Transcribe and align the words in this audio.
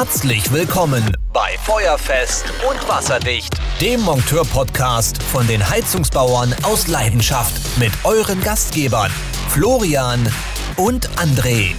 Herzlich 0.00 0.52
willkommen 0.52 1.12
bei 1.32 1.58
Feuerfest 1.64 2.44
und 2.70 2.88
Wasserdicht, 2.88 3.52
dem 3.80 4.00
Monteur-Podcast 4.02 5.20
von 5.20 5.44
den 5.48 5.68
Heizungsbauern 5.68 6.54
aus 6.62 6.86
Leidenschaft 6.86 7.76
mit 7.80 7.90
euren 8.04 8.40
Gastgebern 8.40 9.10
Florian 9.48 10.32
und 10.76 11.10
André. 11.18 11.74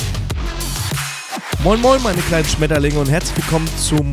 Moin 1.64 1.80
Moin, 1.80 2.04
meine 2.04 2.22
kleinen 2.24 2.44
Schmetterlinge 2.44 3.00
und 3.00 3.10
herzlich 3.10 3.38
willkommen 3.38 3.70
zum 3.78 4.12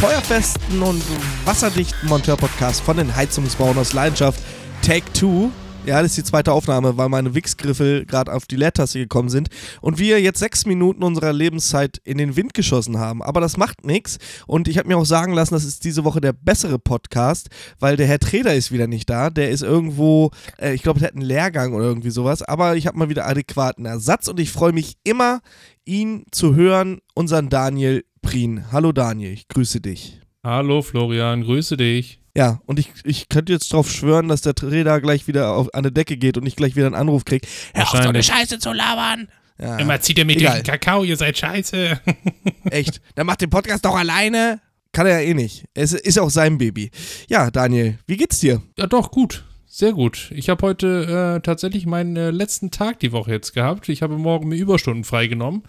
Feuerfesten 0.00 0.82
und 0.82 1.04
wasserdichten 1.44 2.08
Monteur-Podcast 2.08 2.80
von 2.80 2.96
den 2.96 3.14
Heizungsbauern 3.14 3.78
aus 3.78 3.92
Leidenschaft 3.92 4.40
Take 4.82 5.12
2. 5.12 5.63
Ja, 5.86 6.00
das 6.00 6.12
ist 6.12 6.16
die 6.16 6.24
zweite 6.24 6.50
Aufnahme, 6.50 6.96
weil 6.96 7.10
meine 7.10 7.34
Wichsgriffel 7.34 8.06
gerade 8.06 8.32
auf 8.32 8.46
die 8.46 8.56
Leertaste 8.56 8.98
gekommen 8.98 9.28
sind 9.28 9.48
und 9.82 9.98
wir 9.98 10.18
jetzt 10.18 10.38
sechs 10.38 10.64
Minuten 10.64 11.02
unserer 11.02 11.34
Lebenszeit 11.34 12.00
in 12.04 12.16
den 12.16 12.36
Wind 12.36 12.54
geschossen 12.54 12.98
haben. 12.98 13.22
Aber 13.22 13.42
das 13.42 13.58
macht 13.58 13.84
nichts 13.84 14.18
und 14.46 14.66
ich 14.66 14.78
habe 14.78 14.88
mir 14.88 14.96
auch 14.96 15.04
sagen 15.04 15.34
lassen, 15.34 15.52
das 15.52 15.64
ist 15.64 15.84
diese 15.84 16.02
Woche 16.04 16.22
der 16.22 16.32
bessere 16.32 16.78
Podcast, 16.78 17.48
weil 17.80 17.98
der 17.98 18.06
Herr 18.06 18.18
Treder 18.18 18.54
ist 18.54 18.72
wieder 18.72 18.86
nicht 18.86 19.10
da. 19.10 19.28
Der 19.28 19.50
ist 19.50 19.62
irgendwo, 19.62 20.30
äh, 20.58 20.72
ich 20.72 20.82
glaube, 20.82 21.00
der 21.00 21.08
hat 21.08 21.16
einen 21.16 21.26
Lehrgang 21.26 21.74
oder 21.74 21.84
irgendwie 21.84 22.10
sowas, 22.10 22.42
aber 22.42 22.76
ich 22.76 22.86
habe 22.86 22.96
mal 22.96 23.10
wieder 23.10 23.26
adäquaten 23.26 23.84
Ersatz 23.84 24.26
und 24.28 24.40
ich 24.40 24.50
freue 24.50 24.72
mich 24.72 24.94
immer, 25.04 25.40
ihn 25.84 26.24
zu 26.30 26.54
hören, 26.54 27.00
unseren 27.14 27.50
Daniel 27.50 28.06
Prien. 28.22 28.72
Hallo 28.72 28.92
Daniel, 28.92 29.34
ich 29.34 29.48
grüße 29.48 29.82
dich. 29.82 30.18
Hallo 30.42 30.80
Florian, 30.80 31.42
grüße 31.42 31.76
dich. 31.76 32.23
Ja, 32.36 32.60
und 32.66 32.78
ich, 32.80 32.90
ich 33.04 33.28
könnte 33.28 33.52
jetzt 33.52 33.72
darauf 33.72 33.90
schwören, 33.90 34.28
dass 34.28 34.40
der 34.40 34.54
Trader 34.54 35.00
gleich 35.00 35.28
wieder 35.28 35.52
auf, 35.54 35.72
an 35.72 35.84
die 35.84 35.94
Decke 35.94 36.16
geht 36.16 36.36
und 36.36 36.46
ich 36.46 36.56
gleich 36.56 36.74
wieder 36.74 36.86
einen 36.86 36.96
Anruf 36.96 37.24
kriege. 37.24 37.46
Hör 37.74 37.84
auf, 37.84 37.90
so 37.90 37.96
eine 38.08 38.22
Scheiße 38.22 38.58
zu 38.58 38.72
labern. 38.72 39.28
Ja. 39.60 39.76
Immer 39.78 40.00
zieht 40.00 40.18
er 40.18 40.24
mit 40.24 40.38
Egal. 40.38 40.62
dem 40.62 40.66
Kakao, 40.66 41.04
ihr 41.04 41.16
seid 41.16 41.38
scheiße. 41.38 42.00
Echt. 42.70 43.00
Der 43.16 43.22
macht 43.22 43.40
den 43.40 43.50
Podcast 43.50 43.84
doch 43.84 43.94
alleine. 43.94 44.60
Kann 44.92 45.06
er 45.06 45.20
ja 45.20 45.28
eh 45.28 45.34
nicht. 45.34 45.64
Es 45.74 45.92
ist 45.92 46.18
auch 46.18 46.30
sein 46.30 46.58
Baby. 46.58 46.90
Ja, 47.28 47.50
Daniel, 47.52 47.98
wie 48.06 48.16
geht's 48.16 48.40
dir? 48.40 48.62
Ja, 48.78 48.86
doch, 48.86 49.10
gut. 49.12 49.44
Sehr 49.76 49.92
gut. 49.92 50.30
Ich 50.32 50.50
habe 50.50 50.64
heute 50.64 51.34
äh, 51.34 51.40
tatsächlich 51.40 51.84
meinen 51.84 52.14
äh, 52.14 52.30
letzten 52.30 52.70
Tag 52.70 53.00
die 53.00 53.10
Woche 53.10 53.32
jetzt 53.32 53.54
gehabt. 53.54 53.88
Ich 53.88 54.02
habe 54.02 54.16
morgen 54.18 54.46
mir 54.46 54.54
Überstunden 54.54 55.02
freigenommen, 55.02 55.64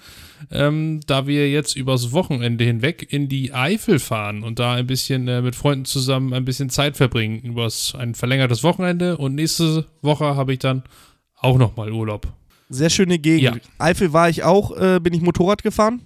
ähm, 0.52 1.00
da 1.08 1.26
wir 1.26 1.50
jetzt 1.50 1.76
übers 1.76 2.12
Wochenende 2.12 2.64
hinweg 2.66 3.12
in 3.12 3.30
die 3.30 3.52
Eifel 3.52 3.98
fahren 3.98 4.44
und 4.44 4.60
da 4.60 4.76
ein 4.76 4.86
bisschen 4.86 5.28
äh, 5.28 5.42
mit 5.42 5.56
Freunden 5.56 5.86
zusammen 5.86 6.34
ein 6.34 6.46
bisschen 6.46 6.70
Zeit 6.70 6.98
verbringen. 6.98 7.40
Übers 7.40 7.96
ein 7.96 8.14
verlängertes 8.14 8.62
Wochenende 8.62 9.18
und 9.18 9.34
nächste 9.34 9.88
Woche 10.04 10.36
habe 10.36 10.54
ich 10.54 10.60
dann 10.60 10.84
auch 11.36 11.58
nochmal 11.58 11.92
Urlaub. 11.92 12.32
Sehr 12.70 12.92
schöne 12.92 13.18
Gegend. 13.18 13.56
Ja. 13.56 13.72
Eifel 13.80 14.14
war 14.14 14.30
ich 14.30 14.44
auch, 14.44 14.78
äh, 14.78 15.00
bin 15.00 15.16
ich 15.16 15.22
Motorrad 15.22 15.64
gefahren. 15.64 16.04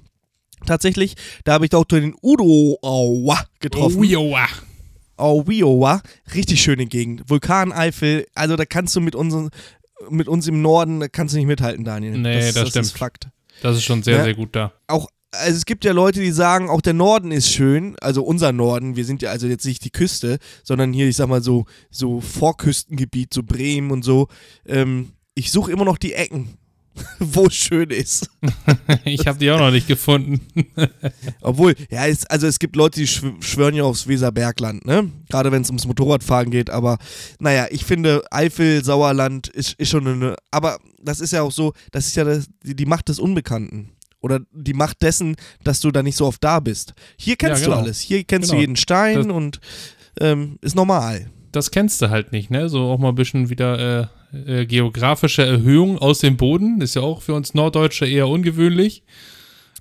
Tatsächlich, 0.66 1.16
da 1.44 1.52
habe 1.52 1.66
ich 1.66 1.72
doch 1.72 1.84
den 1.84 2.16
Udo 2.24 2.80
Aua 2.82 3.44
getroffen. 3.60 4.00
Oh, 4.00 4.04
joa. 4.04 4.48
Auwiowa, 5.20 6.02
richtig 6.34 6.62
schöne 6.62 6.86
Gegend. 6.86 7.30
Vulkan 7.30 7.72
Eifel, 7.72 8.26
also 8.36 8.56
da 8.56 8.66
kannst 8.66 8.96
du 8.96 9.02
mit 9.02 9.16
uns, 9.16 9.36
mit 10.10 10.28
uns 10.28 10.48
im 10.48 10.62
Norden, 10.62 11.00
da 11.00 11.08
kannst 11.08 11.34
du 11.34 11.38
nicht 11.38 11.48
mithalten, 11.48 11.84
Daniel. 11.84 12.18
Nee, 12.18 12.52
das 12.52 12.70
stimmt. 12.70 12.86
ist 12.86 12.98
Fakt. 12.98 13.30
Das 13.62 13.76
ist 13.76 13.84
schon 13.84 14.04
sehr, 14.04 14.18
Ja. 14.18 14.24
sehr 14.24 14.36
gut 14.36 14.56
da. 14.56 14.72
Auch, 14.88 15.08
also 15.32 15.56
es 15.58 15.66
gibt 15.66 15.84
ja 15.86 15.92
Leute, 15.92 16.22
die 16.22 16.32
sagen, 16.32 16.70
auch 16.70 16.82
der 16.82 16.94
Norden 16.94 17.32
ist 17.32 17.50
schön, 17.52 17.96
also 18.00 18.24
unser 18.24 18.52
Norden, 18.54 18.96
wir 18.96 19.06
sind 19.06 19.22
ja 19.22 19.30
also 19.32 19.48
jetzt 19.48 19.66
nicht 19.66 19.84
die 19.86 19.92
Küste, 19.92 20.40
sondern 20.64 20.94
hier, 20.94 21.08
ich 21.08 21.18
sag 21.18 21.28
mal 21.28 21.44
so, 21.44 21.66
so 21.92 22.22
Vorküstengebiet, 22.22 23.34
so 23.34 23.44
Bremen 23.44 23.92
und 23.92 24.04
so. 24.04 24.28
Ähm, 24.66 25.12
ich 25.36 25.52
suche 25.52 25.72
immer 25.72 25.86
noch 25.86 25.98
die 25.98 26.14
Ecken, 26.14 26.58
wo 27.20 27.46
es 27.48 27.56
schön 27.56 27.90
ist. 27.90 28.30
Ich 29.06 29.28
habe 29.28 29.38
die 29.40 29.50
auch 29.52 29.60
noch 29.60 29.72
nicht 29.72 29.88
gefunden. 29.88 30.42
Obwohl, 31.42 31.76
ja, 31.90 32.08
es, 32.08 32.26
also 32.26 32.48
es 32.48 32.60
gibt 32.60 32.76
Leute, 32.76 33.00
die 33.00 33.08
schw 33.08 33.32
schwören 33.40 33.76
ja 33.76 33.84
aufs 33.84 34.08
Weserbergland, 34.08 34.86
ne? 34.86 35.10
Gerade 35.30 35.52
wenn 35.52 35.62
es 35.62 35.70
ums 35.70 35.86
Motorradfahren 35.86 36.50
geht, 36.52 36.70
aber 36.70 36.98
naja, 37.40 37.68
ich 37.72 37.86
finde, 37.86 38.24
Eifel, 38.32 38.84
Sauerland 38.84 39.48
ist, 39.48 39.74
ist 39.80 39.90
schon 39.90 40.08
eine. 40.08 40.36
Aber 40.52 40.80
das 41.02 41.20
ist 41.20 41.32
ja 41.32 41.42
auch 41.44 41.52
so, 41.52 41.74
das 41.92 42.08
ist 42.08 42.16
ja 42.16 42.24
das, 42.24 42.48
die, 42.64 42.76
die 42.76 42.86
Macht 42.86 43.10
des 43.10 43.20
Unbekannten. 43.20 43.92
Oder 44.22 44.42
die 44.52 44.74
Macht 44.74 45.02
dessen, 45.02 45.36
dass 45.64 45.80
du 45.80 45.92
da 45.92 46.04
nicht 46.04 46.18
so 46.18 46.26
oft 46.26 46.44
da 46.44 46.60
bist. 46.60 46.94
Hier 47.18 47.38
kennst 47.38 47.62
Ja, 47.62 47.68
du 47.68 47.72
genau. 47.72 47.84
alles. 47.84 48.00
Hier 48.02 48.24
kennst 48.26 48.50
Genau. 48.50 48.58
du 48.58 48.62
jeden 48.62 48.76
Stein 48.76 49.16
Das- 49.16 49.28
und 49.28 49.60
ähm, 50.20 50.58
ist 50.62 50.76
normal. 50.76 51.30
das 51.54 51.72
kennst 51.72 52.02
du 52.02 52.10
halt 52.10 52.32
nicht, 52.34 52.52
ne? 52.52 52.68
So 52.70 52.82
auch 52.92 52.98
mal 53.00 53.10
ein 53.10 53.16
bisschen 53.16 53.50
wieder 53.50 54.02
äh, 54.02 54.08
äh, 54.34 54.66
geografische 54.66 55.44
Erhöhung 55.46 55.98
aus 55.98 56.20
dem 56.20 56.38
Boden. 56.38 56.82
Ist 56.82 56.96
ja 56.96 57.02
auch 57.02 57.22
für 57.22 57.34
uns 57.34 57.54
Norddeutsche 57.54 58.06
eher 58.06 58.28
ungewöhnlich. 58.28 59.04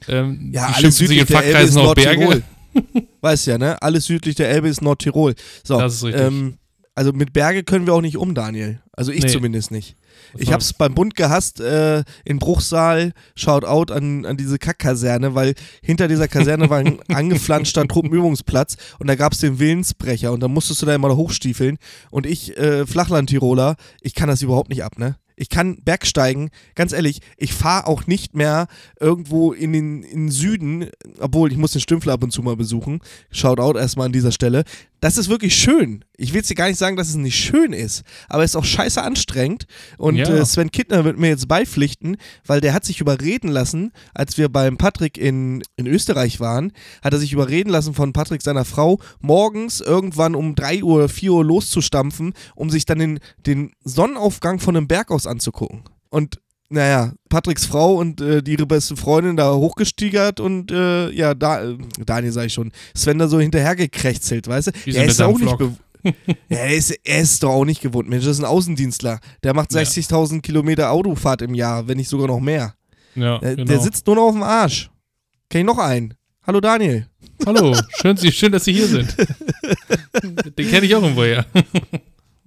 Ähm, 0.09 0.50
Ja, 0.53 0.66
alles 0.75 0.97
südlich 0.98 1.25
der 1.26 1.44
Elbe 1.44 1.60
ist. 1.60 1.75
Nordtirol. 1.75 2.42
weißt 3.20 3.47
ja, 3.48 3.59
ne? 3.59 3.81
Alles 3.82 4.04
südlich 4.06 4.34
der 4.36 4.48
Elbe 4.50 4.69
ist 4.69 4.82
Nordtirol. 4.82 5.34
So, 5.64 5.78
Das 5.78 5.94
ist 5.94 6.04
richtig. 6.04 6.22
Ähm, 6.22 6.59
also 6.94 7.12
mit 7.12 7.32
Berge 7.32 7.62
können 7.64 7.86
wir 7.86 7.94
auch 7.94 8.00
nicht 8.00 8.16
um, 8.16 8.34
Daniel. 8.34 8.81
Also 8.92 9.12
ich 9.12 9.22
Nee. 9.25 9.31
zumindest 9.31 9.70
nicht. 9.70 9.97
Ich 10.37 10.53
hab's 10.53 10.72
beim 10.72 10.94
Bund 10.94 11.15
gehasst, 11.15 11.61
äh, 11.61 12.05
in 12.25 12.39
Bruchsal, 12.39 13.12
Shoutout 13.34 13.93
an, 13.93 14.27
an 14.27 14.37
diese 14.37 14.59
Kackkaserne, 14.59 15.34
weil 15.34 15.55
hinter 15.83 16.09
dieser 16.09 16.28
Kaserne 16.28 16.71
war 16.71 16.78
ein 16.78 16.99
angeflanschter 17.09 17.87
Truppenübungsplatz 17.87 18.77
und 18.99 19.06
da 19.06 19.15
gab's 19.15 19.41
den 19.41 19.59
Willensbrecher 19.59 20.33
und 20.33 20.41
da 20.41 20.49
musstest 20.49 20.83
du 20.83 20.87
da 20.87 20.94
immer 20.94 21.15
hochstiefeln 21.16 21.78
und 22.11 22.27
ich, 22.27 22.56
äh, 22.56 22.87
Flachland-Tiroler, 22.87 23.77
ich 24.00 24.15
kann 24.15 24.28
das 24.28 24.43
überhaupt 24.43 24.69
nicht 24.69 24.84
ab, 24.84 24.99
ne? 24.99 25.16
Ich 25.39 25.49
kann 25.49 25.77
Bergsteigen, 25.84 26.50
ganz 26.75 26.93
ehrlich, 26.93 27.21
ich 27.37 27.53
fahre 27.53 27.87
auch 27.87 28.09
nicht 28.09 28.34
mehr 28.34 28.66
irgendwo 28.99 29.53
in 29.53 29.72
den, 29.72 30.03
in 30.03 30.27
den 30.27 30.31
Süden, 30.31 30.91
obwohl 31.21 31.53
ich 31.53 31.59
muss 31.59 31.72
den 31.72 31.81
Stümpfler 31.81 32.15
ab 32.15 32.25
und 32.25 32.33
zu 32.33 32.43
mal 32.43 32.56
besuchen. 32.56 33.00
Shoutout 33.31 33.78
erstmal 33.78 34.06
an 34.06 34.12
dieser 34.12 34.33
Stelle. 34.33 34.65
Das 35.00 35.16
ist 35.16 35.28
wirklich 35.28 35.54
schön. 35.54 36.04
Ich 36.16 36.32
will 36.32 36.38
jetzt 36.38 36.48
hier 36.48 36.56
gar 36.56 36.66
nicht 36.69 36.78
sagen, 36.78 36.97
dass 36.97 37.09
es 37.09 37.14
nicht 37.14 37.38
schön 37.38 37.72
ist, 37.72 38.03
aber 38.28 38.42
es 38.42 38.50
ist 38.50 38.56
auch 38.56 38.64
scheiße 38.64 39.00
anstrengend. 39.00 39.66
Und 39.97 40.16
Ja. 40.16 40.28
äh, 40.28 40.44
Sven 40.44 40.72
Kittner 40.72 41.04
wird 41.04 41.19
mir 41.19 41.28
jetzt 41.28 41.47
beipflichten, 41.47 42.16
weil 42.44 42.60
der 42.60 42.75
hat 42.75 42.84
sich 42.84 43.00
überreden 43.00 43.48
lassen, 43.48 43.92
als 44.14 44.38
wir 44.38 44.48
beim 44.48 44.76
Patrick 44.76 45.16
in, 45.16 45.62
in 45.76 45.86
Österreich 45.86 46.41
waren, 46.41 46.72
hat 47.03 47.12
er 47.12 47.19
sich 47.20 47.32
überreden 47.32 47.70
lassen 47.70 47.94
von 47.94 48.12
Patrick 48.12 48.42
seiner 48.42 48.64
Frau, 48.64 48.98
morgens 49.20 49.81
irgendwann 49.81 50.34
um 50.34 50.54
3 50.56 50.82
Uhr 50.82 50.97
oder 50.97 51.09
4 51.09 51.32
Uhr 51.32 51.44
loszustampfen, 51.44 52.32
um 52.56 52.69
sich 52.70 52.84
dann 52.84 52.98
den, 52.98 53.20
den 53.47 53.72
Sonnenaufgang 53.84 54.59
von 54.59 54.76
einem 54.76 54.88
Berg 54.88 55.10
aus 55.12 55.26
anzugucken. 55.26 55.82
Und 56.10 56.41
naja, 56.70 57.12
Patricks 57.28 57.64
Frau 57.64 57.94
und 57.94 58.20
äh, 58.20 58.42
die 58.42 58.52
ihre 58.52 58.66
beste 58.66 58.96
Freundin 58.96 59.36
da 59.36 59.54
hochgestigert 59.54 60.40
und 60.40 60.70
äh, 60.70 61.10
ja, 61.10 61.34
da, 61.34 61.62
äh, 61.64 61.78
Daniel 62.04 62.32
sag 62.32 62.46
ich 62.46 62.52
schon, 62.52 62.72
Sven 62.94 63.18
da 63.18 63.28
so 63.28 63.40
hinterhergekrechzelt, 63.40 64.46
weißt 64.48 64.68
du? 64.68 64.72
Wie 64.84 64.92
so 64.92 64.98
er 64.98 65.04
ist 65.06 65.22
auch 65.22 65.38
nicht 65.38 65.56
ja, 66.04 66.12
er, 66.48 66.74
ist, 66.74 66.90
er 67.04 67.20
ist 67.20 67.42
doch 67.42 67.50
auch 67.50 67.64
nicht 67.64 67.80
gewohnt, 67.80 68.08
Mensch, 68.08 68.24
das 68.24 68.36
ist 68.38 68.42
ein 68.42 68.48
Außendienstler. 68.48 69.18
Der 69.42 69.54
macht 69.54 69.72
Ja. 69.72 69.80
60.000 69.80 70.42
Kilometer 70.42 70.90
Autofahrt 70.92 71.42
im 71.42 71.54
Jahr, 71.54 71.88
wenn 71.88 71.96
nicht 71.96 72.08
sogar 72.08 72.28
noch 72.28 72.40
mehr. 72.40 72.74
ja, 73.16 73.38
Der, 73.38 73.56
genau. 73.56 73.66
der 73.68 73.80
sitzt 73.80 74.06
nur 74.06 74.16
noch 74.16 74.22
auf 74.28 74.34
dem 74.34 74.42
Arsch. 74.44 74.90
Kenn 75.50 75.62
ich 75.62 75.66
noch 75.66 75.78
einen. 75.78 76.14
Hallo 76.46 76.60
Daniel. 76.60 77.06
Hallo, 77.44 77.74
schön, 78.00 78.16
schön, 78.16 78.52
dass 78.52 78.64
Sie 78.64 78.72
hier 78.72 78.86
sind. 78.86 79.14
Den 80.58 80.68
kenne 80.70 80.86
ich 80.86 80.94
auch 80.94 81.02
irgendwoher. 81.02 81.44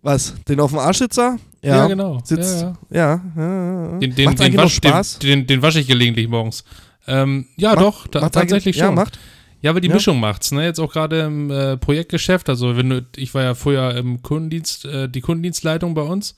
Was? 0.01 0.33
Den 0.47 0.59
auf 0.59 0.71
dem 0.71 0.79
Arschsitzer? 0.79 1.37
Ja, 1.61 1.77
Ja, 1.77 1.87
genau. 1.87 2.19
Sitzt, 2.23 2.61
Ja, 2.61 2.73
ja. 2.89 3.21
ja. 3.35 3.99
Den, 3.99 4.15
den, 4.15 4.35
den, 4.35 4.57
wasch, 4.57 4.75
Spaß? 4.75 5.19
Den, 5.19 5.29
den, 5.41 5.47
den 5.47 5.61
wasche 5.61 5.79
ich 5.79 5.87
gelegentlich 5.87 6.27
morgens. 6.27 6.63
Ähm, 7.07 7.45
ja, 7.55 7.75
Macht- 7.75 7.81
doch, 7.85 8.07
ta 8.07 8.21
Macht's 8.21 8.33
tatsächlich 8.33 8.75
schon. 8.75 8.85
Ja, 8.85 8.91
macht. 8.91 9.19
Ja, 9.61 9.69
aber 9.69 9.79
die 9.79 9.89
Ja. 9.89 9.93
Mischung 9.93 10.19
macht's, 10.19 10.51
ne? 10.51 10.63
Jetzt 10.65 10.79
auch 10.79 10.91
gerade 10.91 11.19
im 11.21 11.51
äh, 11.51 11.77
Projektgeschäft. 11.77 12.49
Also 12.49 12.77
wenn 12.77 12.89
du, 12.89 13.05
ich 13.15 13.33
war 13.35 13.43
ja 13.43 13.53
vorher 13.53 13.95
im 13.95 14.23
Kundendienst, 14.23 14.85
äh, 14.85 15.07
die 15.07 15.21
Kundendienstleitung 15.21 15.93
bei 15.93 16.01
uns. 16.01 16.35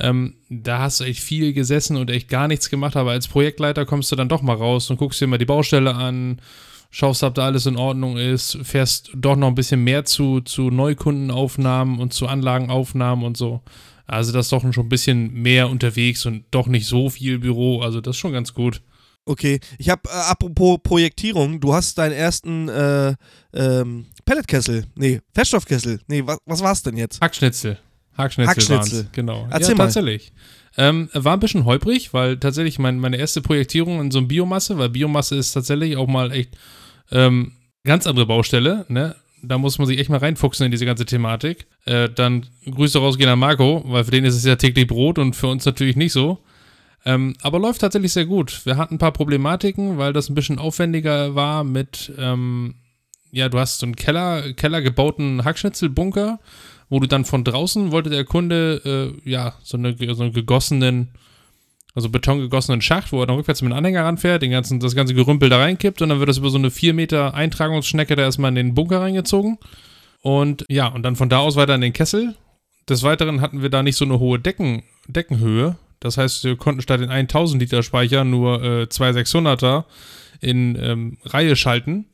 Ähm, 0.00 0.34
da 0.48 0.78
hast 0.80 1.00
du 1.00 1.04
echt 1.04 1.20
viel 1.20 1.52
gesessen 1.52 1.96
und 1.96 2.08
echt 2.10 2.28
gar 2.28 2.46
nichts 2.46 2.70
gemacht, 2.70 2.94
aber 2.96 3.10
als 3.12 3.26
Projektleiter 3.26 3.84
kommst 3.84 4.10
du 4.12 4.16
dann 4.16 4.28
doch 4.28 4.42
mal 4.42 4.54
raus 4.56 4.90
und 4.90 4.96
guckst 4.96 5.20
dir 5.20 5.26
mal 5.26 5.38
die 5.38 5.44
Baustelle 5.44 5.94
an, 5.94 6.40
schaust, 6.90 7.22
ob 7.22 7.34
da 7.34 7.44
alles 7.44 7.66
in 7.66 7.76
Ordnung 7.76 8.16
ist, 8.16 8.58
fährst 8.62 9.10
doch 9.14 9.36
noch 9.36 9.48
ein 9.48 9.54
bisschen 9.54 9.84
mehr 9.84 10.04
zu, 10.04 10.40
zu 10.40 10.70
Neukundenaufnahmen 10.70 11.98
und 11.98 12.12
zu 12.12 12.26
Anlagenaufnahmen 12.26 13.24
und 13.24 13.36
so. 13.36 13.62
Also 14.06 14.32
das 14.32 14.46
ist 14.46 14.52
doch 14.52 14.62
schon 14.72 14.86
ein 14.86 14.88
bisschen 14.88 15.32
mehr 15.34 15.68
unterwegs 15.68 16.24
und 16.24 16.44
doch 16.50 16.66
nicht 16.66 16.86
so 16.86 17.10
viel 17.10 17.38
Büro. 17.38 17.82
Also 17.82 18.00
das 18.00 18.16
ist 18.16 18.20
schon 18.20 18.32
ganz 18.32 18.54
gut. 18.54 18.80
Okay, 19.26 19.60
ich 19.76 19.90
habe, 19.90 20.00
äh, 20.08 20.30
apropos 20.30 20.78
Projektierung, 20.82 21.60
du 21.60 21.74
hast 21.74 21.98
deinen 21.98 22.12
ersten 22.12 22.70
äh, 22.70 23.14
ähm, 23.52 24.06
Pelletkessel, 24.24 24.86
nee, 24.94 25.20
Feststoffkessel, 25.34 26.00
nee, 26.06 26.22
was, 26.24 26.38
was 26.46 26.62
war's 26.62 26.82
denn 26.82 26.96
jetzt? 26.96 27.20
Hackschnitzel. 27.20 27.78
Hackschnitzel, 28.16 28.50
Hackschnitzel. 28.50 29.08
genau. 29.12 29.46
Erzähl 29.50 29.72
ja, 29.72 29.74
mal. 29.76 29.84
tatsächlich. 29.84 30.32
Ähm, 30.76 31.08
war 31.12 31.34
ein 31.34 31.40
bisschen 31.40 31.64
holprig, 31.64 32.12
weil 32.14 32.36
tatsächlich 32.36 32.78
mein, 32.78 32.98
meine 32.98 33.16
erste 33.16 33.42
Projektierung 33.42 34.00
in 34.00 34.10
so 34.10 34.18
einem 34.18 34.28
Biomasse, 34.28 34.78
weil 34.78 34.90
Biomasse 34.90 35.36
ist 35.36 35.52
tatsächlich 35.52 35.96
auch 35.96 36.06
mal 36.06 36.30
echt 36.32 36.56
ähm, 37.10 37.52
ganz 37.84 38.06
andere 38.06 38.26
Baustelle, 38.26 38.84
ne? 38.88 39.16
Da 39.40 39.56
muss 39.56 39.78
man 39.78 39.86
sich 39.86 40.00
echt 40.00 40.10
mal 40.10 40.18
reinfuchsen 40.18 40.66
in 40.66 40.72
diese 40.72 40.84
ganze 40.84 41.06
Thematik. 41.06 41.66
Äh, 41.84 42.08
dann 42.08 42.46
Grüße 42.68 42.98
rausgehen 42.98 43.30
an 43.30 43.38
Marco, 43.38 43.84
weil 43.86 44.02
für 44.02 44.10
den 44.10 44.24
ist 44.24 44.34
es 44.34 44.44
ja 44.44 44.56
täglich 44.56 44.88
Brot 44.88 45.16
und 45.16 45.36
für 45.36 45.46
uns 45.46 45.64
natürlich 45.64 45.94
nicht 45.94 46.12
so. 46.12 46.42
Ähm, 47.04 47.34
aber 47.42 47.60
läuft 47.60 47.80
tatsächlich 47.80 48.12
sehr 48.12 48.26
gut. 48.26 48.66
Wir 48.66 48.76
hatten 48.76 48.96
ein 48.96 48.98
paar 48.98 49.12
Problematiken, 49.12 49.96
weil 49.96 50.12
das 50.12 50.28
ein 50.28 50.34
bisschen 50.34 50.58
aufwendiger 50.58 51.34
war 51.34 51.62
mit, 51.62 52.12
ähm, 52.18 52.74
ja, 53.30 53.48
du 53.48 53.58
hast 53.58 53.78
so 53.78 53.86
einen 53.86 53.96
Keller, 53.96 54.52
Keller 54.54 54.82
gebauten 54.82 55.44
Hackschnitzelbunker, 55.44 56.40
wo 56.88 57.00
du 57.00 57.06
dann 57.06 57.24
von 57.24 57.44
draußen 57.44 57.92
wollte 57.92 58.10
der 58.10 58.24
Kunde, 58.24 59.14
äh, 59.24 59.30
ja, 59.30 59.54
so, 59.62 59.76
eine, 59.76 59.96
so 60.14 60.22
einen 60.22 60.32
gegossenen, 60.32 61.10
also 61.94 62.08
betongegossenen 62.08 62.80
Schacht, 62.80 63.12
wo 63.12 63.20
er 63.20 63.26
dann 63.26 63.36
rückwärts 63.36 63.62
mit 63.62 63.72
dem 63.72 63.76
Anhänger 63.76 64.04
ranfährt, 64.04 64.42
den 64.42 64.50
ganzen, 64.50 64.80
das 64.80 64.94
ganze 64.94 65.14
Gerümpel 65.14 65.48
da 65.48 65.58
reinkippt 65.58 66.00
und 66.02 66.08
dann 66.08 66.18
wird 66.18 66.28
das 66.28 66.38
über 66.38 66.50
so 66.50 66.58
eine 66.58 66.70
4 66.70 66.94
Meter 66.94 67.34
Eintragungsschnecke 67.34 68.16
da 68.16 68.22
erstmal 68.22 68.50
in 68.50 68.54
den 68.54 68.74
Bunker 68.74 69.00
reingezogen. 69.00 69.58
Und 70.22 70.64
ja, 70.68 70.88
und 70.88 71.02
dann 71.02 71.16
von 71.16 71.28
da 71.28 71.38
aus 71.38 71.56
weiter 71.56 71.74
in 71.74 71.80
den 71.80 71.92
Kessel. 71.92 72.34
Des 72.88 73.02
Weiteren 73.02 73.40
hatten 73.40 73.62
wir 73.62 73.68
da 73.68 73.82
nicht 73.82 73.96
so 73.96 74.04
eine 74.04 74.18
hohe 74.18 74.38
Decken, 74.38 74.82
Deckenhöhe. 75.06 75.76
Das 76.00 76.16
heißt, 76.16 76.44
wir 76.44 76.56
konnten 76.56 76.80
statt 76.80 77.00
den 77.00 77.10
1000 77.10 77.60
Liter 77.60 77.82
Speicher 77.82 78.24
nur 78.24 78.62
äh, 78.62 78.88
zwei 78.88 79.10
600er 79.10 79.84
in 80.40 80.76
ähm, 80.80 81.18
Reihe 81.24 81.56
schalten. 81.56 82.06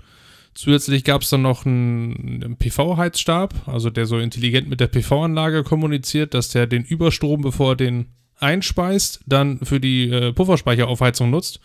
Zusätzlich 0.55 1.05
gab 1.05 1.23
es 1.23 1.31
dann 1.31 1.43
noch 1.43 1.67
einen, 1.67 2.43
einen 2.43 2.57
PV-Heizstab, 2.57 3.67
also 3.67 3.91
der 3.91 4.07
so 4.07 4.19
intelligent 4.19 4.69
mit 4.69 4.81
der 4.81 4.87
PV-Anlage 4.87 5.65
kommuniziert, 5.65 6.33
dass 6.33 6.51
der 6.51 6.67
den 6.67 6.85
Überstrom, 6.85 7.43
bevor 7.43 7.73
er 7.73 7.77
den 7.77 8.07
einspeist, 8.39 9.21
dann 9.27 9.59
für 9.65 9.81
die 9.81 10.09
äh, 10.11 10.33
Pufferspeicheraufheizung 10.33 11.31
nutzt. 11.31 11.61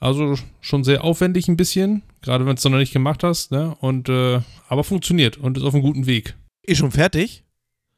Also 0.00 0.36
schon 0.60 0.84
sehr 0.84 1.04
aufwendig 1.04 1.48
ein 1.48 1.56
bisschen, 1.56 2.02
gerade 2.20 2.44
wenn 2.44 2.56
du 2.56 2.58
es 2.58 2.64
noch 2.64 2.78
nicht 2.78 2.92
gemacht 2.92 3.22
hast, 3.22 3.52
ne? 3.52 3.76
Und 3.80 4.08
äh, 4.08 4.40
aber 4.68 4.84
funktioniert 4.84 5.36
und 5.36 5.56
ist 5.56 5.64
auf 5.64 5.74
einem 5.74 5.82
guten 5.82 6.06
Weg. 6.06 6.34
Ist 6.62 6.78
schon 6.78 6.90
fertig? 6.90 7.44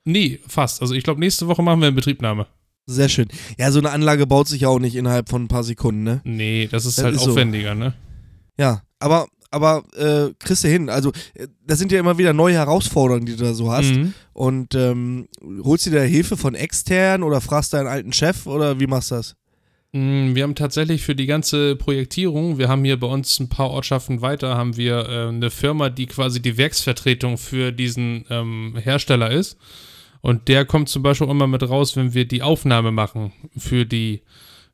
Nee, 0.04 0.40
fast. 0.46 0.82
Also 0.82 0.94
ich 0.94 1.02
glaube, 1.02 1.20
nächste 1.20 1.48
Woche 1.48 1.62
machen 1.62 1.80
wir 1.80 1.86
eine 1.86 1.96
Betriebnahme. 1.96 2.46
Sehr 2.86 3.08
schön. 3.08 3.26
Ja, 3.58 3.72
so 3.72 3.80
eine 3.80 3.90
Anlage 3.90 4.26
baut 4.26 4.46
sich 4.46 4.60
ja 4.62 4.68
auch 4.68 4.78
nicht 4.78 4.94
innerhalb 4.94 5.28
von 5.28 5.44
ein 5.44 5.48
paar 5.48 5.64
Sekunden, 5.64 6.04
ne? 6.04 6.20
Nee, 6.22 6.68
das 6.70 6.86
ist 6.86 6.98
das 6.98 7.04
halt 7.04 7.16
ist 7.16 7.26
aufwendiger, 7.26 7.72
so. 7.72 7.78
ne? 7.80 7.94
Ja, 8.56 8.82
aber, 9.00 9.26
aber 9.56 9.82
äh, 9.96 10.32
kriegst 10.38 10.62
du 10.62 10.68
hin. 10.68 10.88
Also, 10.88 11.10
äh, 11.34 11.48
das 11.66 11.78
sind 11.78 11.90
ja 11.90 11.98
immer 11.98 12.18
wieder 12.18 12.32
neue 12.32 12.54
Herausforderungen, 12.54 13.26
die 13.26 13.36
du 13.36 13.42
da 13.42 13.54
so 13.54 13.72
hast. 13.72 13.92
Mhm. 13.94 14.14
Und 14.32 14.74
ähm, 14.74 15.28
holst 15.64 15.86
du 15.86 15.90
dir 15.90 16.02
Hilfe 16.02 16.36
von 16.36 16.54
extern 16.54 17.22
oder 17.22 17.40
fragst 17.40 17.72
deinen 17.72 17.88
alten 17.88 18.12
Chef 18.12 18.46
oder 18.46 18.78
wie 18.78 18.86
machst 18.86 19.10
du 19.10 19.16
das? 19.16 19.34
Mm, 19.92 20.34
wir 20.34 20.42
haben 20.42 20.54
tatsächlich 20.54 21.02
für 21.02 21.14
die 21.14 21.26
ganze 21.26 21.74
Projektierung, 21.74 22.58
wir 22.58 22.68
haben 22.68 22.84
hier 22.84 23.00
bei 23.00 23.06
uns 23.06 23.40
ein 23.40 23.48
paar 23.48 23.70
Ortschaften 23.70 24.20
weiter, 24.20 24.56
haben 24.56 24.76
wir 24.76 25.08
äh, 25.08 25.28
eine 25.28 25.50
Firma, 25.50 25.88
die 25.88 26.06
quasi 26.06 26.42
die 26.42 26.58
Werksvertretung 26.58 27.38
für 27.38 27.72
diesen 27.72 28.26
ähm, 28.28 28.76
Hersteller 28.76 29.30
ist. 29.30 29.56
Und 30.20 30.48
der 30.48 30.64
kommt 30.64 30.88
zum 30.88 31.02
Beispiel 31.02 31.28
immer 31.28 31.46
mit 31.46 31.62
raus, 31.62 31.96
wenn 31.96 32.12
wir 32.12 32.26
die 32.26 32.42
Aufnahme 32.42 32.90
machen 32.92 33.32
für 33.56 33.86
die 33.86 34.22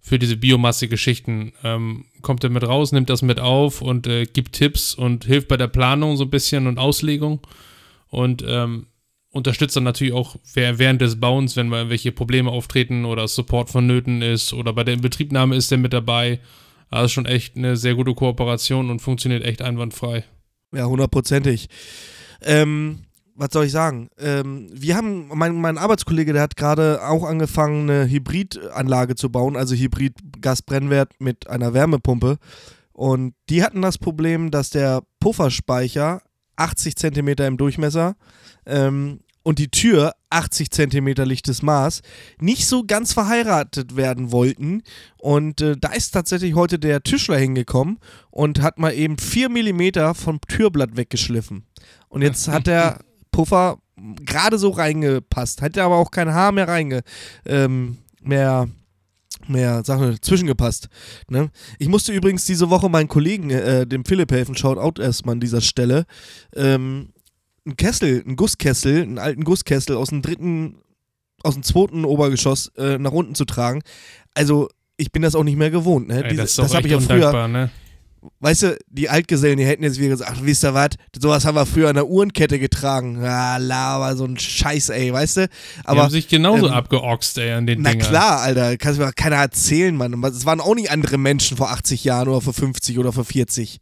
für 0.02 0.18
diese 0.18 0.36
Biomasse-Geschichten. 0.36 1.52
Ähm, 1.62 2.04
kommt 2.20 2.44
er 2.44 2.50
mit 2.50 2.64
raus, 2.64 2.92
nimmt 2.92 3.08
das 3.08 3.22
mit 3.22 3.40
auf 3.40 3.80
und 3.80 4.06
äh, 4.08 4.26
gibt 4.26 4.52
Tipps 4.52 4.94
und 4.94 5.24
hilft 5.24 5.48
bei 5.48 5.56
der 5.56 5.68
Planung 5.68 6.16
so 6.16 6.24
ein 6.24 6.30
bisschen 6.30 6.66
und 6.66 6.78
Auslegung. 6.78 7.40
Und 8.08 8.44
ähm, 8.46 8.86
unterstützt 9.30 9.76
dann 9.76 9.84
natürlich 9.84 10.12
auch 10.12 10.36
während 10.54 11.00
des 11.00 11.18
Bauens, 11.18 11.56
wenn 11.56 11.68
mal 11.68 11.78
irgendwelche 11.78 12.12
Probleme 12.12 12.50
auftreten 12.50 13.04
oder 13.04 13.26
Support 13.28 13.70
vonnöten 13.70 14.20
ist 14.20 14.52
oder 14.52 14.72
bei 14.72 14.84
der 14.84 14.94
Inbetriebnahme 14.94 15.56
ist 15.56 15.72
er 15.72 15.78
mit 15.78 15.92
dabei. 15.92 16.40
Also 16.90 17.08
schon 17.08 17.26
echt 17.26 17.56
eine 17.56 17.76
sehr 17.76 17.94
gute 17.94 18.12
Kooperation 18.12 18.90
und 18.90 19.00
funktioniert 19.00 19.44
echt 19.44 19.62
einwandfrei. 19.62 20.24
Ja, 20.74 20.84
hundertprozentig. 20.84 21.68
Ähm, 22.42 23.04
was 23.34 23.48
soll 23.52 23.66
ich 23.66 23.72
sagen? 23.72 24.08
Ähm, 24.18 24.68
wir 24.72 24.96
haben, 24.96 25.28
mein, 25.34 25.54
mein 25.60 25.78
Arbeitskollege, 25.78 26.32
der 26.32 26.42
hat 26.42 26.56
gerade 26.56 27.06
auch 27.06 27.24
angefangen, 27.24 27.88
eine 27.88 28.08
Hybridanlage 28.08 29.14
zu 29.14 29.30
bauen, 29.30 29.56
also 29.56 29.74
Hybrid-Gasbrennwert 29.74 31.12
mit 31.18 31.48
einer 31.48 31.74
Wärmepumpe. 31.74 32.38
Und 32.92 33.34
die 33.48 33.62
hatten 33.62 33.82
das 33.82 33.98
Problem, 33.98 34.50
dass 34.50 34.70
der 34.70 35.02
Pufferspeicher 35.20 36.22
80 36.56 36.96
cm 36.96 37.28
im 37.28 37.56
Durchmesser 37.56 38.14
ähm, 38.66 39.20
und 39.42 39.58
die 39.58 39.70
Tür 39.70 40.12
80 40.30 40.70
cm 40.70 41.06
lichtes 41.24 41.62
Maß 41.62 42.02
nicht 42.38 42.66
so 42.66 42.84
ganz 42.86 43.12
verheiratet 43.12 43.96
werden 43.96 44.30
wollten. 44.30 44.82
Und 45.18 45.60
äh, 45.60 45.76
da 45.76 45.92
ist 45.92 46.12
tatsächlich 46.12 46.54
heute 46.54 46.78
der 46.78 47.02
Tischler 47.02 47.38
hingekommen 47.38 47.98
und 48.30 48.60
hat 48.60 48.78
mal 48.78 48.94
eben 48.94 49.18
4 49.18 49.48
mm 49.48 50.14
vom 50.14 50.40
Türblatt 50.42 50.96
weggeschliffen. 50.96 51.64
Und 52.08 52.22
jetzt 52.22 52.46
hat 52.48 52.66
der 52.66 53.00
Puffer 53.32 53.78
gerade 54.24 54.58
so 54.58 54.70
reingepasst. 54.70 55.62
Hätte 55.62 55.82
aber 55.82 55.96
auch 55.96 56.10
kein 56.10 56.32
Haar 56.32 56.52
mehr 56.52 56.68
reinge 56.68 57.02
ähm, 57.44 57.98
mehr 58.22 58.68
mehr 59.48 59.84
Sache 59.84 60.20
zwischengepasst. 60.20 60.88
Ne? 61.28 61.50
Ich 61.78 61.88
musste 61.88 62.12
übrigens 62.12 62.46
diese 62.46 62.70
Woche 62.70 62.88
meinen 62.88 63.08
Kollegen, 63.08 63.50
äh, 63.50 63.86
dem 63.86 64.04
Philipp 64.04 64.30
helfen, 64.30 64.56
schaut 64.56 64.78
out 64.78 64.98
erstmal 64.98 65.34
an 65.34 65.40
dieser 65.40 65.60
Stelle. 65.60 66.04
Ähm, 66.54 67.12
ein 67.66 67.76
Kessel, 67.76 68.22
ein 68.26 68.36
Gusskessel, 68.36 69.02
einen 69.02 69.18
alten 69.18 69.44
Gusskessel 69.44 69.96
aus 69.96 70.08
dem 70.08 70.22
dritten, 70.22 70.76
aus 71.42 71.54
dem 71.54 71.62
zweiten 71.62 72.04
Obergeschoss 72.04 72.72
äh, 72.76 72.98
nach 72.98 73.12
unten 73.12 73.34
zu 73.34 73.44
tragen. 73.44 73.82
Also, 74.34 74.68
ich 74.96 75.12
bin 75.12 75.22
das 75.22 75.34
auch 75.34 75.44
nicht 75.44 75.56
mehr 75.56 75.70
gewohnt. 75.70 76.08
Ne? 76.08 76.24
Ey, 76.24 76.36
das, 76.36 76.56
das 76.56 76.74
habe 76.74 76.86
ich 76.86 76.92
ja 76.92 77.00
früher. 77.00 77.48
Ne? 77.48 77.70
Weißt 78.40 78.62
du, 78.62 78.78
die 78.88 79.08
Altgesellen, 79.08 79.58
die 79.58 79.64
hätten 79.64 79.82
jetzt 79.82 79.98
wieder 79.98 80.10
gesagt, 80.10 80.30
ach, 80.34 80.40
wisst 80.42 80.64
ihr 80.64 80.74
was, 80.74 80.90
sowas 81.18 81.44
haben 81.44 81.56
wir 81.56 81.66
früher 81.66 81.88
an 81.88 81.94
der 81.94 82.08
Uhrenkette 82.08 82.58
getragen. 82.58 83.22
Ja, 83.22 83.56
Lava, 83.56 84.14
so 84.16 84.24
ein 84.24 84.38
Scheiß, 84.38 84.90
ey, 84.90 85.12
weißt 85.12 85.36
du? 85.38 85.48
Aber, 85.84 85.94
die 85.94 86.02
haben 86.02 86.10
sich 86.10 86.28
genauso 86.28 86.66
ähm, 86.66 86.72
abgeoxt, 86.72 87.38
ey, 87.38 87.52
an 87.52 87.66
den 87.66 87.82
na 87.82 87.90
Dingern. 87.90 88.06
Na 88.12 88.18
klar, 88.18 88.40
Alter, 88.40 88.76
kannst 88.76 89.00
mir 89.00 89.12
keiner 89.12 89.36
erzählen, 89.36 89.96
Mann. 89.96 90.22
Es 90.24 90.46
waren 90.46 90.60
auch 90.60 90.74
nicht 90.74 90.90
andere 90.90 91.18
Menschen 91.18 91.56
vor 91.56 91.70
80 91.70 92.04
Jahren 92.04 92.28
oder 92.28 92.40
vor 92.40 92.52
50 92.52 92.98
oder 92.98 93.12
vor 93.12 93.24
40. 93.24 93.80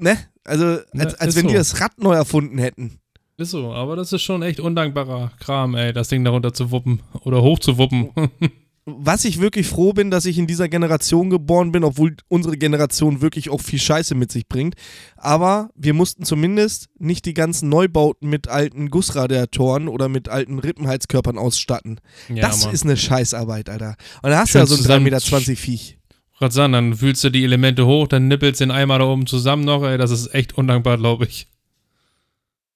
Ne? 0.00 0.18
Also, 0.44 0.78
als, 0.96 1.14
als 1.14 1.36
wenn 1.36 1.42
so. 1.42 1.48
die 1.48 1.54
das 1.54 1.80
Rad 1.80 1.98
neu 1.98 2.14
erfunden 2.14 2.58
hätten. 2.58 2.98
Ist 3.36 3.50
so, 3.50 3.72
aber 3.72 3.94
das 3.94 4.12
ist 4.12 4.22
schon 4.22 4.42
echt 4.42 4.58
undankbarer 4.58 5.30
Kram, 5.38 5.76
ey, 5.76 5.92
das 5.92 6.08
Ding 6.08 6.24
darunter 6.24 6.52
zu 6.52 6.72
wuppen 6.72 7.02
oder 7.20 7.40
hoch 7.42 7.60
zu 7.60 7.78
wuppen. 7.78 8.10
was 8.98 9.24
ich 9.24 9.40
wirklich 9.40 9.66
froh 9.66 9.92
bin, 9.92 10.10
dass 10.10 10.24
ich 10.24 10.38
in 10.38 10.46
dieser 10.46 10.68
Generation 10.68 11.30
geboren 11.30 11.72
bin, 11.72 11.84
obwohl 11.84 12.16
unsere 12.28 12.56
Generation 12.56 13.20
wirklich 13.20 13.50
auch 13.50 13.60
viel 13.60 13.78
Scheiße 13.78 14.14
mit 14.14 14.32
sich 14.32 14.48
bringt. 14.48 14.74
Aber 15.16 15.70
wir 15.74 15.94
mussten 15.94 16.24
zumindest 16.24 16.88
nicht 16.98 17.26
die 17.26 17.34
ganzen 17.34 17.68
Neubauten 17.68 18.28
mit 18.28 18.48
alten 18.48 18.90
Gussradiatoren 18.90 19.88
oder 19.88 20.08
mit 20.08 20.28
alten 20.28 20.58
Rippenheizkörpern 20.58 21.38
ausstatten. 21.38 22.00
Ja, 22.28 22.48
das 22.48 22.64
Mann. 22.64 22.74
ist 22.74 22.84
eine 22.84 22.96
Scheißarbeit, 22.96 23.68
Alter. 23.68 23.96
Und 24.22 24.30
da 24.30 24.38
hast 24.40 24.54
du 24.54 24.58
ja 24.58 24.66
so 24.66 24.74
ein 24.74 25.00
3,20 25.00 25.00
Meter 25.00 25.20
Viech. 25.56 25.98
Gerade 26.38 26.54
sagen, 26.54 26.72
dann 26.72 26.94
fühlst 26.94 27.24
du 27.24 27.30
die 27.30 27.44
Elemente 27.44 27.84
hoch, 27.84 28.06
dann 28.06 28.28
nippelst 28.28 28.60
den 28.60 28.70
Eimer 28.70 28.98
da 28.98 29.06
oben 29.06 29.26
zusammen 29.26 29.64
noch, 29.64 29.82
ey, 29.82 29.98
das 29.98 30.12
ist 30.12 30.32
echt 30.34 30.56
undankbar, 30.56 30.96
glaube 30.96 31.24
ich. 31.26 31.48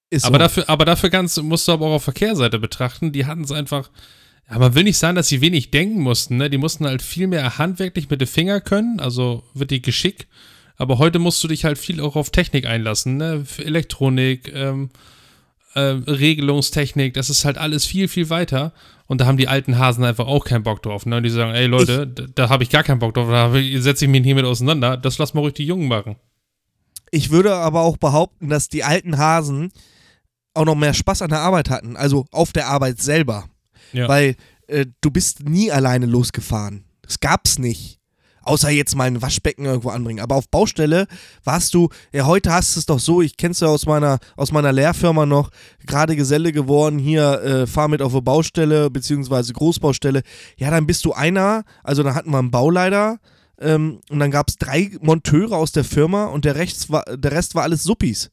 Ist 0.09 0.25
aber, 0.25 0.35
so. 0.35 0.39
dafür, 0.39 0.69
aber 0.69 0.85
dafür 0.85 1.09
ganz, 1.09 1.37
musst 1.37 1.67
du 1.67 1.71
aber 1.71 1.87
auch 1.87 1.93
auf 1.93 2.03
Verkehrseite 2.03 2.59
betrachten, 2.59 3.13
die 3.13 3.25
hatten 3.25 3.43
es 3.43 3.51
einfach 3.51 3.89
ja, 4.49 4.59
man 4.59 4.75
will 4.75 4.83
nicht 4.83 4.97
sagen, 4.97 5.15
dass 5.15 5.27
sie 5.27 5.41
wenig 5.41 5.71
denken 5.71 6.01
mussten. 6.01 6.37
Ne? 6.37 6.49
Die 6.49 6.57
mussten 6.57 6.85
halt 6.85 7.01
viel 7.01 7.27
mehr 7.27 7.57
handwerklich 7.57 8.09
mit 8.09 8.21
den 8.21 8.27
Fingern 8.27 8.63
können, 8.63 8.99
also 8.99 9.43
wirklich 9.53 9.83
Geschick. 9.83 10.27
Aber 10.75 10.97
heute 10.97 11.19
musst 11.19 11.43
du 11.43 11.47
dich 11.47 11.65
halt 11.65 11.77
viel 11.77 12.01
auch 12.01 12.15
auf 12.15 12.31
Technik 12.31 12.65
einlassen, 12.65 13.17
ne? 13.17 13.45
Elektronik, 13.59 14.51
ähm, 14.53 14.89
äh, 15.75 15.79
Regelungstechnik, 15.79 17.13
das 17.13 17.29
ist 17.29 17.45
halt 17.45 17.57
alles 17.57 17.85
viel, 17.85 18.07
viel 18.07 18.29
weiter. 18.29 18.73
Und 19.07 19.21
da 19.21 19.25
haben 19.25 19.37
die 19.37 19.47
alten 19.47 19.77
Hasen 19.77 20.03
einfach 20.03 20.27
auch 20.27 20.45
keinen 20.45 20.63
Bock 20.63 20.81
drauf. 20.81 21.05
Ne? 21.05 21.17
Und 21.17 21.23
die 21.23 21.29
sagen, 21.29 21.53
ey 21.53 21.67
Leute, 21.67 22.07
ich, 22.09 22.15
da, 22.15 22.25
da 22.33 22.49
habe 22.49 22.63
ich 22.63 22.69
gar 22.69 22.83
keinen 22.83 22.99
Bock 22.99 23.13
drauf, 23.13 23.29
da 23.29 23.51
setze 23.79 24.05
ich 24.05 24.11
mich 24.11 24.23
nicht 24.23 24.35
mit 24.35 24.45
auseinander. 24.45 24.97
Das 24.97 25.17
lass 25.17 25.33
mal 25.33 25.41
ruhig 25.41 25.53
die 25.53 25.65
Jungen 25.65 25.87
machen. 25.87 26.15
Ich 27.11 27.29
würde 27.29 27.53
aber 27.53 27.81
auch 27.81 27.97
behaupten, 27.97 28.49
dass 28.49 28.69
die 28.69 28.83
alten 28.83 29.17
Hasen 29.17 29.71
auch 30.55 30.65
noch 30.65 30.75
mehr 30.75 30.93
Spaß 30.93 31.21
an 31.21 31.29
der 31.29 31.39
Arbeit 31.39 31.69
hatten, 31.69 31.95
also 31.95 32.25
auf 32.31 32.53
der 32.53 32.67
Arbeit 32.67 33.01
selber. 33.01 33.45
Ja. 33.93 34.07
Weil 34.07 34.35
äh, 34.67 34.85
du 35.01 35.11
bist 35.11 35.47
nie 35.47 35.71
alleine 35.71 36.05
losgefahren. 36.05 36.85
Das 37.01 37.19
gab's 37.19 37.59
nicht. 37.59 37.99
Außer 38.45 38.69
jetzt 38.69 38.95
mal 38.95 39.05
ein 39.05 39.21
Waschbecken 39.21 39.63
irgendwo 39.63 39.89
anbringen. 39.89 40.19
Aber 40.19 40.35
auf 40.35 40.49
Baustelle 40.49 41.07
warst 41.45 41.73
du, 41.73 41.87
ja, 42.11 42.25
heute 42.25 42.51
hast 42.51 42.75
du 42.75 42.79
es 42.81 42.85
doch 42.85 42.99
so, 42.99 43.21
ich 43.21 43.37
kenn's 43.37 43.61
ja 43.61 43.67
aus 43.67 43.85
meiner, 43.85 44.19
aus 44.35 44.51
meiner 44.51 44.73
Lehrfirma 44.73 45.25
noch, 45.25 45.49
gerade 45.85 46.17
Geselle 46.17 46.51
geworden, 46.51 46.99
hier, 46.99 47.41
äh, 47.41 47.67
fahr 47.67 47.87
mit 47.87 48.01
auf 48.01 48.11
eine 48.11 48.21
Baustelle, 48.21 48.89
beziehungsweise 48.89 49.53
Großbaustelle. 49.53 50.23
Ja, 50.57 50.71
dann 50.71 50.85
bist 50.85 51.05
du 51.05 51.13
einer, 51.13 51.63
also 51.83 52.03
dann 52.03 52.15
hatten 52.15 52.31
wir 52.31 52.39
einen 52.39 52.51
Bauleiter, 52.51 53.19
ähm, 53.59 54.01
und 54.09 54.19
dann 54.19 54.31
gab 54.31 54.49
es 54.49 54.57
drei 54.57 54.91
Monteure 55.01 55.55
aus 55.55 55.71
der 55.71 55.85
Firma 55.85 56.25
und 56.25 56.43
der, 56.43 56.55
Rechts 56.55 56.89
war, 56.89 57.03
der 57.05 57.31
Rest 57.31 57.55
war 57.55 57.63
alles 57.63 57.83
Suppis. 57.83 58.29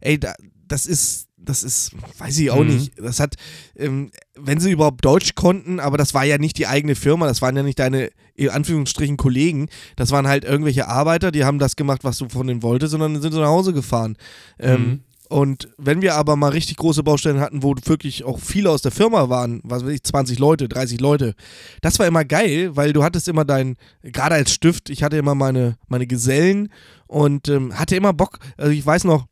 Ey, 0.00 0.18
da, 0.18 0.34
das 0.68 0.86
ist, 0.86 1.28
das 1.44 1.62
ist, 1.62 1.92
weiß 2.18 2.38
ich 2.38 2.50
auch 2.50 2.62
mhm. 2.62 2.74
nicht. 2.74 2.92
Das 2.98 3.20
hat, 3.20 3.34
ähm, 3.76 4.10
wenn 4.34 4.60
sie 4.60 4.72
überhaupt 4.72 5.04
Deutsch 5.04 5.34
konnten, 5.34 5.80
aber 5.80 5.96
das 5.96 6.14
war 6.14 6.24
ja 6.24 6.38
nicht 6.38 6.58
die 6.58 6.66
eigene 6.66 6.94
Firma, 6.94 7.26
das 7.26 7.42
waren 7.42 7.56
ja 7.56 7.62
nicht 7.62 7.78
deine, 7.78 8.10
in 8.34 8.50
Anführungsstrichen, 8.50 9.16
Kollegen. 9.16 9.68
Das 9.96 10.10
waren 10.10 10.26
halt 10.26 10.44
irgendwelche 10.44 10.88
Arbeiter, 10.88 11.30
die 11.30 11.44
haben 11.44 11.58
das 11.58 11.76
gemacht, 11.76 12.04
was 12.04 12.18
du 12.18 12.28
von 12.28 12.46
denen 12.46 12.62
wolltest, 12.62 12.92
sondern 12.92 13.20
sind 13.20 13.32
sie 13.32 13.40
nach 13.40 13.48
Hause 13.48 13.72
gefahren. 13.72 14.16
Ähm, 14.58 14.80
mhm. 14.80 15.00
Und 15.30 15.70
wenn 15.78 16.02
wir 16.02 16.14
aber 16.14 16.36
mal 16.36 16.50
richtig 16.50 16.76
große 16.76 17.02
Baustellen 17.02 17.40
hatten, 17.40 17.62
wo 17.62 17.74
wirklich 17.84 18.24
auch 18.24 18.38
viele 18.38 18.70
aus 18.70 18.82
der 18.82 18.92
Firma 18.92 19.30
waren, 19.30 19.60
was 19.64 19.84
weiß 19.84 19.92
ich, 19.92 20.02
20 20.02 20.38
Leute, 20.38 20.68
30 20.68 21.00
Leute, 21.00 21.34
das 21.80 21.98
war 21.98 22.06
immer 22.06 22.24
geil, 22.24 22.76
weil 22.76 22.92
du 22.92 23.02
hattest 23.02 23.26
immer 23.26 23.44
dein, 23.44 23.76
gerade 24.02 24.34
als 24.34 24.52
Stift, 24.52 24.90
ich 24.90 25.02
hatte 25.02 25.16
immer 25.16 25.34
meine, 25.34 25.76
meine 25.88 26.06
Gesellen 26.06 26.68
und 27.06 27.48
ähm, 27.48 27.78
hatte 27.78 27.96
immer 27.96 28.12
Bock, 28.12 28.38
also 28.58 28.70
ich 28.70 28.84
weiß 28.84 29.04
noch, 29.04 29.26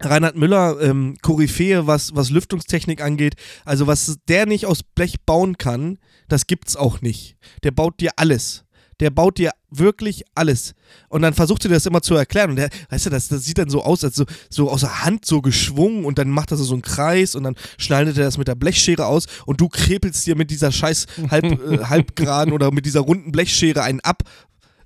Reinhard 0.00 0.36
Müller, 0.36 0.80
ähm, 0.80 1.16
Koryphäe, 1.22 1.86
was, 1.86 2.14
was 2.14 2.30
Lüftungstechnik 2.30 3.02
angeht. 3.02 3.34
Also, 3.64 3.86
was 3.86 4.18
der 4.28 4.46
nicht 4.46 4.66
aus 4.66 4.82
Blech 4.82 5.16
bauen 5.26 5.58
kann, 5.58 5.98
das 6.28 6.46
gibt's 6.46 6.76
auch 6.76 7.00
nicht. 7.00 7.36
Der 7.62 7.70
baut 7.70 8.00
dir 8.00 8.12
alles. 8.16 8.64
Der 9.00 9.10
baut 9.10 9.38
dir 9.38 9.52
wirklich 9.70 10.24
alles. 10.34 10.74
Und 11.08 11.22
dann 11.22 11.32
versucht 11.32 11.64
er 11.64 11.70
das 11.70 11.86
immer 11.86 12.02
zu 12.02 12.14
erklären. 12.14 12.50
Und 12.50 12.56
der, 12.56 12.68
weißt 12.90 13.06
du, 13.06 13.10
das, 13.10 13.28
das 13.28 13.44
sieht 13.44 13.56
dann 13.56 13.70
so 13.70 13.82
aus, 13.82 14.04
als 14.04 14.14
so, 14.14 14.24
so 14.50 14.70
aus 14.70 14.80
der 14.80 15.04
Hand 15.04 15.24
so 15.24 15.40
geschwungen 15.40 16.04
und 16.04 16.18
dann 16.18 16.28
macht 16.28 16.50
er 16.50 16.58
so 16.58 16.72
einen 16.74 16.82
Kreis 16.82 17.34
und 17.34 17.44
dann 17.44 17.56
schneidet 17.78 18.18
er 18.18 18.24
das 18.24 18.36
mit 18.36 18.48
der 18.48 18.56
Blechschere 18.56 19.06
aus 19.06 19.26
und 19.46 19.60
du 19.60 19.68
krepelst 19.68 20.26
dir 20.26 20.36
mit 20.36 20.50
dieser 20.50 20.70
scheiß 20.70 21.06
halb, 21.30 21.44
äh, 21.44 21.78
halbgeraden 21.84 22.52
oder 22.52 22.72
mit 22.72 22.84
dieser 22.84 23.00
runden 23.00 23.32
Blechschere 23.32 23.82
einen 23.82 24.00
ab, 24.00 24.22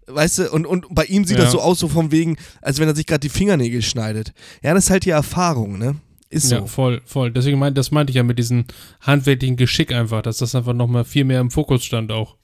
Weißt 0.07 0.39
du, 0.39 0.51
und, 0.51 0.67
und 0.67 0.87
bei 0.91 1.05
ihm 1.05 1.25
sieht 1.25 1.39
ja. 1.39 1.45
das 1.45 1.53
so 1.53 1.61
aus, 1.61 1.79
so 1.79 1.89
von 1.89 2.13
wegen, 2.13 2.37
als 2.61 2.79
wenn 2.79 2.89
er 2.89 2.95
sich 2.95 3.07
gerade 3.07 3.21
die 3.21 3.29
Fingernägel 3.29 3.83
schneidet. 3.83 4.33
Ja, 4.63 4.75
das 4.75 4.85
ist 4.85 4.91
halt 4.91 5.05
die 5.05 5.11
Erfahrung, 5.11 5.79
ne? 5.79 5.97
Ist 6.29 6.49
so. 6.49 6.57
Ja, 6.57 6.67
voll, 6.67 7.01
voll. 7.05 7.31
Deswegen 7.31 7.59
meint, 7.59 7.79
das 7.79 7.91
meinte 7.91 8.11
ich 8.11 8.17
ja 8.17 8.23
mit 8.23 8.39
diesem 8.39 8.65
handwerklichen 9.01 9.57
Geschick 9.57 9.93
einfach, 9.93 10.23
dass 10.23 10.39
das 10.39 10.55
einfach 10.55 10.73
nochmal 10.73 11.05
viel 11.05 11.25
mehr 11.25 11.41
im 11.41 11.51
Fokus 11.51 11.85
stand 11.85 12.11
auch. 12.11 12.37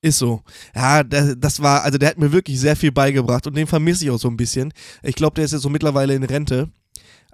Ist 0.00 0.18
so. 0.18 0.42
Ja, 0.74 1.02
das, 1.02 1.34
das, 1.38 1.62
war, 1.62 1.82
also 1.82 1.98
der 1.98 2.10
hat 2.10 2.18
mir 2.18 2.32
wirklich 2.32 2.60
sehr 2.60 2.76
viel 2.76 2.92
beigebracht 2.92 3.46
und 3.46 3.56
den 3.56 3.66
vermisse 3.66 4.04
ich 4.04 4.10
auch 4.10 4.18
so 4.18 4.28
ein 4.28 4.36
bisschen. 4.36 4.72
Ich 5.02 5.14
glaube, 5.14 5.34
der 5.36 5.44
ist 5.44 5.52
jetzt 5.52 5.62
so 5.62 5.70
mittlerweile 5.70 6.14
in 6.14 6.22
Rente. 6.22 6.68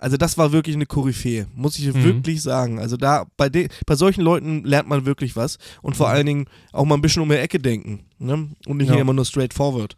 Also 0.00 0.16
das 0.16 0.38
war 0.38 0.50
wirklich 0.50 0.74
eine 0.76 0.86
Koryphäe, 0.86 1.46
muss 1.54 1.78
ich 1.78 1.92
mhm. 1.92 2.02
wirklich 2.02 2.40
sagen. 2.40 2.78
Also 2.78 2.96
da, 2.96 3.26
bei, 3.36 3.50
de, 3.50 3.68
bei 3.84 3.94
solchen 3.96 4.22
Leuten 4.22 4.64
lernt 4.64 4.88
man 4.88 5.04
wirklich 5.04 5.36
was 5.36 5.58
und 5.82 5.94
vor 5.94 6.08
mhm. 6.08 6.14
allen 6.14 6.26
Dingen 6.26 6.46
auch 6.72 6.86
mal 6.86 6.94
ein 6.94 7.02
bisschen 7.02 7.22
um 7.22 7.28
die 7.28 7.34
Ecke 7.34 7.58
denken 7.58 8.04
ne? 8.18 8.48
und 8.66 8.78
nicht 8.78 8.88
ja. 8.88 8.96
immer 8.96 9.12
nur 9.12 9.26
straightforward. 9.26 9.96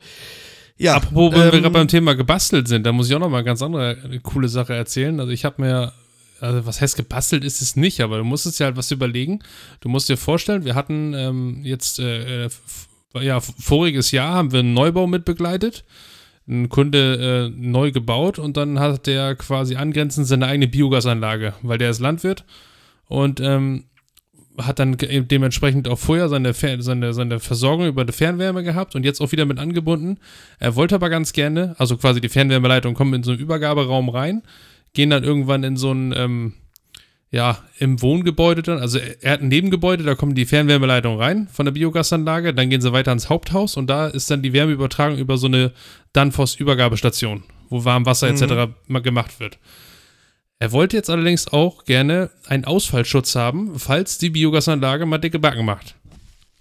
Ja, 0.76 0.97
Apropos, 0.97 1.32
wenn 1.32 1.42
ähm, 1.42 1.52
wir 1.52 1.61
gerade 1.61 1.71
beim 1.71 1.87
Thema 1.87 2.14
gebastelt 2.14 2.66
sind, 2.66 2.85
da 2.85 2.90
muss 2.90 3.09
ich 3.09 3.14
auch 3.14 3.21
noch 3.21 3.30
mal 3.30 3.38
eine 3.38 3.44
ganz 3.44 3.62
andere 3.62 3.97
eine 4.02 4.18
coole 4.18 4.49
Sache 4.49 4.75
erzählen. 4.75 5.21
Also 5.21 5.30
ich 5.30 5.44
habe 5.44 5.62
mir, 5.62 5.92
also 6.40 6.66
was 6.66 6.80
heißt 6.80 6.97
gebastelt 6.97 7.44
ist 7.44 7.62
es 7.62 7.76
nicht, 7.76 8.00
aber 8.00 8.18
du 8.18 8.25
musstest 8.25 8.59
ja 8.59 8.66
halt 8.66 8.76
was 8.76 8.90
überlegen. 8.90 9.38
Du 9.78 9.88
musst 9.88 10.09
dir 10.09 10.16
vorstellen, 10.16 10.64
wir 10.64 10.75
hatten 10.75 11.14
ähm, 11.14 11.61
jetzt, 11.62 12.00
äh, 12.00 12.47
äh 12.47 12.50
ja, 13.21 13.38
voriges 13.40 14.11
Jahr 14.11 14.35
haben 14.35 14.50
wir 14.50 14.61
einen 14.61 14.75
Neubau 14.75 15.06
mit 15.06 15.25
begleitet 15.25 15.85
ein 16.52 16.68
Kunde 16.68 17.50
äh, 17.50 17.61
neu 17.61 17.90
gebaut 17.92 18.38
und 18.38 18.56
dann 18.56 18.78
hat 18.78 19.06
der 19.06 19.35
quasi 19.35 19.76
angrenzend 19.76 20.26
seine 20.26 20.47
eigene 20.47 20.68
Biogasanlage, 20.68 21.54
weil 21.62 21.78
der 21.78 21.90
ist 21.90 22.00
Landwirt 22.00 22.44
und 23.09 23.40
ähm, 23.40 23.85
hat 24.59 24.78
dann 24.78 24.97
dementsprechend 24.99 25.88
auch 25.88 25.99
vorher 25.99 26.28
seine, 26.28 26.52
seine, 26.52 27.14
seine 27.14 27.40
Versorgung 27.40 27.87
über 27.87 28.04
die 28.04 28.12
Fernwärme 28.12 28.62
gehabt 28.62 28.94
und 28.94 29.04
jetzt 29.04 29.21
auch 29.21 29.32
wieder 29.32 29.47
mit 29.47 29.59
angebunden. 29.59 30.18
Er 30.59 30.76
wollte 30.76 30.94
aber 30.94 31.09
ganz 31.09 31.32
gerne, 31.32 31.75
also 31.78 31.97
quasi 31.97 32.21
die 32.21 32.28
Fernwärmeleitung 32.28 32.94
kommen 32.94 33.14
in 33.14 33.23
so 33.23 33.32
einen 33.32 33.40
Übergaberaum 33.40 34.11
rein, 34.11 34.42
gehen 34.92 35.11
dann 35.11 35.25
irgendwann 35.25 35.64
in 35.64 35.76
so 35.76 35.90
einen 35.90 36.12
ähm, 36.14 36.52
ja, 37.33 37.59
im 37.79 38.03
Wohngebäude 38.03 38.61
dann, 38.61 38.79
also 38.79 38.99
er 38.99 39.33
hat 39.33 39.41
ein 39.41 39.49
Nebengebäude, 39.49 40.05
da 40.05 40.15
kommen 40.15 40.35
die 40.35 40.45
Fernwärmeleitungen 40.45 41.19
rein 41.19 41.49
von 41.51 41.65
der 41.65 41.73
Biogasanlage, 41.73 42.53
dann 42.53 42.69
gehen 42.69 42.83
sie 42.83 42.93
weiter 42.93 43.11
ins 43.11 43.31
Haupthaus 43.31 43.79
und 43.79 43.89
da 43.89 44.07
ist 44.07 44.31
dann 44.31 44.43
die 44.43 44.53
Wärmeübertragung 44.53 45.19
über 45.19 45.39
so 45.39 45.47
eine 45.47 45.73
Danfoss-Übergabestation, 46.12 47.43
wo 47.71 47.87
Warmwasser 47.87 48.29
etc. 48.29 48.75
Mhm. 48.87 49.03
gemacht 49.03 49.41
wird. 49.41 49.59
Er 50.59 50.73
wollte 50.73 50.95
jetzt 50.95 51.09
allerdings 51.09 51.49
auch 51.49 51.87
gerne 51.87 52.31
einen 52.47 52.67
Ausfallschutz 52.67 53.35
haben, 53.35 53.79
falls 53.79 54.19
die 54.19 54.31
Biogasanlage 54.31 55.07
mal 55.07 55.19
dicke 55.19 55.39
Backen 55.39 55.65
macht. 55.65 55.95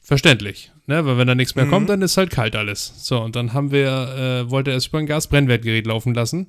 Verständlich, 0.01 0.71
ne? 0.87 1.05
Weil 1.05 1.17
wenn 1.17 1.27
da 1.27 1.35
nichts 1.35 1.55
mehr 1.55 1.65
mhm. 1.65 1.69
kommt, 1.69 1.89
dann 1.89 2.01
ist 2.01 2.15
halt 2.15 2.31
kalt 2.31 2.55
alles. 2.55 2.93
So, 2.97 3.19
und 3.21 3.35
dann 3.35 3.53
haben 3.53 3.71
wir, 3.71 4.45
äh, 4.47 4.49
wollte 4.49 4.71
er 4.71 4.77
es 4.77 4.87
über 4.87 4.99
ein 4.99 5.05
Gasbrennwertgerät 5.05 5.85
laufen 5.85 6.13
lassen. 6.13 6.47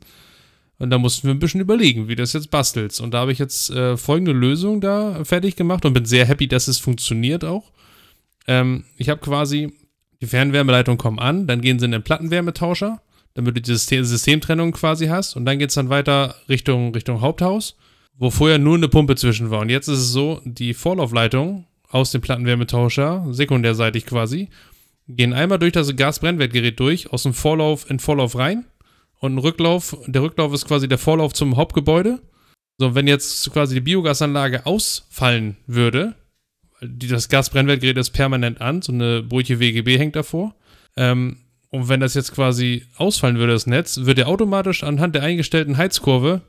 Und 0.79 0.91
da 0.91 0.99
mussten 0.99 1.29
wir 1.29 1.35
ein 1.35 1.39
bisschen 1.39 1.61
überlegen, 1.61 2.09
wie 2.09 2.17
das 2.17 2.33
jetzt 2.33 2.51
bastelt. 2.51 2.99
Und 3.01 3.15
da 3.15 3.21
habe 3.21 3.33
ich 3.33 3.39
jetzt 3.39 3.71
äh, 3.71 3.97
folgende 3.97 4.33
Lösung 4.33 4.81
da 4.81 5.25
fertig 5.25 5.57
gemacht 5.57 5.85
und 5.85 5.93
bin 5.93 6.05
sehr 6.05 6.27
happy, 6.27 6.49
dass 6.49 6.69
es 6.69 6.79
funktioniert 6.79 7.45
auch. 7.45 7.71
Ähm, 8.49 8.85
ich 8.97 9.09
habe 9.09 9.21
quasi, 9.21 9.73
die 10.21 10.27
Fernwärmeleitungen 10.27 10.99
kommen 10.99 11.19
an, 11.19 11.47
dann 11.47 11.61
gehen 11.61 11.79
sie 11.79 11.85
in 11.85 11.93
den 11.93 12.03
Plattenwärmetauscher, 12.03 13.01
damit 13.35 13.57
du 13.57 13.63
die 13.63 13.71
System 13.71 14.05
Systemtrennung 14.05 14.73
quasi 14.73 15.07
hast. 15.07 15.37
Und 15.37 15.45
dann 15.45 15.59
geht 15.59 15.69
es 15.69 15.77
dann 15.77 15.89
weiter 15.89 16.35
Richtung, 16.49 16.93
Richtung 16.95 17.21
Haupthaus, 17.21 17.77
wo 18.17 18.31
vorher 18.31 18.59
nur 18.59 18.77
eine 18.77 18.89
Pumpe 18.89 19.15
zwischen 19.15 19.51
war. 19.51 19.61
Und 19.61 19.69
jetzt 19.69 19.89
ist 19.89 19.99
es 19.99 20.13
so, 20.13 20.41
die 20.45 20.75
Vorlaufleitungen 20.75 21.67
aus 21.89 22.11
dem 22.11 22.23
Plattenwärmetauscher, 22.23 23.27
sekundärseitig 23.31 24.07
quasi, 24.07 24.49
gehen 25.09 25.33
einmal 25.33 25.59
durch 25.59 25.73
das 25.73 25.95
Gasbrennwertgerät 25.95 26.79
durch, 26.81 27.13
aus 27.13 27.23
dem 27.25 27.35
Vorlauf 27.35 27.89
in 27.91 27.99
Vorlauf 27.99 28.37
rein 28.37 28.65
und 29.23 29.37
ein 29.37 29.39
Rücklauf, 29.39 29.97
der 30.07 30.21
Rücklauf 30.21 30.53
ist 30.53 30.67
quasi 30.67 30.89
der 30.89 30.99
Vorlauf 30.99 31.33
zum 31.33 31.57
Hauptgebäude. 31.57 32.21
So, 32.79 32.97
wenn 32.97 33.07
jetzt 33.07 33.53
quasi 33.53 33.77
die 33.77 33.81
Biogasanlage 33.81 34.67
ausfallen 34.67 35.57
würde, 35.69 36.17
die, 36.81 37.07
das 37.07 37.29
Gasbrennwertgerät 37.29 37.97
ist 37.97 38.11
permanent 38.11 38.61
an, 38.61 38.83
so 38.83 38.93
eine 38.93 39.23
Brötchen 39.23 39.61
WGB 39.61 39.97
hängt 39.97 40.17
davor. 40.17 40.57
Ähm, 40.97 41.37
und 41.71 41.89
wenn 41.89 42.01
das 42.01 42.15
jetzt 42.15 42.35
quasi 42.35 42.85
ausfallen 42.97 43.39
würde, 43.39 43.53
das 43.53 43.69
Netz, 43.69 43.99
würde 43.99 44.27
automatisch 44.27 44.83
anhand 44.83 45.15
der 45.15 45.23
eingestellten 45.23 45.77
Heizkurve 45.77 46.43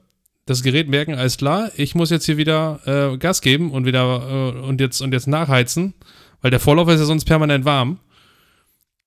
das 0.48 0.64
Gerät 0.64 0.90
merken, 0.90 1.14
alles 1.14 1.38
klar, 1.38 1.70
ich 1.78 1.94
muss 1.94 2.10
jetzt 2.10 2.26
hier 2.26 2.38
wieder 2.38 2.80
äh, 2.86 3.18
Gas 3.18 3.42
geben 3.42 3.70
und 3.72 3.86
wieder 3.86 4.54
äh, 4.56 4.60
und 4.62 4.82
jetzt 4.82 5.00
und 5.00 5.14
jetzt 5.14 5.28
nachheizen, 5.28 5.94
weil 6.42 6.50
der 6.50 6.60
Vorlauf 6.60 6.90
ist 6.90 7.00
ja 7.00 7.06
sonst 7.06 7.26
permanent 7.26 7.66
warm. 7.66 8.00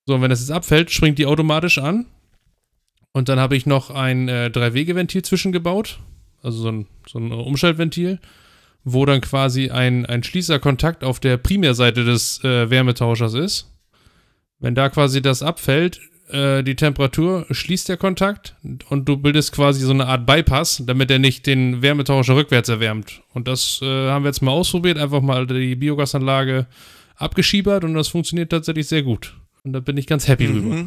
So, 0.06 0.14
und 0.14 0.22
wenn 0.22 0.30
das 0.30 0.38
jetzt 0.38 0.52
abfällt, 0.52 0.92
springt 0.92 1.18
die 1.18 1.26
automatisch 1.26 1.78
an 1.78 2.06
und 3.16 3.30
dann 3.30 3.40
habe 3.40 3.56
ich 3.56 3.64
noch 3.64 3.88
ein 3.88 4.28
äh, 4.28 4.50
Drei-Wege-Ventil 4.50 5.22
zwischengebaut, 5.22 6.00
also 6.42 6.58
so 6.58 6.68
ein, 6.68 6.86
so 7.08 7.18
ein 7.18 7.32
Umschaltventil, 7.32 8.20
wo 8.84 9.06
dann 9.06 9.22
quasi 9.22 9.70
ein, 9.70 10.04
ein 10.04 10.22
Schließerkontakt 10.22 11.02
auf 11.02 11.18
der 11.18 11.38
Primärseite 11.38 12.04
des 12.04 12.44
äh, 12.44 12.68
Wärmetauschers 12.68 13.32
ist. 13.32 13.72
Wenn 14.58 14.74
da 14.74 14.90
quasi 14.90 15.22
das 15.22 15.42
abfällt, 15.42 15.98
äh, 16.28 16.62
die 16.62 16.76
Temperatur, 16.76 17.46
schließt 17.50 17.88
der 17.88 17.96
Kontakt 17.96 18.54
und 18.90 19.08
du 19.08 19.16
bildest 19.16 19.52
quasi 19.52 19.80
so 19.80 19.92
eine 19.92 20.08
Art 20.08 20.26
Bypass, 20.26 20.82
damit 20.84 21.10
er 21.10 21.18
nicht 21.18 21.46
den 21.46 21.80
Wärmetauscher 21.80 22.36
rückwärts 22.36 22.68
erwärmt. 22.68 23.22
Und 23.32 23.48
das 23.48 23.80
äh, 23.80 24.10
haben 24.10 24.24
wir 24.24 24.28
jetzt 24.28 24.42
mal 24.42 24.52
ausprobiert, 24.52 24.98
einfach 24.98 25.22
mal 25.22 25.46
die 25.46 25.74
Biogasanlage 25.74 26.66
abgeschiebert 27.16 27.82
und 27.82 27.94
das 27.94 28.08
funktioniert 28.08 28.50
tatsächlich 28.50 28.88
sehr 28.88 29.02
gut. 29.02 29.32
Und 29.64 29.72
da 29.72 29.80
bin 29.80 29.96
ich 29.96 30.06
ganz 30.06 30.28
happy 30.28 30.48
mhm. 30.48 30.52
drüber. 30.52 30.86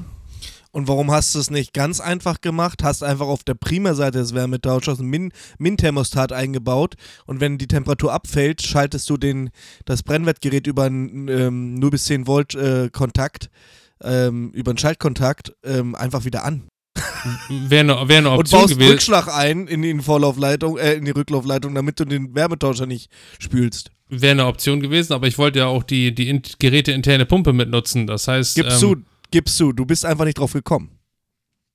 Und 0.71 0.87
warum 0.87 1.11
hast 1.11 1.33
du 1.33 1.39
es 1.39 1.49
nicht 1.49 1.73
ganz 1.73 1.99
einfach 1.99 2.41
gemacht? 2.41 2.83
Hast 2.83 3.03
einfach 3.03 3.27
auf 3.27 3.43
der 3.43 3.55
Primärseite 3.55 4.19
des 4.19 4.35
Wärmetauschers 4.35 4.99
ein 4.99 5.31
Min-Thermostat 5.57 6.31
eingebaut 6.31 6.95
und 7.25 7.39
wenn 7.39 7.57
die 7.57 7.67
Temperatur 7.67 8.13
abfällt, 8.13 8.61
schaltest 8.61 9.09
du 9.09 9.17
den, 9.17 9.49
das 9.85 10.03
Brennwertgerät 10.03 10.67
über 10.67 10.83
einen 10.83 11.27
ähm, 11.27 11.73
0 11.75 11.89
bis 11.89 12.05
10 12.05 12.27
Volt 12.27 12.53
äh, 12.53 12.89
Kontakt, 12.91 13.49
ähm, 14.03 14.51
über 14.51 14.71
einen 14.71 14.77
Schaltkontakt 14.77 15.53
ähm, 15.63 15.95
einfach 15.95 16.25
wieder 16.25 16.45
an. 16.45 16.67
Wäre 17.49 17.81
eine, 17.81 18.09
wär 18.09 18.17
eine 18.19 18.31
Option 18.31 18.37
und 18.39 18.51
baust 18.67 18.73
gewesen. 18.75 18.91
Rückschlag 18.91 19.27
ein 19.27 19.67
in 19.67 19.81
die 19.81 19.99
Vorlaufleitung, 19.99 20.77
äh, 20.77 20.93
in 20.93 21.05
die 21.05 21.11
Rücklaufleitung, 21.11 21.73
damit 21.73 21.99
du 21.99 22.05
den 22.05 22.35
Wärmetauscher 22.35 22.85
nicht 22.85 23.09
spülst. 23.39 23.91
Wäre 24.09 24.31
eine 24.31 24.45
Option 24.47 24.79
gewesen, 24.79 25.13
aber 25.13 25.27
ich 25.27 25.37
wollte 25.37 25.59
ja 25.59 25.67
auch 25.67 25.83
die, 25.83 26.13
die 26.13 26.41
geräteinterne 26.59 27.25
Pumpe 27.25 27.53
mitnutzen. 27.53 28.07
Das 28.07 28.27
heißt. 28.27 28.55
Gibst 28.55 28.81
ähm, 28.83 28.89
du, 28.89 29.01
gibst 29.31 29.59
du, 29.59 29.73
du 29.73 29.85
bist 29.85 30.05
einfach 30.05 30.25
nicht 30.25 30.37
drauf 30.37 30.53
gekommen. 30.53 30.99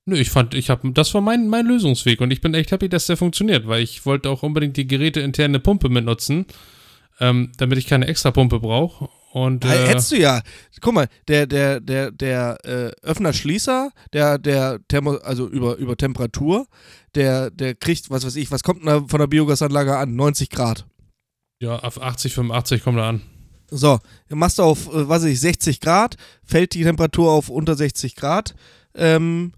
Nö, 0.07 0.17
ich 0.17 0.31
fand, 0.31 0.55
ich 0.55 0.69
habe, 0.69 0.91
das 0.93 1.15
war 1.15 1.23
mein, 1.23 1.49
mein 1.49 1.67
Lösungsweg 1.67 2.21
und 2.21 2.31
ich 2.31 2.43
bin 2.43 2.53
echt 2.53 2.73
happy, 2.73 2.89
dass 2.91 3.07
der 3.07 3.17
funktioniert, 3.17 3.67
weil 3.67 3.83
ich 3.83 4.05
wollte 4.05 4.29
auch 4.29 4.43
unbedingt 4.43 4.77
die 4.77 4.87
Geräte 4.87 5.21
interne 5.21 5.61
Pumpe 5.61 5.89
mitnutzen, 5.89 6.45
ähm, 7.21 7.53
damit 7.57 7.79
ich 7.79 7.87
keine 7.87 8.07
extra 8.07 8.31
Pumpe 8.31 8.61
brauche. 8.61 9.09
Und, 9.33 9.65
äh, 9.65 9.89
Hättest 9.89 10.13
du 10.13 10.17
ja. 10.17 10.43
Guck 10.81 10.95
mal, 10.95 11.09
der, 11.27 11.47
der, 11.47 11.81
der, 11.81 12.11
der 12.13 12.59
äh, 12.65 12.93
Öffner-Schließer, 13.03 13.91
der, 14.13 14.39
der 14.39 14.79
Thermo, 14.89 15.15
also 15.17 15.49
über, 15.49 15.77
über 15.77 15.97
Temperatur, 15.97 16.67
der, 17.15 17.51
der 17.51 17.75
kriegt, 17.75 18.11
was 18.11 18.27
weiß 18.27 18.37
ich, 18.37 18.51
was 18.51 18.63
kommt 18.63 18.85
von 18.85 19.19
der 19.19 19.27
Biogasanlage 19.27 19.97
an? 19.97 20.15
90 20.15 20.51
Grad. 20.51 20.87
Ja, 21.61 21.79
auf 21.79 22.01
80, 22.01 22.35
85 22.35 22.85
kommt 22.85 22.99
er 22.99 23.05
an. 23.05 23.23
So, 23.71 23.99
machst 24.28 24.59
du 24.59 24.62
auf, 24.62 24.87
äh, 24.92 25.09
weiß 25.09 25.25
ich, 25.25 25.40
60 25.40 25.80
Grad, 25.80 26.16
fällt 26.44 26.75
die 26.75 26.83
Temperatur 26.83 27.33
auf 27.33 27.49
unter 27.49 27.75
60 27.75 28.16
Grad, 28.16 28.54
ähm, 28.94 29.52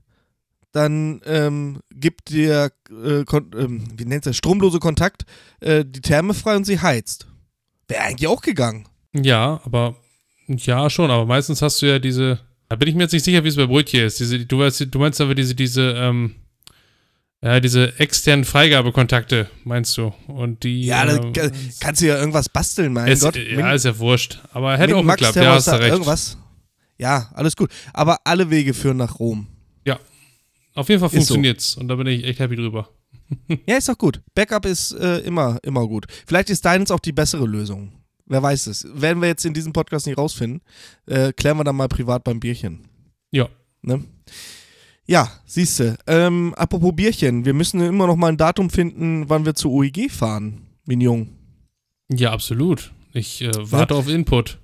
dann 0.72 1.20
ähm, 1.24 1.80
gibt 1.90 2.30
dir, 2.30 2.70
äh, 2.90 3.24
ähm, 3.56 3.84
wie 3.96 4.04
nennt 4.04 4.26
es 4.26 4.36
stromlose 4.36 4.78
Kontakt, 4.78 5.24
äh, 5.60 5.84
die 5.86 6.02
Therme 6.02 6.34
frei 6.34 6.56
und 6.56 6.64
sie 6.64 6.80
heizt. 6.80 7.26
Wäre 7.88 8.02
eigentlich 8.02 8.28
auch 8.28 8.42
gegangen. 8.42 8.86
Ja, 9.14 9.60
aber, 9.64 9.96
ja, 10.46 10.90
schon, 10.90 11.10
aber 11.10 11.24
meistens 11.24 11.62
hast 11.62 11.80
du 11.80 11.86
ja 11.86 11.98
diese, 11.98 12.40
da 12.68 12.76
bin 12.76 12.88
ich 12.88 12.94
mir 12.94 13.04
jetzt 13.04 13.12
nicht 13.12 13.24
sicher, 13.24 13.44
wie 13.44 13.48
es 13.48 13.56
bei 13.56 13.66
Brötchen 13.66 14.04
ist. 14.04 14.20
Diese, 14.20 14.44
du, 14.44 14.58
weißt, 14.58 14.88
du 14.90 14.98
meinst 14.98 15.20
aber 15.20 15.34
diese, 15.34 15.54
diese, 15.54 15.92
ähm, 15.92 16.34
Ja, 17.46 17.60
diese 17.60 17.96
externen 18.00 18.44
Freigabekontakte, 18.44 19.48
meinst 19.62 19.96
du? 19.96 20.12
Und 20.26 20.64
die. 20.64 20.82
Ja, 20.84 21.06
da 21.06 21.16
äh, 21.16 21.32
ka- 21.32 21.50
kannst 21.78 22.02
du 22.02 22.06
ja 22.06 22.18
irgendwas 22.18 22.48
basteln, 22.48 22.92
mein 22.92 23.06
ist, 23.06 23.20
Gott. 23.20 23.36
ja, 23.36 23.72
ist 23.72 23.84
ja 23.84 23.96
wurscht. 24.00 24.40
Aber 24.52 24.76
hätte 24.76 24.96
auch 24.96 25.04
Max 25.04 25.20
geklappt, 25.20 25.36
ja, 25.36 25.54
hast 25.54 25.68
du 25.68 25.78
recht. 25.78 25.92
Irgendwas. 25.92 26.36
Ja, 26.98 27.30
alles 27.34 27.54
gut. 27.54 27.70
Aber 27.92 28.18
alle 28.24 28.50
Wege 28.50 28.74
führen 28.74 28.96
nach 28.96 29.20
Rom. 29.20 29.46
Ja. 29.84 30.00
Auf 30.74 30.88
jeden 30.88 30.98
Fall 30.98 31.06
Ist 31.06 31.12
so. 31.12 31.18
funktioniert's. 31.34 31.76
Und 31.76 31.86
da 31.86 31.94
bin 31.94 32.08
ich 32.08 32.24
echt 32.24 32.40
happy 32.40 32.56
drüber. 32.56 32.88
Ja, 33.66 33.76
ist 33.76 33.88
doch 33.88 33.96
gut. 33.98 34.20
Backup 34.34 34.64
ist 34.66 34.90
äh, 34.92 35.18
immer, 35.18 35.60
immer 35.62 35.86
gut. 35.86 36.06
Vielleicht 36.26 36.50
ist 36.50 36.64
deins 36.64 36.90
auch 36.90 36.98
die 37.00 37.12
bessere 37.12 37.46
Lösung. 37.46 37.92
Wer 38.26 38.42
weiß 38.42 38.66
es. 38.66 38.88
Werden 38.92 39.20
wir 39.22 39.28
jetzt 39.28 39.44
in 39.44 39.54
diesem 39.54 39.72
Podcast 39.72 40.06
nicht 40.06 40.18
rausfinden, 40.18 40.62
äh, 41.06 41.32
klären 41.32 41.56
wir 41.58 41.64
dann 41.64 41.76
mal 41.76 41.86
privat 41.86 42.24
beim 42.24 42.40
Bierchen. 42.40 42.88
Ja. 43.30 43.48
Ne? 43.82 44.02
Ja, 45.06 45.30
siehst 45.46 45.78
du. 45.80 45.96
Ähm, 46.06 46.52
apropos 46.56 46.92
Bierchen, 46.94 47.44
wir 47.44 47.54
müssen 47.54 47.80
immer 47.80 48.06
noch 48.06 48.16
mal 48.16 48.28
ein 48.28 48.36
Datum 48.36 48.70
finden, 48.70 49.28
wann 49.28 49.44
wir 49.44 49.54
zur 49.54 49.70
OEG 49.72 50.10
fahren, 50.10 50.62
Mignon. 50.84 51.28
Ja, 52.10 52.32
absolut. 52.32 52.92
Ich 53.12 53.42
äh, 53.42 53.50
warte 53.54 53.94
auf 53.94 54.08
Input. 54.08 54.58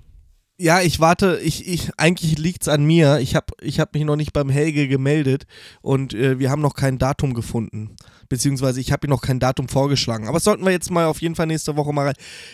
Ja, 0.59 0.81
ich 0.81 0.99
warte, 0.99 1.39
ich, 1.43 1.67
ich, 1.67 1.89
eigentlich 1.97 2.37
liegt's 2.37 2.67
an 2.67 2.83
mir. 2.85 3.19
Ich 3.19 3.35
habe 3.35 3.47
ich 3.61 3.79
hab 3.79 3.93
mich 3.95 4.03
noch 4.05 4.15
nicht 4.15 4.33
beim 4.33 4.49
Helge 4.49 4.87
gemeldet 4.87 5.45
und 5.81 6.13
äh, 6.13 6.37
wir 6.39 6.51
haben 6.51 6.61
noch 6.61 6.75
kein 6.75 6.99
Datum 6.99 7.33
gefunden. 7.33 7.95
Beziehungsweise 8.29 8.79
ich 8.79 8.91
habe 8.91 9.07
ihm 9.07 9.09
noch 9.09 9.21
kein 9.21 9.39
Datum 9.39 9.67
vorgeschlagen. 9.67 10.27
Aber 10.27 10.35
das 10.37 10.43
sollten 10.43 10.63
wir 10.63 10.71
jetzt 10.71 10.91
mal 10.91 11.05
auf 11.07 11.21
jeden 11.21 11.35
Fall 11.35 11.47
nächste 11.47 11.75
Woche 11.75 11.91
mal 11.91 12.13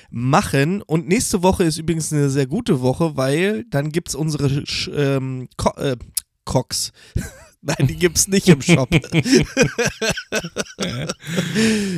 machen. 0.09 0.81
Und 0.81 1.07
nächste 1.07 1.43
Woche 1.43 1.65
ist 1.65 1.77
übrigens 1.77 2.13
eine 2.13 2.29
sehr 2.29 2.47
gute 2.47 2.81
Woche, 2.81 3.17
weil 3.17 3.65
dann 3.65 3.91
gibt's 3.91 4.15
unsere 4.15 4.47
Sch- 4.47 4.91
ähm, 4.95 5.49
Co 5.57 5.71
äh, 5.77 5.97
Cox. 6.45 6.93
Nein, 7.61 7.87
die 7.87 7.97
gibt's 7.97 8.29
nicht 8.29 8.47
im 8.47 8.61
Shop. 8.61 8.89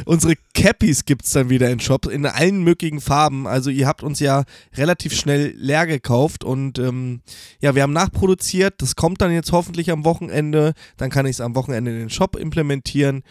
Unsere 0.06 0.34
Cappies 0.56 1.06
gibt's 1.06 1.32
dann 1.34 1.50
wieder 1.50 1.70
im 1.70 1.80
Shop 1.80 2.08
in 2.08 2.25
allen 2.25 2.63
möglichen 2.63 3.00
Farben. 3.00 3.46
Also 3.46 3.70
ihr 3.70 3.86
habt 3.86 4.01
uns 4.01 4.20
ja 4.20 4.46
relativ 4.75 5.13
schnell 5.13 5.53
leer 5.56 5.86
gekauft 5.86 6.44
und 6.44 6.80
ähm, 6.80 7.22
ja, 7.60 7.75
wir 7.75 7.84
haben 7.84 7.94
nachproduziert. 7.94 8.82
Das 8.82 8.96
kommt 8.96 9.22
dann 9.22 9.32
jetzt 9.32 9.51
hoffentlich 9.51 9.91
am 9.91 10.03
Wochenende. 10.03 10.74
Dann 10.98 11.12
kann 11.12 11.27
ich 11.27 11.34
es 11.34 11.41
am 11.41 11.56
Wochenende 11.56 11.91
in 11.91 12.00
den 12.00 12.10
Shop 12.10 12.36
implementieren 12.36 13.22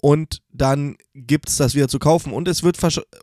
und 0.00 0.42
dann 0.52 0.96
gibt's 1.14 1.56
das 1.56 1.74
wieder 1.74 1.88
zu 1.88 1.98
kaufen. 1.98 2.32
Und 2.32 2.48
es 2.48 2.62
wird 2.62 2.78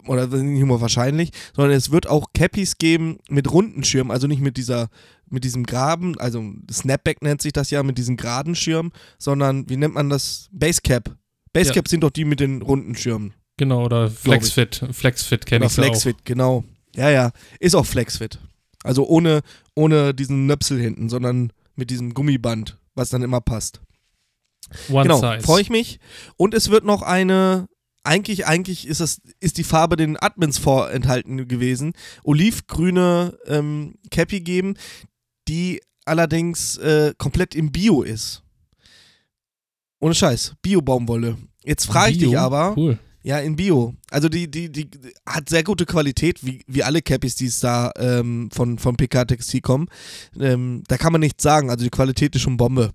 oder 0.07 0.27
nicht 0.27 0.65
nur 0.65 0.81
wahrscheinlich, 0.81 1.31
sondern 1.55 1.75
es 1.75 1.91
wird 1.91 2.07
auch 2.07 2.27
Cappies 2.33 2.77
geben 2.77 3.17
mit 3.29 3.51
runden 3.51 3.83
Schirmen, 3.83 4.11
also 4.11 4.27
nicht 4.27 4.41
mit 4.41 4.57
dieser 4.57 4.89
mit 5.27 5.43
diesem 5.43 5.65
Graben, 5.65 6.17
also 6.19 6.43
Snapback 6.71 7.21
nennt 7.23 7.41
sich 7.41 7.51
das 7.51 7.71
ja, 7.71 7.81
mit 7.81 7.97
diesem 7.97 8.15
geraden 8.15 8.55
Schirm, 8.55 8.91
sondern 9.17 9.67
wie 9.69 9.75
nennt 9.77 9.95
man 9.95 10.09
das? 10.09 10.49
Basecap. 10.51 11.15
Basecap 11.51 11.87
sind 11.87 12.01
doch 12.01 12.11
die 12.11 12.25
mit 12.25 12.39
den 12.39 12.61
runden 12.61 12.95
Schirmen. 12.95 13.33
Genau, 13.57 13.85
oder 13.85 14.09
Flexfit. 14.09 14.85
Flexfit 14.91 15.45
kenne 15.45 15.65
ich 15.65 15.75
ja 15.75 15.83
auch. 15.83 15.85
Flexfit, 15.85 16.25
genau. 16.25 16.63
Ja, 16.95 17.09
ja. 17.09 17.31
Ist 17.59 17.75
auch 17.75 17.85
Flexfit. 17.85 18.39
Also 18.83 19.07
ohne, 19.07 19.41
ohne 19.73 20.13
diesen 20.13 20.45
Nöpsel 20.45 20.79
hinten, 20.79 21.09
sondern 21.09 21.51
mit 21.75 21.89
diesem 21.89 22.13
Gummiband, 22.13 22.77
was 22.93 23.09
dann 23.09 23.23
immer 23.23 23.41
passt. 23.41 23.81
One 24.89 25.03
genau, 25.03 25.19
Size. 25.19 25.45
freue 25.45 25.61
ich 25.61 25.69
mich. 25.69 25.99
Und 26.37 26.53
es 26.53 26.69
wird 26.69 26.85
noch 26.85 27.01
eine, 27.01 27.67
eigentlich, 28.03 28.45
eigentlich 28.47 28.87
ist 28.87 29.01
das, 29.01 29.21
ist 29.39 29.57
die 29.57 29.63
Farbe 29.63 29.95
den 29.95 30.17
Admins 30.21 30.57
vorenthalten 30.57 31.47
gewesen, 31.47 31.93
olivgrüne 32.23 33.37
ähm, 33.47 33.95
Cappy 34.11 34.41
geben, 34.41 34.75
die 35.47 35.81
allerdings 36.05 36.77
äh, 36.77 37.13
komplett 37.17 37.55
im 37.55 37.71
Bio 37.71 38.01
ist. 38.03 38.43
Ohne 39.99 40.13
Scheiß, 40.13 40.53
Bio-Baumwolle. 40.61 41.37
Jetzt 41.63 41.85
frage 41.85 42.11
ich 42.11 42.19
dich 42.19 42.29
Bio? 42.29 42.39
aber, 42.39 42.75
Cool. 42.77 42.99
Ja, 43.25 43.39
in 43.39 43.55
Bio. 43.55 43.95
Also 44.11 44.29
die, 44.29 44.49
die, 44.51 44.71
die 44.71 44.87
hat 45.25 45.49
sehr 45.49 45.63
gute 45.63 45.87
Qualität, 45.87 46.45
wie, 46.45 46.61
wie 46.67 46.83
alle 46.83 47.01
Cappies, 47.01 47.35
die 47.35 47.47
es 47.47 47.59
da 47.59 47.91
ähm, 47.97 48.51
von, 48.53 48.77
von 48.77 48.95
PK 48.95 49.25
Textil 49.25 49.61
kommen. 49.61 49.87
Ähm, 50.39 50.83
da 50.87 50.97
kann 50.97 51.11
man 51.11 51.21
nichts 51.21 51.41
sagen. 51.41 51.71
Also 51.71 51.83
die 51.83 51.89
Qualität 51.89 52.35
ist 52.35 52.43
schon 52.43 52.55
Bombe. 52.55 52.91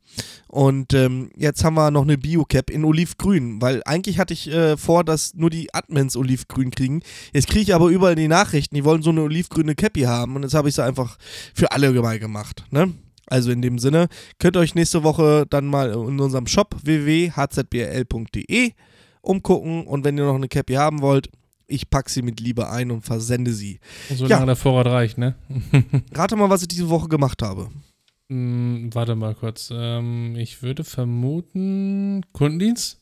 Und 0.47 0.95
ähm, 0.95 1.33
jetzt 1.37 1.65
haben 1.65 1.75
wir 1.75 1.91
noch 1.91 2.03
eine 2.03 2.17
Bio-Cap 2.17 2.71
in 2.71 2.85
Olivgrün, 2.85 3.61
weil 3.61 3.83
eigentlich 3.87 4.21
hatte 4.21 4.33
ich 4.33 4.49
äh, 4.49 4.77
vor, 4.77 5.03
dass 5.03 5.35
nur 5.35 5.51
die 5.51 5.75
Admins 5.75 6.17
Olivgrün 6.17 6.71
kriegen. 6.71 7.03
Jetzt 7.33 7.49
kriege 7.49 7.63
ich 7.63 7.75
aber 7.75 7.89
überall 7.89 8.15
die 8.15 8.29
Nachrichten, 8.29 8.77
die 8.77 8.85
wollen 8.85 9.03
so 9.03 9.11
eine 9.11 9.23
olivgrüne 9.23 9.75
Cappy 9.75 10.03
haben 10.03 10.37
und 10.37 10.45
jetzt 10.45 10.55
habe 10.55 10.69
ich 10.69 10.77
sie 10.77 10.85
einfach 10.85 11.19
für 11.55 11.73
alle 11.73 11.91
mal 11.91 12.21
gemacht. 12.21 12.63
Ne? 12.71 12.93
Also 13.27 13.51
in 13.51 13.63
dem 13.63 13.81
Sinne, 13.81 14.07
könnt 14.39 14.57
ihr 14.57 14.61
euch 14.61 14.77
nächste 14.77 15.03
Woche 15.03 15.45
dann 15.51 15.67
mal 15.67 15.91
in 15.91 16.21
unserem 16.21 16.47
Shop 16.47 16.77
www.hzbl.de 16.85 18.75
umgucken 19.23 19.87
und 19.87 20.05
wenn 20.05 20.17
ihr 20.19 20.25
noch 20.25 20.35
eine 20.35 20.49
Cappy 20.49 20.75
haben 20.75 21.01
wollt, 21.03 21.31
ich 21.67 21.89
packe 21.89 22.11
sie 22.11 22.23
mit 22.23 22.41
Liebe 22.41 22.69
ein 22.69 22.91
und 22.91 23.03
versende 23.03 23.53
sie. 23.53 23.79
Solange 24.09 24.41
Ja. 24.41 24.47
der 24.47 24.57
Vorrat 24.57 24.87
reicht, 24.87 25.19
ne? 25.19 25.37
Rate 26.15 26.37
mal, 26.37 26.51
was 26.51 26.63
ich 26.63 26.69
diese 26.69 26.89
Woche 26.89 27.09
gemacht 27.09 27.43
habe. 27.43 27.69
Hm, 28.29 28.91
warte 28.93 29.15
mal 29.15 29.35
kurz. 29.35 29.71
Ähm, 29.73 30.35
ich 30.37 30.63
würde 30.63 30.83
vermuten, 30.85 32.23
Kundendienst 32.33 33.01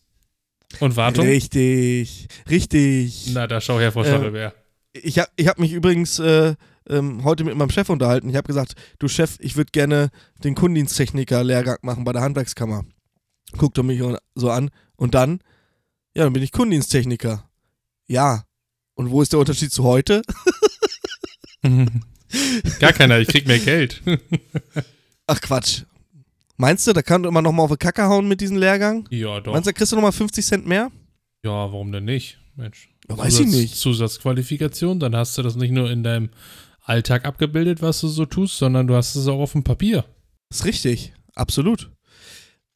und 0.80 0.96
Wartung. 0.96 1.24
Richtig, 1.26 2.28
richtig. 2.48 3.30
Na, 3.32 3.46
da 3.46 3.60
schau 3.60 3.78
her, 3.78 3.92
Frau 3.92 4.02
Äh, 4.02 4.06
Stachelbär. 4.08 4.54
Ich 4.92 5.18
habe 5.18 5.30
ich 5.36 5.46
hab 5.48 5.58
mich 5.58 5.72
übrigens 5.72 6.18
äh, 6.18 6.54
ähm, 6.88 7.24
heute 7.24 7.44
mit 7.44 7.56
meinem 7.56 7.70
Chef 7.70 7.88
unterhalten. 7.90 8.28
Ich 8.30 8.36
habe 8.36 8.46
gesagt, 8.46 8.74
du 8.98 9.08
Chef, 9.08 9.36
ich 9.40 9.56
würde 9.56 9.70
gerne 9.70 10.10
den 10.44 10.54
Kundendiensttechniker-Lehrgang 10.54 11.78
machen 11.82 12.04
bei 12.04 12.12
der 12.12 12.22
Handwerkskammer. 12.22 12.84
Guckt 13.56 13.78
er 13.78 13.84
mich 13.84 14.02
so 14.34 14.50
an 14.50 14.70
und 14.96 15.14
dann, 15.14 15.40
ja, 16.18 16.24
dann 16.24 16.32
bin 16.32 16.42
ich 16.42 16.50
Kundendiensttechniker. 16.50 17.48
Ja. 18.08 18.42
Und 18.96 19.10
wo 19.10 19.22
ist 19.22 19.32
der 19.32 19.38
Unterschied 19.38 19.70
zu 19.70 19.84
heute? 19.84 20.22
Gar 22.80 22.92
keiner, 22.92 23.20
ich 23.20 23.28
krieg 23.28 23.46
mehr 23.46 23.60
Geld. 23.60 24.02
Ach 25.28 25.40
Quatsch. 25.40 25.84
Meinst 26.56 26.88
du, 26.88 26.92
da 26.92 27.02
kann 27.02 27.22
man 27.22 27.44
nochmal 27.44 27.66
auf 27.66 27.70
die 27.70 27.76
Kacke 27.76 28.02
hauen 28.02 28.26
mit 28.26 28.40
diesem 28.40 28.56
Lehrgang? 28.56 29.06
ja, 29.10 29.38
doch. 29.38 29.52
Meinst 29.52 29.68
du, 29.68 29.70
da 29.70 29.78
kriegst 29.78 29.92
du 29.92 29.96
nochmal 29.96 30.10
50 30.10 30.44
Cent 30.44 30.66
mehr? 30.66 30.90
Ja, 31.44 31.52
warum 31.52 31.92
denn 31.92 32.06
nicht? 32.06 32.40
Mensch. 32.56 32.88
Ja, 33.08 33.16
weiß 33.16 33.38
ich 33.38 33.46
nicht. 33.46 33.76
Zusatzqualifikation, 33.76 34.98
dann 34.98 35.14
hast 35.14 35.38
du 35.38 35.42
das 35.42 35.54
nicht 35.54 35.70
nur 35.70 35.88
in 35.88 36.02
deinem 36.02 36.30
Alltag 36.82 37.26
abgebildet, 37.26 37.80
was 37.80 38.00
du 38.00 38.08
so 38.08 38.26
tust, 38.26 38.58
sondern 38.58 38.88
du 38.88 38.96
hast 38.96 39.14
es 39.14 39.28
auch 39.28 39.38
auf 39.38 39.52
dem 39.52 39.62
Papier. 39.62 40.04
Ist 40.50 40.64
richtig, 40.64 41.12
absolut. 41.36 41.92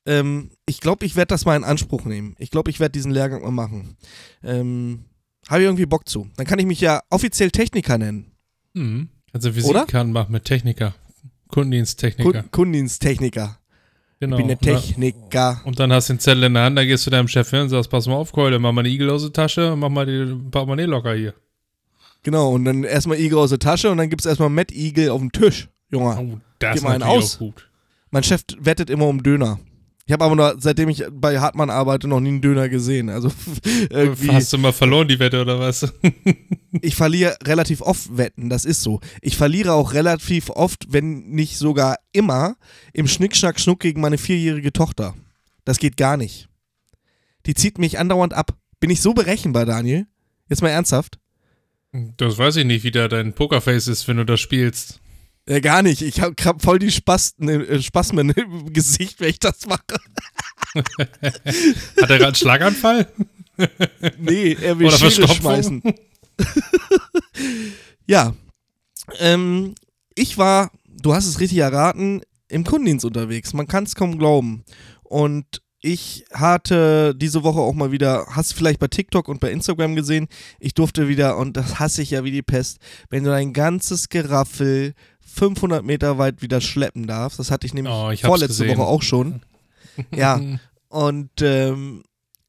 Ähm, 0.06 0.50
ich 0.66 0.80
glaube, 0.80 1.04
ich 1.06 1.14
werde 1.16 1.28
das 1.28 1.44
mal 1.44 1.56
in 1.56 1.64
Anspruch 1.64 2.04
nehmen. 2.04 2.34
Ich 2.38 2.50
glaube, 2.50 2.70
ich 2.70 2.80
werde 2.80 2.92
diesen 2.92 3.12
Lehrgang 3.12 3.42
mal 3.42 3.50
machen. 3.52 3.96
Ähm, 4.42 5.04
Habe 5.48 5.60
ich 5.60 5.66
irgendwie 5.66 5.86
Bock 5.86 6.08
zu. 6.08 6.28
Dann 6.36 6.46
kann 6.46 6.58
ich 6.58 6.66
mich 6.66 6.80
ja 6.80 7.00
offiziell 7.10 7.50
Techniker 7.50 7.98
nennen. 7.98 8.32
Mhm. 8.74 9.08
Also? 9.32 9.54
Visitenkarten 9.54 10.12
machen 10.12 10.32
mit 10.32 10.44
Techniker. 10.44 10.94
Kundendiensttechniker. 11.48 12.42
Kun 12.42 12.50
Kundendiensttechniker. 12.50 13.58
genau. 14.20 14.36
Ich 14.38 14.46
bin 14.46 14.48
der 14.48 14.56
Und 14.56 14.62
Techniker. 14.82 15.60
Und 15.64 15.78
dann 15.78 15.92
hast 15.92 16.08
du 16.08 16.14
den 16.14 16.20
Zettel 16.20 16.44
in 16.44 16.54
der 16.54 16.64
Hand, 16.64 16.76
dann 16.78 16.86
gehst 16.86 17.06
du 17.06 17.10
deinem 17.10 17.28
Chef 17.28 17.48
hin 17.50 17.60
und 17.60 17.68
sagst, 17.68 17.90
pass 17.90 18.06
mal 18.06 18.14
auf, 18.14 18.32
Keule, 18.32 18.58
mach 18.58 18.72
mal 18.72 18.80
eine 18.80 18.88
Igel 18.88 19.10
aus 19.10 19.22
der 19.22 19.32
Tasche, 19.32 19.74
mach 19.76 19.88
mal 19.90 20.06
die 20.06 20.34
Portemonnaie 20.50 20.84
locker 20.86 21.14
hier. 21.14 21.34
Genau, 22.24 22.52
und 22.52 22.64
dann 22.64 22.84
erstmal 22.84 23.18
Igel 23.20 23.38
aus 23.38 23.50
der 23.50 23.58
Tasche 23.58 23.90
und 23.90 23.98
dann 23.98 24.08
gibt 24.08 24.22
es 24.22 24.26
erstmal 24.26 24.48
Matt 24.48 24.72
Igel 24.72 25.10
auf 25.10 25.20
dem 25.20 25.30
Tisch. 25.32 25.68
Junge, 25.90 26.16
Oh, 26.18 26.38
das 26.58 26.76
ist 26.76 26.84
einen 26.86 27.00
natürlich 27.00 27.24
aus. 27.24 27.34
auch 27.34 27.38
gut. 27.40 27.68
mein 28.10 28.22
Chef 28.22 28.42
wettet 28.58 28.88
immer 28.90 29.06
um 29.08 29.22
Döner. 29.22 29.58
Ich 30.04 30.12
habe 30.12 30.24
aber 30.24 30.34
noch, 30.34 30.54
seitdem 30.58 30.88
ich 30.88 31.04
bei 31.12 31.38
Hartmann 31.38 31.70
arbeite, 31.70 32.08
noch 32.08 32.18
nie 32.18 32.30
einen 32.30 32.40
Döner 32.40 32.68
gesehen. 32.68 33.08
Also 33.08 33.30
irgendwie. 33.90 34.30
Hast 34.30 34.52
du 34.52 34.58
mal 34.58 34.72
verloren, 34.72 35.06
die 35.06 35.18
Wette, 35.18 35.40
oder 35.40 35.60
was? 35.60 35.92
ich 36.80 36.96
verliere 36.96 37.36
relativ 37.44 37.80
oft 37.82 38.16
Wetten, 38.16 38.50
das 38.50 38.64
ist 38.64 38.82
so. 38.82 39.00
Ich 39.20 39.36
verliere 39.36 39.72
auch 39.72 39.92
relativ 39.92 40.50
oft, 40.50 40.86
wenn 40.88 41.28
nicht 41.30 41.56
sogar 41.56 41.98
immer, 42.12 42.56
im 42.92 43.06
Schnick, 43.06 43.36
Schnack, 43.36 43.60
Schnuck 43.60 43.80
gegen 43.80 44.00
meine 44.00 44.18
vierjährige 44.18 44.72
Tochter. 44.72 45.14
Das 45.64 45.78
geht 45.78 45.96
gar 45.96 46.16
nicht. 46.16 46.48
Die 47.46 47.54
zieht 47.54 47.78
mich 47.78 47.98
andauernd 47.98 48.34
ab. 48.34 48.56
Bin 48.80 48.90
ich 48.90 49.00
so 49.00 49.14
berechenbar, 49.14 49.66
Daniel? 49.66 50.06
Jetzt 50.48 50.62
mal 50.62 50.70
ernsthaft? 50.70 51.18
Das 52.16 52.38
weiß 52.38 52.56
ich 52.56 52.64
nicht, 52.64 52.84
wie 52.84 52.90
da 52.90 53.06
dein 53.06 53.34
Pokerface 53.34 53.86
ist, 53.86 54.08
wenn 54.08 54.16
du 54.16 54.24
das 54.24 54.40
spielst. 54.40 55.00
Ja, 55.48 55.58
gar 55.60 55.82
nicht. 55.82 56.02
Ich 56.02 56.20
habe 56.20 56.34
hab 56.44 56.62
voll 56.62 56.78
die 56.78 56.90
Spasten, 56.90 57.48
äh, 57.48 57.82
Spasmen 57.82 58.30
im 58.30 58.72
Gesicht, 58.72 59.20
wenn 59.20 59.30
ich 59.30 59.40
das 59.40 59.66
mache. 59.66 59.82
Hat 60.74 60.86
er 61.96 62.06
gerade 62.06 62.26
einen 62.26 62.34
Schlaganfall? 62.34 63.08
Nee, 64.18 64.56
er 64.60 64.78
will 64.78 64.86
Oder 64.86 64.98
Schere 64.98 65.28
schmeißen. 65.28 65.82
ja. 68.06 68.34
Ähm, 69.18 69.74
ich 70.14 70.38
war, 70.38 70.70
du 70.86 71.12
hast 71.12 71.26
es 71.26 71.40
richtig 71.40 71.58
erraten, 71.58 72.22
im 72.48 72.64
Kundendienst 72.64 73.04
unterwegs. 73.04 73.52
Man 73.52 73.66
kann 73.66 73.84
es 73.84 73.94
kaum 73.94 74.18
glauben. 74.18 74.64
Und 75.02 75.62
ich 75.80 76.24
hatte 76.32 77.14
diese 77.14 77.42
Woche 77.42 77.58
auch 77.58 77.74
mal 77.74 77.90
wieder, 77.90 78.26
hast 78.30 78.52
du 78.52 78.56
vielleicht 78.56 78.78
bei 78.78 78.86
TikTok 78.86 79.28
und 79.28 79.40
bei 79.40 79.50
Instagram 79.50 79.96
gesehen, 79.96 80.28
ich 80.60 80.74
durfte 80.74 81.08
wieder, 81.08 81.36
und 81.36 81.56
das 81.56 81.80
hasse 81.80 82.02
ich 82.02 82.12
ja 82.12 82.22
wie 82.22 82.30
die 82.30 82.42
Pest, 82.42 82.78
wenn 83.10 83.24
du 83.24 83.30
dein 83.30 83.52
ganzes 83.52 84.08
Geraffel 84.08 84.94
500 85.34 85.84
Meter 85.84 86.18
weit 86.18 86.42
wieder 86.42 86.60
schleppen 86.60 87.06
darfst. 87.06 87.38
Das 87.38 87.50
hatte 87.50 87.66
ich 87.66 87.74
nämlich 87.74 87.92
Oh, 87.92 88.10
ich 88.10 88.22
vorletzte 88.22 88.64
gesehen. 88.64 88.78
Woche 88.78 88.86
auch 88.86 89.02
schon. 89.02 89.42
Ja, 90.14 90.40
und 90.88 91.42
ähm, 91.42 92.02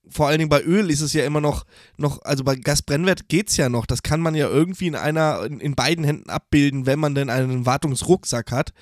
vor 0.08 0.28
allen 0.28 0.38
Dingen 0.38 0.50
bei 0.50 0.62
Öl 0.62 0.90
ist 0.90 1.02
es 1.02 1.14
ja 1.14 1.26
immer 1.26 1.42
noch, 1.42 1.66
noch 1.98 2.22
also 2.24 2.44
bei 2.44 2.56
Gasbrennwert 2.56 3.28
geht 3.28 3.50
es 3.50 3.58
ja 3.58 3.68
noch. 3.68 3.86
Das 3.86 4.04
kann 4.04 4.22
man 4.22 4.36
ja 4.36 4.48
irgendwie 4.48 4.88
in 4.88 4.96
einer, 4.96 5.44
in, 5.44 5.60
in, 5.60 5.76
beiden 5.76 6.06
Händen 6.06 6.30
abbilden, 6.30 6.86
wenn 6.86 7.00
man 7.00 7.16
denn 7.16 7.30
einen 7.30 7.66
Wartungsrucksack 7.66 8.52
hat. 8.52 8.74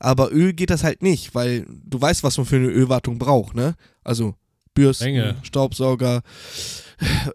Aber 0.00 0.32
Öl 0.32 0.52
geht 0.52 0.70
das 0.70 0.82
halt 0.82 1.02
nicht, 1.02 1.34
weil 1.34 1.66
du 1.68 2.00
weißt, 2.00 2.24
was 2.24 2.38
man 2.38 2.46
für 2.46 2.56
eine 2.56 2.68
Ölwartung 2.68 3.18
braucht, 3.18 3.54
ne? 3.54 3.74
Also 4.02 4.34
Bürsten, 4.74 5.04
Menge. 5.04 5.36
Staubsauger, 5.42 6.22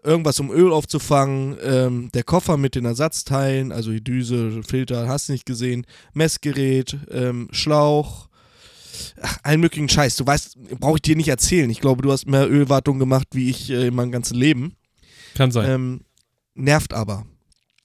irgendwas 0.02 0.40
um 0.40 0.50
Öl 0.50 0.72
aufzufangen, 0.72 1.56
ähm, 1.62 2.10
der 2.12 2.22
Koffer 2.22 2.56
mit 2.56 2.74
den 2.74 2.84
Ersatzteilen, 2.84 3.72
also 3.72 3.90
die 3.90 4.04
Düse, 4.04 4.62
Filter, 4.62 5.08
hast 5.08 5.28
du 5.28 5.32
nicht 5.32 5.46
gesehen, 5.46 5.86
Messgerät, 6.12 6.96
ähm, 7.10 7.48
Schlauch, 7.50 8.28
ach, 9.20 9.38
allen 9.42 9.60
möglichen 9.60 9.88
Scheiß. 9.88 10.16
Du 10.16 10.26
weißt, 10.26 10.78
brauche 10.80 10.96
ich 10.96 11.02
dir 11.02 11.16
nicht 11.16 11.28
erzählen. 11.28 11.68
Ich 11.70 11.80
glaube, 11.80 12.02
du 12.02 12.12
hast 12.12 12.26
mehr 12.26 12.50
Ölwartung 12.50 12.98
gemacht, 12.98 13.28
wie 13.32 13.50
ich 13.50 13.70
äh, 13.70 13.88
in 13.88 13.94
meinem 13.94 14.12
ganzen 14.12 14.36
Leben. 14.36 14.76
Kann 15.34 15.50
sein. 15.50 15.70
Ähm, 15.70 16.00
nervt 16.54 16.92
aber. 16.92 17.26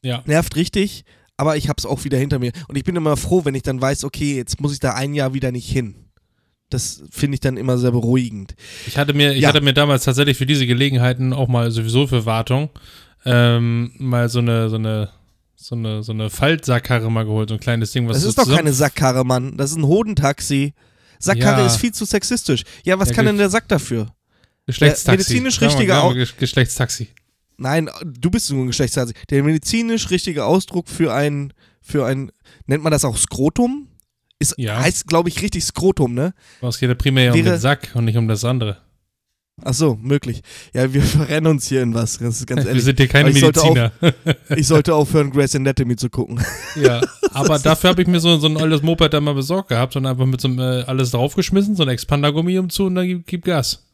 Ja. 0.02 0.24
Nervt 0.26 0.56
richtig, 0.56 1.04
aber 1.38 1.58
ich 1.58 1.70
habe 1.70 1.78
es 1.78 1.86
auch 1.86 2.04
wieder 2.04 2.18
hinter 2.18 2.40
mir. 2.40 2.52
Und 2.68 2.78
ich 2.78 2.84
bin 2.84 2.96
immer 2.96 3.18
froh, 3.18 3.46
wenn 3.46 3.56
ich 3.56 3.64
dann 3.64 3.82
weiß, 3.82 4.04
okay, 4.04 4.36
jetzt 4.36 4.62
muss 4.62 4.74
ich 4.74 4.80
da 4.80 4.94
ein 4.94 5.14
Jahr 5.14 5.34
wieder 5.34 5.52
nicht 5.52 5.70
hin. 5.70 5.96
Das 6.70 7.02
finde 7.10 7.36
ich 7.36 7.40
dann 7.42 7.58
immer 7.58 7.78
sehr 7.78 7.92
beruhigend. 7.92 8.56
Ich 8.86 8.98
hatte 8.98 9.14
mir, 9.14 9.34
ich 9.34 9.42
ja. 9.42 9.50
hatte 9.50 9.62
mir 9.62 9.74
damals 9.74 10.04
tatsächlich 10.04 10.38
für 10.38 10.46
diese 10.46 10.68
Gelegenheiten 10.68 11.34
auch 11.34 11.48
mal 11.48 11.72
sowieso 11.72 12.06
für 12.08 12.26
Wartung 12.26 12.70
ähm, 13.26 13.92
mal 13.98 14.30
so 14.30 14.40
eine, 14.40 14.70
so 14.70 14.76
eine, 14.76 15.10
so 15.56 15.76
eine, 15.76 16.04
so 16.04 16.12
eine 16.12 16.30
Faltsackkarre 16.30 17.12
mal 17.12 17.26
geholt, 17.26 17.50
so 17.50 17.56
ein 17.56 17.60
kleines 17.60 17.92
Ding, 17.92 18.08
was 18.08 18.18
Das 18.18 18.24
so 18.24 18.30
ist 18.30 18.38
doch 18.38 18.56
keine 18.56 18.72
Sackkarre, 18.72 19.26
Mann. 19.26 19.58
Das 19.58 19.72
ist 19.72 19.78
ein 19.78 19.86
Hodentaxi. 19.88 20.74
Sackkarre 21.20 21.62
Ja. 21.62 21.66
ist 21.68 21.76
viel 21.78 21.92
zu 21.92 22.06
sexistisch. 22.06 22.64
Ja, 22.86 22.98
was 22.98 23.10
Ja, 23.10 23.16
kann 23.16 23.26
denn 23.26 23.38
der 23.38 23.50
Sack 23.50 23.68
dafür? 23.68 24.08
Geschlechtstaxi. 24.68 25.06
Der 25.06 25.14
medizinisch 25.18 25.60
richtige 25.62 25.92
sagen 25.94 26.06
Au- 26.08 26.16
wir 26.16 26.26
Ge- 26.26 26.34
Geschlechtstaxi. 26.40 27.10
Nein, 27.58 27.90
du 28.06 28.30
bist 28.32 28.50
nur 28.52 28.64
ein 28.64 28.68
Geschlechtstaxi. 28.68 29.14
Der 29.30 29.44
medizinisch 29.44 30.10
richtige 30.12 30.46
Ausdruck 30.46 30.88
für 30.88 31.14
ein, 31.14 31.52
für 31.82 32.06
ein, 32.06 32.32
nennt 32.68 32.84
man 32.84 32.92
das 32.92 33.04
auch 33.04 33.18
Skrotum? 33.18 33.89
Ist, 34.40 34.56
Ja. 34.58 34.80
Heißt, 34.80 35.08
glaube 35.08 35.30
ich, 35.30 35.42
richtig 35.42 35.64
Skrotum, 35.66 36.14
ne? 36.14 36.34
Es 36.62 36.80
geht 36.80 36.90
ja 36.90 36.96
primär 36.96 37.26
ja 37.26 37.34
um 37.34 37.44
den 37.44 37.60
Sack 37.60 37.90
und 37.94 38.06
nicht 38.06 38.18
um 38.18 38.28
das 38.28 38.44
andere. 38.46 38.78
Ach 39.62 39.74
so, 39.74 40.00
möglich. 40.02 40.42
Ja, 40.74 40.94
wir 40.94 41.02
verrennen 41.18 41.52
uns 41.52 41.68
hier 41.68 41.82
in 41.82 41.94
was. 41.94 42.18
Das 42.18 42.38
ist 42.40 42.48
ganz 42.48 42.62
Wir 42.64 42.70
ehrlich. 42.70 42.84
sind 42.86 42.98
hier 42.98 43.10
keine 43.10 43.30
ich 43.32 43.40
sollte 43.42 43.60
Mediziner. 43.60 43.92
Ich 44.56 44.68
sollte 44.68 44.96
aufhören, 44.96 45.32
Grey's 45.32 45.54
Anatomy 45.56 45.98
zu 45.98 46.10
gucken. 46.10 46.40
ja, 46.82 47.02
aber 47.34 47.60
dafür 47.60 47.90
habe 47.90 48.02
ich 48.02 48.08
mir 48.08 48.22
so, 48.22 48.38
so 48.38 48.48
ein 48.48 48.56
altes 48.56 48.82
Moped 48.82 49.12
da 49.14 49.20
mal 49.20 49.34
besorgt 49.34 49.68
gehabt 49.70 49.98
und 49.98 50.06
einfach 50.06 50.26
mit 50.26 50.40
so 50.40 50.48
einem, 50.48 50.60
äh, 50.60 50.84
alles 50.84 51.12
draufgeschmissen, 51.12 51.76
so 51.76 51.84
ein 51.84 51.90
Expandergummi 51.90 52.58
umzu 52.58 52.86
und 52.86 52.96
dann 52.96 53.06
gib, 53.08 53.28
gib 53.28 53.44
Gas. 53.44 53.86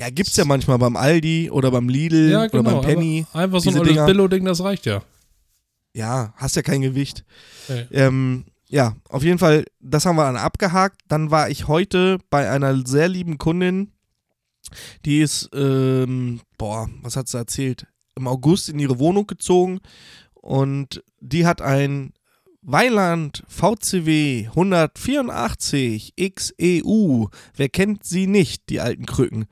Ja, 0.00 0.10
gibt's 0.10 0.36
ja 0.36 0.44
manchmal 0.44 0.78
beim 0.78 0.96
Aldi 0.96 1.50
oder 1.52 1.70
beim 1.70 1.88
Lidl 1.88 2.30
Ja, 2.32 2.46
genau. 2.48 2.62
oder 2.62 2.72
beim 2.72 2.84
Penny. 2.84 3.24
aber 3.32 3.42
Einfach 3.44 3.60
so 3.60 3.70
ein 3.70 3.78
altes. 3.78 4.06
Billo-Ding, 4.06 4.44
das 4.44 4.60
reicht 4.64 4.86
ja. 4.86 5.02
Ja, 5.94 6.34
hast 6.36 6.56
ja 6.56 6.62
kein 6.62 6.82
Gewicht. 6.82 7.24
Nee. 7.68 7.86
Ähm, 7.92 8.44
ja, 8.74 8.96
auf 9.08 9.22
jeden 9.22 9.38
Fall, 9.38 9.66
das 9.78 10.04
haben 10.04 10.16
wir 10.16 10.24
dann 10.24 10.36
abgehakt. 10.36 11.00
Dann 11.06 11.30
war 11.30 11.48
ich 11.48 11.68
heute 11.68 12.18
bei 12.28 12.50
einer 12.50 12.84
sehr 12.84 13.08
lieben 13.08 13.38
Kundin, 13.38 13.92
die 15.04 15.20
ist, 15.20 15.48
ähm, 15.54 16.40
boah, 16.58 16.88
was 17.00 17.14
hat 17.14 17.28
sie 17.28 17.38
erzählt? 17.38 17.86
Im 18.16 18.26
August 18.26 18.68
in 18.68 18.80
ihre 18.80 18.98
Wohnung 18.98 19.28
gezogen 19.28 19.78
und 20.34 21.04
die 21.20 21.46
hat 21.46 21.62
ein 21.62 22.14
Weiland 22.62 23.44
VCW 23.46 24.48
184 24.48 26.14
XEU. 26.16 27.26
Wer 27.54 27.68
kennt 27.68 28.02
sie 28.02 28.26
nicht, 28.26 28.70
die 28.70 28.80
alten 28.80 29.06
Krücken? 29.06 29.44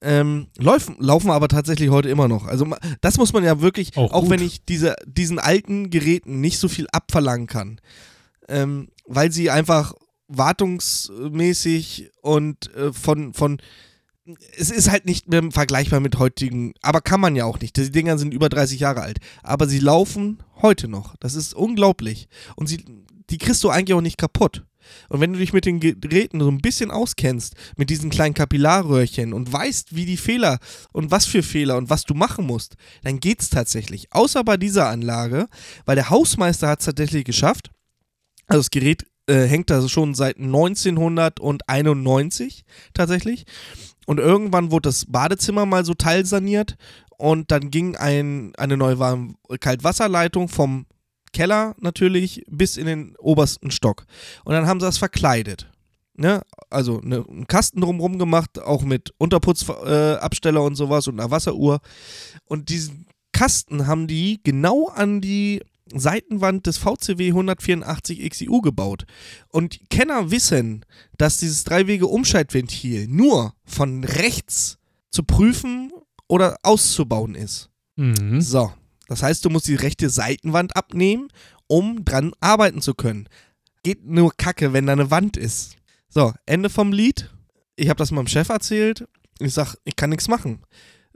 Ähm, 0.00 0.46
laufen, 0.56 0.96
laufen 0.98 1.30
aber 1.30 1.48
tatsächlich 1.48 1.90
heute 1.90 2.08
immer 2.08 2.26
noch. 2.26 2.46
Also 2.46 2.66
das 3.02 3.18
muss 3.18 3.34
man 3.34 3.44
ja 3.44 3.60
wirklich, 3.60 3.98
Auch 3.98 4.12
auch, 4.14 4.30
wenn 4.30 4.40
ich 4.40 4.64
diese, 4.64 4.96
diesen 5.06 5.38
alten 5.38 5.90
Geräten 5.90 6.40
nicht 6.40 6.58
so 6.58 6.68
viel 6.68 6.86
abverlangen 6.90 7.48
kann, 7.48 7.80
ähm, 8.48 8.88
weil 9.06 9.32
sie 9.32 9.50
einfach 9.50 9.94
wartungsmäßig 10.28 12.10
und 12.20 12.74
äh, 12.74 12.92
von, 12.92 13.32
von 13.32 13.58
es 14.56 14.70
ist 14.70 14.90
halt 14.90 15.06
nicht 15.06 15.28
mehr 15.28 15.42
vergleichbar 15.52 16.00
mit 16.00 16.18
heutigen, 16.18 16.74
aber 16.82 17.00
kann 17.00 17.20
man 17.20 17.36
ja 17.36 17.44
auch 17.44 17.60
nicht. 17.60 17.76
Die 17.76 17.90
Dinger 17.90 18.18
sind 18.18 18.34
über 18.34 18.48
30 18.48 18.80
Jahre 18.80 19.02
alt. 19.02 19.18
Aber 19.44 19.68
sie 19.68 19.78
laufen 19.78 20.42
heute 20.62 20.88
noch. 20.88 21.14
Das 21.20 21.34
ist 21.34 21.54
unglaublich. 21.54 22.28
Und 22.56 22.66
sie, 22.66 22.84
die 23.30 23.38
kriegst 23.38 23.62
du 23.62 23.70
eigentlich 23.70 23.94
auch 23.94 24.00
nicht 24.00 24.18
kaputt. 24.18 24.64
Und 25.08 25.20
wenn 25.20 25.32
du 25.32 25.38
dich 25.38 25.52
mit 25.52 25.64
den 25.64 25.80
Geräten 25.80 26.40
so 26.40 26.48
ein 26.48 26.60
bisschen 26.60 26.90
auskennst, 26.90 27.54
mit 27.76 27.90
diesen 27.90 28.10
kleinen 28.10 28.34
Kapillarröhrchen 28.34 29.32
und 29.32 29.52
weißt, 29.52 29.94
wie 29.94 30.06
die 30.06 30.16
Fehler 30.16 30.58
und 30.92 31.10
was 31.10 31.26
für 31.26 31.42
Fehler 31.42 31.76
und 31.76 31.90
was 31.90 32.04
du 32.04 32.14
machen 32.14 32.46
musst, 32.46 32.76
dann 33.02 33.20
geht's 33.20 33.50
tatsächlich. 33.50 34.12
Außer 34.12 34.44
bei 34.44 34.56
dieser 34.56 34.88
Anlage, 34.88 35.46
weil 35.84 35.96
der 35.96 36.10
Hausmeister 36.10 36.68
hat 36.68 36.80
es 36.80 36.86
tatsächlich 36.86 37.24
geschafft. 37.24 37.70
Also 38.46 38.60
das 38.60 38.70
Gerät 38.70 39.04
äh, 39.26 39.46
hängt 39.46 39.70
da 39.70 39.88
schon 39.88 40.14
seit 40.14 40.38
1991 40.38 42.64
tatsächlich. 42.94 43.44
Und 44.06 44.20
irgendwann 44.20 44.70
wurde 44.70 44.88
das 44.88 45.06
Badezimmer 45.06 45.66
mal 45.66 45.84
so 45.84 45.94
teilsaniert 45.94 46.76
und 47.18 47.50
dann 47.50 47.70
ging 47.70 47.96
ein, 47.96 48.52
eine 48.56 48.76
neue 48.76 49.00
Warm 49.00 49.36
Kaltwasserleitung 49.60 50.48
vom 50.48 50.86
Keller 51.32 51.74
natürlich 51.80 52.44
bis 52.48 52.76
in 52.76 52.86
den 52.86 53.16
obersten 53.16 53.70
Stock. 53.70 54.06
Und 54.44 54.54
dann 54.54 54.66
haben 54.66 54.80
sie 54.80 54.86
das 54.86 54.98
verkleidet. 54.98 55.70
Ne? 56.14 56.42
Also 56.70 57.00
ne, 57.02 57.24
einen 57.28 57.46
Kasten 57.46 57.80
drumrum 57.80 58.18
gemacht, 58.18 58.60
auch 58.60 58.82
mit 58.82 59.12
Unterputzabsteller 59.18 60.60
äh, 60.60 60.64
und 60.64 60.76
sowas 60.76 61.08
und 61.08 61.20
einer 61.20 61.30
Wasseruhr. 61.30 61.80
Und 62.44 62.68
diesen 62.68 63.06
Kasten 63.32 63.86
haben 63.86 64.06
die 64.06 64.40
genau 64.42 64.88
an 64.88 65.20
die 65.20 65.62
Seitenwand 65.94 66.66
des 66.66 66.78
VCW 66.78 67.28
184 67.28 68.28
XIU 68.28 68.60
gebaut. 68.60 69.06
Und 69.48 69.88
Kenner 69.90 70.30
wissen, 70.30 70.84
dass 71.16 71.38
dieses 71.38 71.64
Dreiwege-Umschaltventil 71.64 73.06
nur 73.08 73.54
von 73.64 74.04
rechts 74.04 74.78
zu 75.10 75.22
prüfen 75.22 75.92
oder 76.28 76.56
auszubauen 76.62 77.34
ist. 77.34 77.70
Mhm. 77.96 78.40
So, 78.40 78.72
das 79.08 79.22
heißt, 79.22 79.44
du 79.44 79.50
musst 79.50 79.68
die 79.68 79.76
rechte 79.76 80.10
Seitenwand 80.10 80.76
abnehmen, 80.76 81.28
um 81.66 82.04
dran 82.04 82.32
arbeiten 82.40 82.80
zu 82.80 82.94
können. 82.94 83.28
Geht 83.82 84.04
nur 84.04 84.32
kacke, 84.36 84.72
wenn 84.72 84.86
da 84.86 84.92
eine 84.92 85.10
Wand 85.10 85.36
ist. 85.36 85.76
So, 86.08 86.32
Ende 86.44 86.70
vom 86.70 86.92
Lied. 86.92 87.30
Ich 87.76 87.88
habe 87.88 87.98
das 87.98 88.10
meinem 88.10 88.26
Chef 88.26 88.48
erzählt. 88.48 89.06
Ich 89.38 89.54
sag, 89.54 89.76
ich 89.84 89.96
kann 89.96 90.10
nichts 90.10 90.28
machen. 90.28 90.62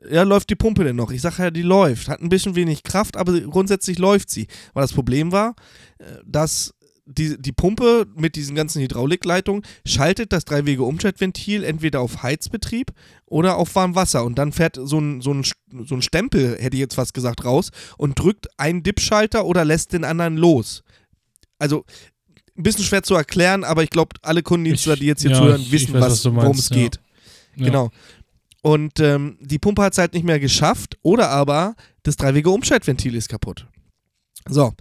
Ja, 0.08 0.22
läuft 0.22 0.48
die 0.50 0.56
Pumpe 0.56 0.84
denn 0.84 0.96
noch? 0.96 1.10
Ich 1.10 1.20
sage 1.20 1.42
ja, 1.42 1.50
die 1.50 1.62
läuft. 1.62 2.08
Hat 2.08 2.20
ein 2.20 2.28
bisschen 2.28 2.54
wenig 2.54 2.82
Kraft, 2.82 3.16
aber 3.16 3.38
grundsätzlich 3.40 3.98
läuft 3.98 4.30
sie. 4.30 4.46
Weil 4.72 4.82
das 4.82 4.92
Problem 4.92 5.30
war, 5.32 5.54
äh, 5.98 6.04
dass 6.24 6.74
die, 7.04 7.40
die 7.40 7.52
Pumpe 7.52 8.06
mit 8.14 8.36
diesen 8.36 8.54
ganzen 8.54 8.80
Hydraulikleitungen 8.80 9.62
schaltet 9.84 10.32
das 10.32 10.44
Dreiwege-Umschaltventil 10.44 11.64
entweder 11.64 12.00
auf 12.00 12.22
Heizbetrieb 12.22 12.92
oder 13.26 13.56
auf 13.56 13.74
Warmwasser. 13.74 14.24
Und 14.24 14.38
dann 14.38 14.52
fährt 14.52 14.78
so 14.80 14.98
ein, 15.00 15.20
so, 15.20 15.34
ein, 15.34 15.44
so 15.84 15.94
ein 15.96 16.02
Stempel, 16.02 16.56
hätte 16.58 16.76
ich 16.76 16.80
jetzt 16.80 16.94
fast 16.94 17.12
gesagt, 17.12 17.44
raus 17.44 17.70
und 17.98 18.18
drückt 18.18 18.46
einen 18.58 18.82
Dipschalter 18.82 19.44
oder 19.44 19.64
lässt 19.64 19.92
den 19.92 20.04
anderen 20.04 20.36
los. 20.36 20.82
Also 21.58 21.84
ein 22.56 22.62
bisschen 22.62 22.84
schwer 22.84 23.02
zu 23.02 23.14
erklären, 23.14 23.64
aber 23.64 23.82
ich 23.82 23.90
glaube, 23.90 24.16
alle 24.22 24.42
Kundendienstler, 24.42 24.96
die 24.96 25.06
jetzt 25.06 25.22
hier 25.22 25.32
ja, 25.32 25.36
zuhören, 25.38 25.60
ich- 25.60 25.72
wissen, 25.72 25.88
ich 25.88 25.94
weiß, 25.94 26.02
was, 26.02 26.24
was 26.26 26.34
worum 26.34 26.56
es 26.56 26.68
ja. 26.68 26.76
geht. 26.76 27.00
Ja. 27.56 27.66
Genau. 27.66 27.90
Und 28.62 29.00
ähm, 29.00 29.38
die 29.40 29.58
Pumpe 29.58 29.82
hat 29.82 29.92
es 29.92 29.98
halt 29.98 30.14
nicht 30.14 30.24
mehr 30.24 30.40
geschafft 30.40 30.98
oder 31.02 31.30
aber 31.30 31.74
das 32.02 32.16
Dreiwege-Umschaltventil 32.16 33.14
ist 33.14 33.28
kaputt. 33.28 33.66
So, 34.48 34.72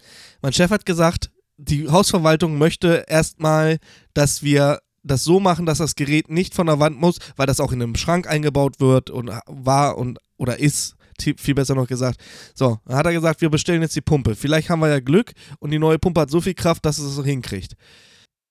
mein 0.42 0.54
Chef 0.54 0.72
hat 0.72 0.86
gesagt, 0.86 1.32
die 1.58 1.90
Hausverwaltung 1.90 2.58
möchte 2.58 3.06
erstmal, 3.08 3.78
dass 4.14 4.44
wir 4.44 4.80
das 5.04 5.24
so 5.24 5.40
machen, 5.40 5.66
dass 5.66 5.78
das 5.78 5.96
Gerät 5.96 6.30
nicht 6.30 6.54
von 6.54 6.68
der 6.68 6.80
Wand 6.80 7.00
muss, 7.00 7.20
weil 7.36 7.48
das 7.48 7.60
auch 7.60 7.72
in 7.72 7.82
einem 7.82 7.96
Schrank 7.96 8.28
eingebaut 8.28 8.80
wird 8.80 9.10
und 9.10 9.32
war 9.48 9.98
und 9.98 10.20
oder 10.38 10.60
ist, 10.60 10.96
viel 11.22 11.56
besser 11.56 11.76
noch 11.76 11.88
gesagt. 11.88 12.22
So, 12.56 12.80
dann 12.86 12.98
hat 12.98 13.06
er 13.06 13.14
gesagt, 13.14 13.42
wir 13.42 13.50
bestellen 13.50 13.82
jetzt 13.82 13.96
die 13.96 14.02
Pumpe. 14.02 14.36
Vielleicht 14.36 14.70
haben 14.70 14.80
wir 14.80 14.90
ja 14.90 15.00
Glück 15.00 15.34
und 15.60 15.72
die 15.72 15.80
neue 15.80 16.00
Pumpe 16.00 16.22
hat 16.22 16.32
so 16.32 16.40
viel 16.40 16.54
Kraft, 16.54 16.86
dass 16.86 16.98
es 16.98 17.18
es 17.18 17.26
hinkriegt. 17.26 17.74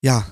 Ja, 0.01 0.27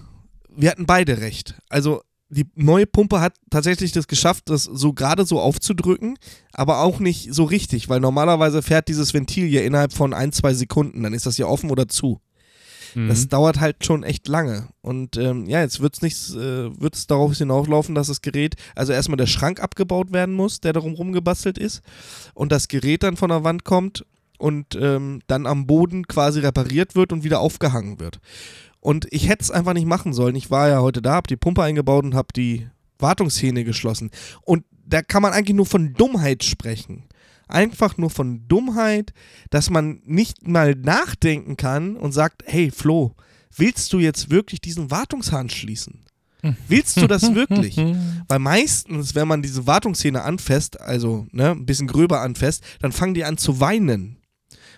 wir 0.50 0.70
hatten 0.70 0.86
beide 0.86 1.20
recht. 1.20 1.56
Also 1.70 2.02
die 2.30 2.46
neue 2.56 2.86
Pumpe 2.86 3.22
hat 3.22 3.36
tatsächlich 3.50 3.92
das 3.92 4.08
geschafft, 4.08 4.50
das 4.50 4.64
so 4.64 4.94
gerade 4.94 5.26
so 5.26 5.40
aufzudrücken, 5.40 6.18
aber 6.52 6.82
auch 6.82 7.00
nicht 7.00 7.34
so 7.34 7.46
richtig, 7.46 7.90
weil 7.90 8.00
normalerweise 8.00 8.62
fährt 8.62 8.88
dieses 8.88 9.14
Ventil 9.14 9.48
ja 9.48 9.62
innerhalb 9.62 9.94
von 9.94 10.14
ein, 10.14 10.32
zwei 10.32 10.54
Sekunden, 10.54 11.04
dann 11.04 11.14
ist 11.14 11.26
das 11.26 11.38
ja 11.38 11.46
offen 11.46 11.70
oder 11.72 11.88
zu. 11.88 12.20
Mhm. 12.96 13.08
Das 13.10 13.28
dauert 13.28 13.60
halt 13.60 13.86
schon 13.86 14.04
echt 14.04 14.28
lange. 14.28 14.70
Und 14.82 15.18
ähm, 15.18 15.46
ja, 15.48 15.62
jetzt 15.62 15.80
wird 15.80 16.02
es 16.02 16.36
äh, 16.36 16.70
darauf 17.08 17.38
hinauslaufen, 17.38 17.96
dass 17.96 18.08
das 18.08 18.22
Gerät, 18.22 18.56
also 18.76 18.92
erstmal 18.94 19.18
der 19.18 19.28
Schrank 19.28 19.62
abgebaut 19.62 20.12
werden 20.12 20.36
muss, 20.36 20.60
der 20.60 20.74
darum 20.74 20.94
rumgebastelt 20.94 21.58
ist, 21.58 21.82
und 22.34 22.52
das 22.52 22.68
Gerät 22.68 23.04
dann 23.04 23.18
von 23.18 23.30
der 23.30 23.44
Wand 23.44 23.64
kommt 23.64 24.06
und 24.38 24.76
ähm, 24.80 25.22
dann 25.28 25.46
am 25.46 25.66
Boden 25.66 26.08
quasi 26.08 26.40
repariert 26.40 26.96
wird 26.96 27.12
und 27.12 27.24
wieder 27.24 27.40
aufgehangen 27.40 28.00
wird. 28.00 28.20
Und 28.80 29.08
ich 29.12 29.28
hätte 29.28 29.44
es 29.44 29.52
einfach 29.52 29.74
nicht 29.74 29.88
machen 29.88 30.14
sollen. 30.14 30.36
Ich 30.36 30.52
war 30.52 30.70
ja 30.70 30.82
heute 30.82 31.02
da, 31.02 31.14
habe 31.14 31.28
die 31.28 31.36
Pumpe 31.36 31.64
eingebaut 31.64 32.06
und 32.06 32.16
habe 32.16 32.30
die 32.36 32.68
Wartungshähne 33.00 33.64
geschlossen. 33.64 34.12
Und 34.44 34.64
da 34.86 35.02
kann 35.02 35.22
man 35.22 35.34
eigentlich 35.34 35.56
nur 35.56 35.66
von 35.66 35.94
Dummheit 35.94 36.44
sprechen. 36.44 37.04
Einfach 37.48 37.98
nur 37.98 38.10
von 38.10 38.48
Dummheit, 38.48 39.14
dass 39.50 39.70
man 39.70 40.02
nicht 40.06 40.48
mal 40.48 40.74
nachdenken 40.76 41.58
kann 41.58 41.96
und 41.96 42.12
sagt, 42.12 42.44
hey 42.46 42.72
Flo, 42.72 43.16
willst 43.56 43.94
du 43.94 44.00
jetzt 44.00 44.30
wirklich 44.30 44.62
diesen 44.62 44.92
Wartungshahn 44.92 45.50
schließen? 45.50 46.02
Willst 46.68 46.98
du 46.98 47.08
das 47.08 47.34
wirklich? 47.34 47.78
Weil 48.28 48.40
meistens, 48.40 49.16
wenn 49.16 49.28
man 49.28 49.42
diese 49.42 49.66
Wartungsszene 49.66 50.22
anfasst, 50.22 50.80
also 50.80 51.26
ne, 51.32 51.52
ein 51.52 51.66
bisschen 51.66 51.88
gröber 51.88 52.22
anfasst, 52.22 52.64
dann 52.80 52.92
fangen 52.92 53.16
die 53.16 53.26
an 53.26 53.38
zu 53.38 53.60
weinen. 53.60 54.17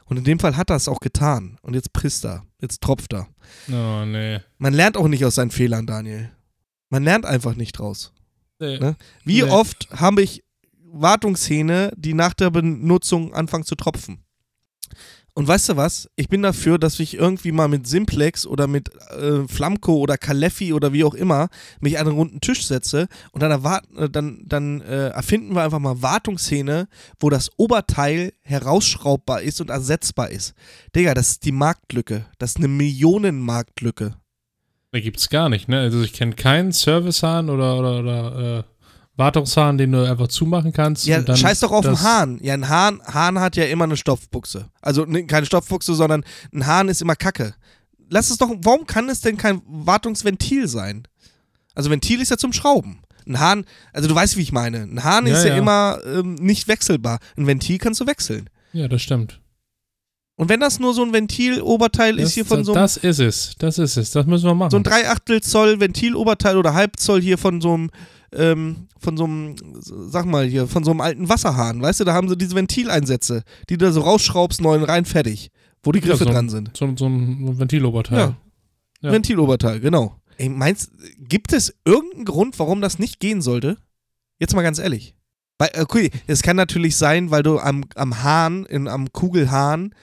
Und 0.10 0.18
in 0.18 0.24
dem 0.24 0.40
Fall 0.40 0.58
hat 0.58 0.70
er 0.72 0.76
es 0.76 0.88
auch 0.88 1.00
getan. 1.00 1.58
Und 1.62 1.76
jetzt 1.76 1.94
pisst 1.94 2.26
er. 2.26 2.44
Jetzt 2.62 2.82
tropft 2.82 3.14
er. 3.14 3.28
Oh, 3.72 4.06
nee. 4.06 4.40
Man 4.58 4.74
lernt 4.74 4.98
auch 4.98 5.08
nicht 5.08 5.24
aus 5.24 5.36
seinen 5.36 5.52
Fehlern, 5.52 5.86
Daniel. 5.86 6.32
Man 6.90 7.04
lernt 7.04 7.26
einfach 7.26 7.56
nicht 7.56 7.74
draus. 7.78 8.12
nee. 8.60 8.80
Ne? 8.80 8.96
Wie 9.24 9.44
Nee. 9.44 9.50
oft 9.50 9.88
habe 9.92 10.22
ich 10.24 10.44
Wartungshähne, 10.92 11.92
die 11.96 12.14
nach 12.14 12.34
der 12.34 12.50
Benutzung 12.50 13.34
anfangen 13.34 13.64
zu 13.64 13.76
tropfen? 13.76 14.24
Und 15.34 15.48
weißt 15.48 15.70
du 15.70 15.78
was? 15.78 16.10
Ich 16.16 16.28
bin 16.28 16.42
dafür, 16.42 16.78
dass 16.78 17.00
ich 17.00 17.16
irgendwie 17.16 17.52
mal 17.52 17.68
mit 17.68 17.88
Simplex 17.88 18.46
oder 18.46 18.68
mit 18.68 18.90
äh, 19.12 19.48
Flamco 19.48 19.98
oder 19.98 20.18
Caleffi 20.18 20.74
oder 20.74 20.92
wie 20.92 21.04
auch 21.04 21.14
immer 21.14 21.50
mich 21.80 22.00
an 22.00 22.08
einen 22.08 22.18
runden 22.18 22.42
Tisch 22.42 22.66
setze 22.66 23.08
und 23.32 23.42
dann, 23.42 23.52
erwarten, 23.52 23.98
äh, 23.98 24.10
dann, 24.10 24.42
dann 24.46 24.82
äh, 24.82 25.10
erfinden 25.10 25.56
wir 25.56 25.64
einfach 25.64 25.80
mal 25.80 26.02
Wartungshähne, 26.02 26.88
wo 27.20 27.30
das 27.30 27.50
Oberteil 27.58 28.34
herausschraubbar 28.42 29.42
ist 29.42 29.62
und 29.62 29.70
ersetzbar 29.70 30.30
ist. 30.30 30.54
Digga, 30.96 31.14
das 31.14 31.32
ist 31.32 31.46
die 31.46 31.52
Marktlücke. 31.52 32.26
Das 32.38 32.52
ist 32.52 32.58
eine 32.58 32.68
Millionenmarktlücke. 32.68 34.16
Da 34.92 35.00
gibt's 35.00 35.30
gar 35.30 35.50
nicht, 35.50 35.70
ne? 35.70 35.80
Also 35.80 36.02
ich 36.02 36.14
kenne 36.14 36.34
keinen 36.34 36.72
Servicehahn 36.72 37.50
oder, 37.50 37.78
oder, 37.78 38.00
oder 38.00 38.58
äh, 38.60 38.64
Wartungshahn, 39.20 39.78
den 39.78 39.92
du 39.92 40.10
einfach 40.10 40.28
zumachen 40.30 40.74
kannst. 40.74 41.06
Ja, 41.06 41.20
und 41.20 41.30
dann 41.30 41.38
scheiß 41.38 41.60
doch 41.60 41.72
auf 41.72 41.86
den 41.86 42.02
Hahn. 42.02 42.40
Ja, 42.42 42.56
ein 42.56 42.68
Hahn, 42.68 43.02
Hahn 43.06 43.40
hat 43.40 43.56
ja 43.56 43.66
immer 43.66 43.84
eine 43.84 43.98
Stoffbuchse. 43.98 44.70
Also 44.82 45.06
ne, 45.06 45.28
keine 45.28 45.46
Stoffbuchse, 45.46 45.94
sondern 45.94 46.24
ein 46.54 46.66
Hahn 46.66 46.90
ist 46.90 47.02
immer 47.02 47.16
Kacke. 47.16 47.54
Lass 48.10 48.32
es 48.32 48.38
doch, 48.38 48.50
warum 48.64 48.88
kann 48.88 49.08
es 49.10 49.22
denn 49.22 49.38
kein 49.38 49.62
Wartungsventil 49.68 50.68
sein? 50.68 51.04
Also 51.76 51.92
Ventil 51.92 52.22
ist 52.22 52.32
ja 52.32 52.38
zum 52.38 52.54
Schrauben. 52.54 53.02
Ein 53.28 53.40
Hahn, 53.40 53.66
also 53.94 54.10
du 54.10 54.16
weißt, 54.16 54.38
wie 54.38 54.42
ich 54.42 54.52
meine. 54.52 54.80
Ein 54.84 55.04
Hahn 55.04 55.28
Ja, 55.28 55.34
ist 55.36 55.44
ja, 55.44 55.50
ja. 55.52 55.58
immer 55.58 56.00
ähm, 56.06 56.34
nicht 56.36 56.68
wechselbar. 56.68 57.20
Ein 57.38 57.46
Ventil 57.46 57.78
kannst 57.78 58.00
du 58.00 58.08
wechseln. 58.08 58.50
Ja, 58.74 58.88
das 58.88 59.02
stimmt. 59.04 59.40
Und 60.40 60.48
wenn 60.48 60.62
das 60.62 60.80
nur 60.80 60.94
so 60.94 61.04
ein 61.04 61.12
Ventil-Oberteil 61.12 62.16
Das, 62.16 62.30
ist 62.30 62.34
hier 62.36 62.46
von 62.46 62.64
so 62.64 62.72
einem 62.72 62.82
das 62.82 62.96
ist 62.96 63.20
es. 63.20 63.56
Das 63.60 63.78
ist 63.78 63.98
es. 63.98 64.12
Das 64.12 64.26
müssen 64.26 64.46
wir 64.46 64.56
machen. 64.56 64.72
so 64.72 64.78
ein 64.78 64.84
Dreiachtel 64.84 65.42
Zoll 65.42 65.82
Ventiloberteil 65.82 66.56
oder 66.56 66.74
Halbzoll 66.74 67.22
hier 67.22 67.38
von 67.38 67.60
so 67.60 67.74
einem, 67.74 67.90
ähm, 68.34 68.88
von 69.00 69.18
so 69.18 69.26
einem, 69.26 69.56
sag 69.82 70.26
mal 70.26 70.46
hier, 70.48 70.66
von 70.68 70.86
so 70.86 70.92
einem 70.92 71.02
alten 71.02 71.28
Wasserhahn, 71.28 71.82
weißt 71.82 72.00
du, 72.00 72.04
da 72.06 72.14
haben 72.14 72.30
sie 72.30 72.38
diese 72.38 72.56
Ventileinsätze, 72.56 73.44
die 73.70 73.76
du 73.78 73.84
da 73.86 73.92
so 73.92 74.00
rausschraubst, 74.00 74.62
neu 74.62 74.76
und 74.78 74.86
rein 74.86 75.04
fertig, 75.04 75.52
wo 75.84 75.92
die 75.92 76.00
Ja, 76.00 76.06
Griffe 76.06 76.24
so 76.24 76.30
ein- 76.30 76.34
dran 76.34 76.48
sind. 76.50 76.72
so, 76.74 76.90
so 76.96 77.08
ein 77.08 77.60
Ventiloberteil. 77.60 78.18
Ja. 78.20 78.38
Ja. 79.02 79.12
Ventiloberteil, 79.12 79.82
genau. 79.82 80.16
Ey, 80.38 80.48
meinst, 80.48 80.92
gibt 81.20 81.52
es 81.52 81.74
irgendeinen 81.84 82.24
Grund, 82.24 82.58
warum 82.60 82.80
das 82.80 82.98
nicht 82.98 83.20
gehen 83.20 83.42
sollte? 83.42 83.76
Jetzt 84.40 84.56
mal 84.56 84.62
ganz 84.62 84.80
ehrlich. 84.80 85.16
Weil, 85.58 85.72
okay, 85.82 86.12
es 86.28 86.42
kann 86.44 86.56
natürlich 86.56 86.96
sein, 86.96 87.30
weil 87.30 87.44
du 87.44 87.60
am, 87.60 87.84
am 87.96 88.24
Hahn, 88.24 88.66
in, 88.68 88.88
am 88.88 89.12
Kugelhahn, 89.12 89.94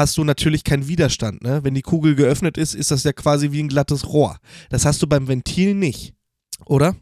hast 0.00 0.16
du 0.18 0.24
natürlich 0.24 0.64
keinen 0.64 0.88
Widerstand. 0.88 1.42
Ne? 1.44 1.62
Wenn 1.62 1.74
die 1.74 1.82
Kugel 1.82 2.14
geöffnet 2.16 2.58
ist, 2.58 2.74
ist 2.74 2.90
das 2.90 3.04
ja 3.04 3.12
quasi 3.12 3.52
wie 3.52 3.62
ein 3.62 3.68
glattes 3.68 4.08
Rohr. 4.08 4.38
Das 4.68 4.84
hast 4.84 5.00
du 5.02 5.06
beim 5.06 5.28
Ventil 5.28 5.74
nicht. 5.74 6.14
Oder? 6.66 6.96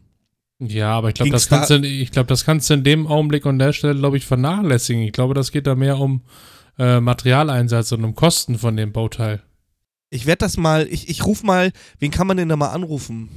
Ja, 0.59 0.91
aber 0.91 1.07
ich 1.09 1.15
glaube, 1.15 1.31
das, 1.31 1.47
kannst 1.49 1.69
du- 1.69 1.81
ich 1.85 2.11
glaub, 2.11 2.27
das 2.27 2.45
kannst 2.45 2.69
du 2.69 2.75
in 2.75 2.83
dem 2.83 3.07
Augenblick 3.07 3.45
und 3.45 3.59
der 3.59 3.73
Stelle, 3.73 3.95
glaube 3.97 4.17
ich, 4.17 4.25
vernachlässigen. 4.25 5.01
Ich 5.03 5.13
glaube, 5.13 5.33
das 5.33 5.51
geht 5.51 5.65
da 5.67 5.75
mehr 5.75 5.97
um 5.97 6.21
äh, 6.77 6.99
Materialeinsatz 6.99 7.91
und 7.93 8.03
um 8.03 8.13
Kosten 8.15 8.57
von 8.57 8.75
dem 8.77 8.91
Bauteil. 8.93 9.41
Ich 10.09 10.25
werde 10.25 10.39
das 10.39 10.57
mal, 10.57 10.87
ich, 10.89 11.09
ich 11.09 11.25
ruf 11.25 11.43
mal, 11.43 11.71
wen 11.99 12.11
kann 12.11 12.27
man 12.27 12.37
denn 12.37 12.49
da 12.49 12.55
mal 12.55 12.69
anrufen? 12.69 13.29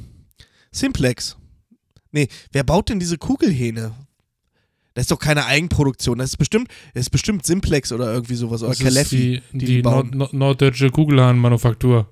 Simplex. 0.73 1.37
Nee, 2.11 2.29
wer 2.53 2.65
baut 2.65 2.89
denn 2.89 2.99
diese 3.01 3.19
Kugelhähne? 3.19 3.93
Das 4.95 5.03
ist 5.03 5.11
doch 5.11 5.19
keine 5.19 5.47
Eigenproduktion. 5.47 6.19
Das 6.19 6.31
ist 6.31 6.37
bestimmt, 6.37 6.69
das 6.95 7.03
ist 7.03 7.11
bestimmt 7.11 7.47
Simplex 7.47 7.93
oder 7.93 8.13
irgendwie 8.13 8.35
sowas. 8.35 8.63
Oder 8.63 8.71
Das 8.71 8.81
ist 8.81 8.85
Caleffi. 8.85 9.43
die, 9.53 9.59
die 9.59 9.65
die. 9.67 9.83
Nord, 9.83 10.15
nord, 10.15 10.33
norddeutsche 10.33 10.91
Kugelhahn-Manufaktur. 10.91 12.09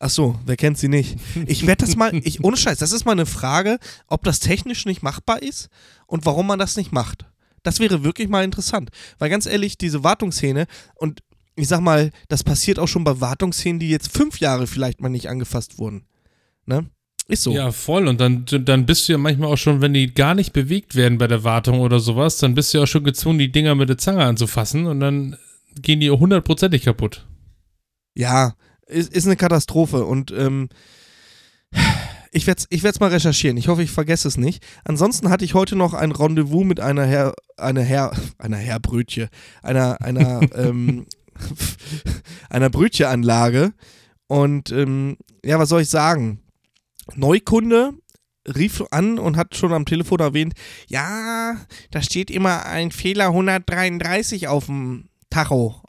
Ach 0.00 0.10
so, 0.10 0.38
wer 0.46 0.56
kennt 0.56 0.78
sie 0.78 0.88
nicht? 0.88 1.16
Ich 1.46 1.66
werde 1.66 1.84
das 1.84 1.96
mal, 1.96 2.14
ich, 2.14 2.44
ohne 2.44 2.56
Scheiß, 2.56 2.78
das 2.78 2.92
ist 2.92 3.04
mal 3.04 3.12
eine 3.12 3.26
Frage, 3.26 3.78
ob 4.06 4.22
das 4.22 4.38
technisch 4.38 4.86
nicht 4.86 5.02
machbar 5.02 5.42
ist 5.42 5.68
und 6.06 6.24
warum 6.24 6.46
man 6.46 6.58
das 6.60 6.76
nicht 6.76 6.92
macht. 6.92 7.26
Das 7.64 7.80
wäre 7.80 8.04
wirklich 8.04 8.28
mal 8.28 8.44
interessant. 8.44 8.90
Weil 9.18 9.28
ganz 9.28 9.46
ehrlich, 9.46 9.76
diese 9.76 10.04
Wartungshähne 10.04 10.66
und 10.94 11.20
ich 11.56 11.66
sag 11.66 11.80
mal, 11.80 12.12
das 12.28 12.44
passiert 12.44 12.78
auch 12.78 12.86
schon 12.86 13.02
bei 13.02 13.20
Wartungshähnen, 13.20 13.80
die 13.80 13.90
jetzt 13.90 14.12
fünf 14.16 14.38
Jahre 14.38 14.68
vielleicht 14.68 15.00
mal 15.00 15.08
nicht 15.08 15.28
angefasst 15.28 15.78
wurden. 15.78 16.04
Ne? 16.64 16.86
Ist 17.30 17.42
so. 17.42 17.52
Ja, 17.52 17.72
voll. 17.72 18.08
Und 18.08 18.20
dann, 18.20 18.46
dann 18.46 18.86
bist 18.86 19.06
du 19.06 19.12
ja 19.12 19.18
manchmal 19.18 19.52
auch 19.52 19.58
schon, 19.58 19.82
wenn 19.82 19.92
die 19.92 20.12
gar 20.12 20.34
nicht 20.34 20.54
bewegt 20.54 20.94
werden 20.94 21.18
bei 21.18 21.26
der 21.26 21.44
Wartung 21.44 21.80
oder 21.80 22.00
sowas, 22.00 22.38
dann 22.38 22.54
bist 22.54 22.72
du 22.72 22.78
ja 22.78 22.84
auch 22.84 22.88
schon 22.88 23.04
gezwungen, 23.04 23.38
die 23.38 23.52
Dinger 23.52 23.74
mit 23.74 23.90
der 23.90 23.98
Zange 23.98 24.24
anzufassen 24.24 24.86
und 24.86 25.00
dann 25.00 25.36
gehen 25.74 26.00
die 26.00 26.10
hundertprozentig 26.10 26.84
kaputt. 26.84 27.26
Ja, 28.14 28.54
ist, 28.86 29.12
ist 29.12 29.26
eine 29.26 29.36
Katastrophe 29.36 30.06
und 30.06 30.30
ähm, 30.30 30.70
ich 32.32 32.46
werde 32.46 32.60
es 32.60 32.66
ich 32.70 32.82
werd's 32.82 32.98
mal 32.98 33.10
recherchieren. 33.10 33.58
Ich 33.58 33.68
hoffe, 33.68 33.82
ich 33.82 33.90
vergesse 33.90 34.26
es 34.26 34.38
nicht. 34.38 34.64
Ansonsten 34.84 35.28
hatte 35.28 35.44
ich 35.44 35.52
heute 35.52 35.76
noch 35.76 35.92
ein 35.92 36.12
Rendezvous 36.12 36.64
mit 36.64 36.80
einer 36.80 37.04
Herr, 37.04 37.34
einer 37.58 37.82
Herr, 37.82 38.12
einer 38.38 38.56
Herrbrötche, 38.56 39.28
einer, 39.62 40.00
einer, 40.00 40.40
ähm, 40.54 41.06
einer 42.48 42.70
Brötchenanlage. 42.70 43.74
Und 44.28 44.72
ähm, 44.72 45.18
ja, 45.44 45.58
was 45.58 45.68
soll 45.68 45.82
ich 45.82 45.90
sagen? 45.90 46.40
Neukunde 47.14 47.94
rief 48.46 48.82
an 48.90 49.18
und 49.18 49.36
hat 49.36 49.54
schon 49.54 49.72
am 49.72 49.84
Telefon 49.84 50.20
erwähnt, 50.20 50.54
ja, 50.86 51.56
da 51.90 52.02
steht 52.02 52.30
immer 52.30 52.66
ein 52.66 52.90
Fehler 52.90 53.26
133 53.26 54.48
auf 54.48 54.66
dem 54.66 55.08
Tacho. 55.30 55.82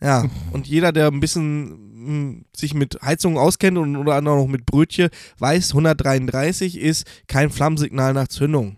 Ja, 0.00 0.28
und 0.52 0.66
jeder, 0.66 0.92
der 0.92 1.08
ein 1.08 1.20
bisschen 1.20 2.34
mh, 2.34 2.42
sich 2.56 2.74
mit 2.74 2.98
Heizungen 3.02 3.38
auskennt 3.38 3.78
und 3.78 3.96
oder 3.96 4.16
anderem 4.16 4.38
noch 4.38 4.48
mit 4.48 4.66
Brötchen, 4.66 5.10
weiß, 5.38 5.70
133 5.70 6.78
ist 6.78 7.06
kein 7.26 7.50
Flammsignal 7.50 8.12
nach 8.12 8.28
Zündung. 8.28 8.76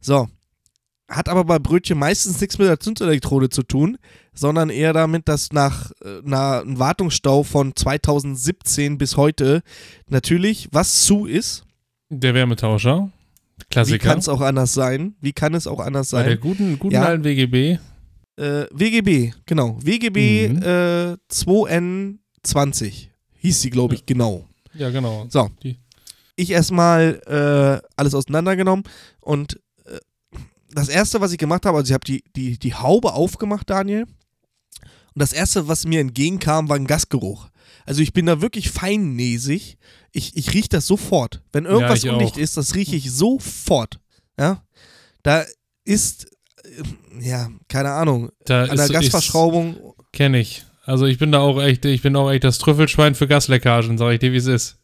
So. 0.00 0.28
Hat 1.06 1.28
aber 1.28 1.44
bei 1.44 1.58
Brötchen 1.58 1.98
meistens 1.98 2.40
nichts 2.40 2.56
mit 2.58 2.66
der 2.66 2.80
Zündselektrode 2.80 3.50
zu 3.50 3.62
tun, 3.62 3.98
sondern 4.34 4.68
eher 4.70 4.92
damit, 4.92 5.28
dass 5.28 5.52
nach 5.52 5.90
äh, 6.04 6.18
einer, 6.26 6.60
einem 6.62 6.78
Wartungsstau 6.78 7.42
von 7.44 7.74
2017 7.74 8.98
bis 8.98 9.16
heute 9.16 9.62
natürlich 10.08 10.68
was 10.72 11.04
zu 11.04 11.26
ist. 11.26 11.64
Der 12.10 12.34
Wärmetauscher. 12.34 13.10
Wie 13.56 13.64
Klassiker. 13.70 14.08
kann 14.08 14.18
es 14.18 14.28
auch 14.28 14.40
anders 14.40 14.74
sein? 14.74 15.14
Wie 15.20 15.32
kann 15.32 15.54
es 15.54 15.66
auch 15.66 15.78
anders 15.80 16.10
Bei 16.10 16.22
der 16.24 16.32
sein? 16.32 16.40
guten, 16.40 16.78
guten 16.78 16.94
Ja. 16.94 17.04
alten 17.04 17.24
WGB. 17.24 17.78
Äh, 18.36 18.66
WGB, 18.72 19.32
genau. 19.46 19.78
WGB 19.80 20.48
Mhm. 20.48 20.62
äh, 20.62 21.16
2N20 21.30 23.08
hieß 23.38 23.60
sie, 23.60 23.70
glaube 23.70 23.94
ich, 23.94 24.06
genau. 24.06 24.46
Ja, 24.74 24.90
genau. 24.90 25.26
So. 25.28 25.50
Die- 25.62 25.78
Ich 26.36 26.50
erstmal 26.50 27.20
äh, 27.26 27.86
alles 27.96 28.12
auseinandergenommen 28.14 28.84
und 29.20 29.60
äh, 29.86 29.98
das 30.72 30.88
erste, 30.88 31.20
was 31.20 31.30
ich 31.30 31.38
gemacht 31.38 31.64
habe, 31.64 31.78
also 31.78 31.88
ich 31.90 31.94
habe 31.94 32.04
die, 32.04 32.24
die, 32.34 32.58
die 32.58 32.74
Haube 32.74 33.12
aufgemacht, 33.12 33.70
Daniel. 33.70 34.06
Und 35.14 35.20
das 35.20 35.32
erste, 35.32 35.68
was 35.68 35.86
mir 35.86 36.00
entgegenkam, 36.00 36.68
war 36.68 36.76
ein 36.76 36.86
Gasgeruch. 36.86 37.48
Also 37.86 38.02
ich 38.02 38.12
bin 38.12 38.26
da 38.26 38.40
wirklich 38.40 38.70
feinnäsig. 38.70 39.78
Ich, 40.12 40.36
ich 40.36 40.52
rieche 40.54 40.68
das 40.70 40.86
sofort. 40.86 41.42
Wenn 41.52 41.66
irgendwas 41.66 42.04
ich 42.04 42.10
undicht 42.10 42.34
auch. 42.34 42.38
ist, 42.38 42.56
das 42.56 42.74
rieche 42.74 42.96
ich 42.96 43.10
sofort. 43.12 44.00
Ja. 44.38 44.64
Da 45.22 45.44
ist, 45.84 46.26
äh, 46.64 46.82
ja, 47.20 47.50
keine 47.68 47.90
Ahnung, 47.90 48.30
Da 48.44 48.64
an 48.64 48.76
der 48.76 48.86
ist, 48.86 48.92
Gasverschraubung. 48.92 49.76
Kenne 50.12 50.40
ich. 50.40 50.64
Also 50.84 51.06
ich 51.06 51.18
bin 51.18 51.32
da 51.32 51.40
auch 51.40 51.60
echt, 51.62 51.84
ich 51.84 52.02
bin 52.02 52.16
auch 52.16 52.30
echt 52.30 52.44
das 52.44 52.58
Trüffelschwein 52.58 53.14
für 53.14 53.26
Gasleckagen, 53.26 53.96
sag 53.98 54.12
ich 54.12 54.18
dir, 54.18 54.32
wie 54.32 54.36
es 54.36 54.46
ist. 54.46 54.78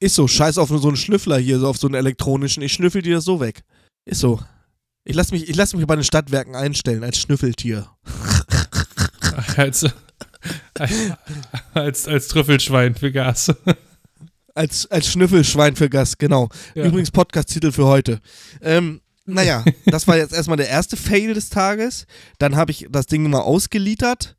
Ist 0.00 0.14
so, 0.14 0.26
scheiß 0.26 0.58
auf 0.58 0.68
so 0.68 0.88
einen 0.88 0.96
Schnüffler 0.96 1.38
hier, 1.38 1.58
so 1.58 1.68
auf 1.68 1.76
so 1.76 1.86
einen 1.86 1.94
elektronischen. 1.94 2.62
Ich 2.62 2.72
schnüffel 2.72 3.02
dir 3.02 3.16
das 3.16 3.24
so 3.24 3.40
weg. 3.40 3.62
Ist 4.04 4.20
so. 4.20 4.40
Ich 5.04 5.14
lasse 5.14 5.32
mich, 5.34 5.48
ich 5.48 5.56
lass 5.56 5.74
mich 5.74 5.86
bei 5.86 5.94
den 5.94 6.04
Stadtwerken 6.04 6.54
einstellen 6.54 7.04
als 7.04 7.18
Schnüffeltier. 7.18 7.88
Als, 9.56 9.86
als, 11.74 12.08
als 12.08 12.28
Trüffelschwein 12.28 12.94
für 12.94 13.12
Gas. 13.12 13.52
Als, 14.54 14.90
als 14.90 15.08
Schnüffelschwein 15.10 15.76
für 15.76 15.88
Gas, 15.88 16.18
genau. 16.18 16.50
Ja. 16.74 16.84
Übrigens 16.84 17.10
Podcast-Titel 17.10 17.72
für 17.72 17.86
heute. 17.86 18.20
Ähm, 18.60 19.00
naja, 19.24 19.64
das 19.86 20.06
war 20.06 20.16
jetzt 20.16 20.34
erstmal 20.34 20.56
der 20.56 20.68
erste 20.68 20.96
Fail 20.96 21.34
des 21.34 21.48
Tages. 21.48 22.06
Dann 22.38 22.56
habe 22.56 22.70
ich 22.70 22.86
das 22.90 23.06
Ding 23.06 23.28
mal 23.30 23.40
ausgeliefert. 23.40 24.36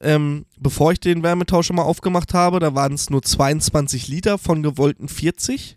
Ähm, 0.00 0.46
bevor 0.56 0.92
ich 0.92 1.00
den 1.00 1.24
Wärmetauscher 1.24 1.74
mal 1.74 1.82
aufgemacht 1.82 2.32
habe, 2.34 2.60
da 2.60 2.74
waren 2.74 2.92
es 2.92 3.10
nur 3.10 3.22
22 3.22 4.06
Liter 4.06 4.38
von 4.38 4.62
gewollten 4.62 5.08
40. 5.08 5.76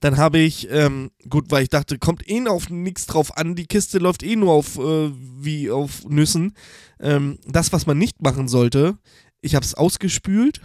Dann 0.00 0.16
habe 0.16 0.38
ich, 0.38 0.68
ähm, 0.70 1.10
gut, 1.28 1.50
weil 1.50 1.62
ich 1.62 1.70
dachte, 1.70 1.98
kommt 1.98 2.28
eh 2.28 2.46
auf 2.46 2.68
nichts 2.68 3.06
drauf 3.06 3.36
an, 3.36 3.54
die 3.54 3.66
Kiste 3.66 3.98
läuft 3.98 4.22
eh 4.22 4.36
nur 4.36 4.52
auf, 4.52 4.76
äh, 4.78 5.10
wie 5.12 5.70
auf 5.70 6.04
Nüssen. 6.04 6.54
Ähm, 7.00 7.38
das, 7.46 7.72
was 7.72 7.86
man 7.86 7.98
nicht 7.98 8.20
machen 8.22 8.48
sollte, 8.48 8.98
ich 9.40 9.54
habe 9.54 9.64
es 9.64 9.74
ausgespült 9.74 10.60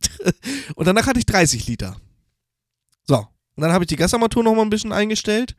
und 0.76 0.86
danach 0.86 1.06
hatte 1.06 1.18
ich 1.18 1.26
30 1.26 1.66
Liter. 1.66 1.96
So, 3.06 3.16
und 3.16 3.60
dann 3.62 3.72
habe 3.72 3.84
ich 3.84 3.88
die 3.88 3.96
Gasarmatur 3.96 4.42
noch 4.42 4.54
mal 4.54 4.62
ein 4.62 4.70
bisschen 4.70 4.92
eingestellt 4.92 5.54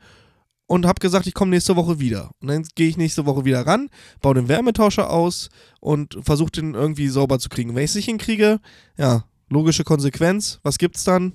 und 0.66 0.86
habe 0.86 1.00
gesagt, 1.00 1.26
ich 1.26 1.34
komme 1.34 1.50
nächste 1.50 1.76
Woche 1.76 1.98
wieder. 2.00 2.30
Und 2.40 2.48
dann 2.48 2.66
gehe 2.74 2.88
ich 2.88 2.96
nächste 2.96 3.26
Woche 3.26 3.44
wieder 3.44 3.66
ran, 3.66 3.88
baue 4.20 4.34
den 4.34 4.48
Wärmetauscher 4.48 5.10
aus 5.10 5.48
und 5.80 6.18
versuche 6.22 6.50
den 6.50 6.74
irgendwie 6.74 7.08
sauber 7.08 7.38
zu 7.38 7.48
kriegen. 7.48 7.74
Wenn 7.74 7.84
ich 7.84 7.90
es 7.90 7.96
nicht 7.96 8.06
hinkriege, 8.06 8.60
ja, 8.96 9.24
logische 9.48 9.84
Konsequenz, 9.84 10.58
was 10.62 10.78
gibt's 10.78 11.04
dann? 11.04 11.34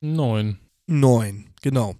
Neun. 0.00 0.58
Neun, 0.90 1.44
genau. 1.62 1.94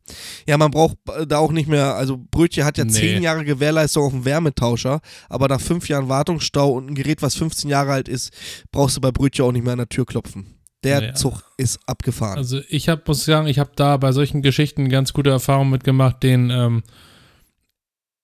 Ja, 0.47 0.57
man 0.57 0.71
braucht 0.71 0.97
da 1.27 1.39
auch 1.39 1.53
nicht 1.53 1.69
mehr, 1.69 1.95
also 1.95 2.19
Brötchen 2.31 2.65
hat 2.65 2.79
ja 2.79 2.85
Nee. 2.85 2.91
zehn 2.93 3.23
Jahre 3.23 3.45
Gewährleistung 3.45 4.03
auf 4.05 4.13
dem 4.13 4.25
Wärmetauscher, 4.25 5.01
aber 5.29 5.47
nach 5.49 5.61
fünf 5.61 5.89
Jahren 5.89 6.09
Wartungsstau 6.09 6.73
und 6.73 6.91
ein 6.91 6.95
Gerät, 6.95 7.21
was 7.21 7.35
15 7.37 7.69
Jahre 7.69 7.93
alt 7.93 8.09
ist, 8.09 8.33
brauchst 8.73 8.97
du 8.97 9.01
bei 9.03 9.11
Brötchen 9.13 9.45
auch 9.45 9.53
nicht 9.53 9.63
mehr 9.65 9.73
an 9.73 9.79
der 9.79 9.89
Tür 9.91 10.07
klopfen. 10.07 10.55
Der 10.85 11.01
Nee, 11.01 11.13
Zug 11.15 11.43
ist 11.59 11.81
abgefahren. 11.87 12.39
Also 12.39 12.61
ich 12.69 12.89
habe, 12.89 13.03
muss 13.07 13.25
sagen, 13.25 13.47
ich 13.49 13.59
habe 13.59 13.73
da 13.77 13.97
bei 13.99 14.13
solchen 14.13 14.43
Geschichten 14.43 14.89
ganz 14.89 15.13
gute 15.13 15.29
Erfahrungen 15.31 15.71
mitgemacht, 15.71 16.23
den 16.23 16.51
ähm, 16.51 16.83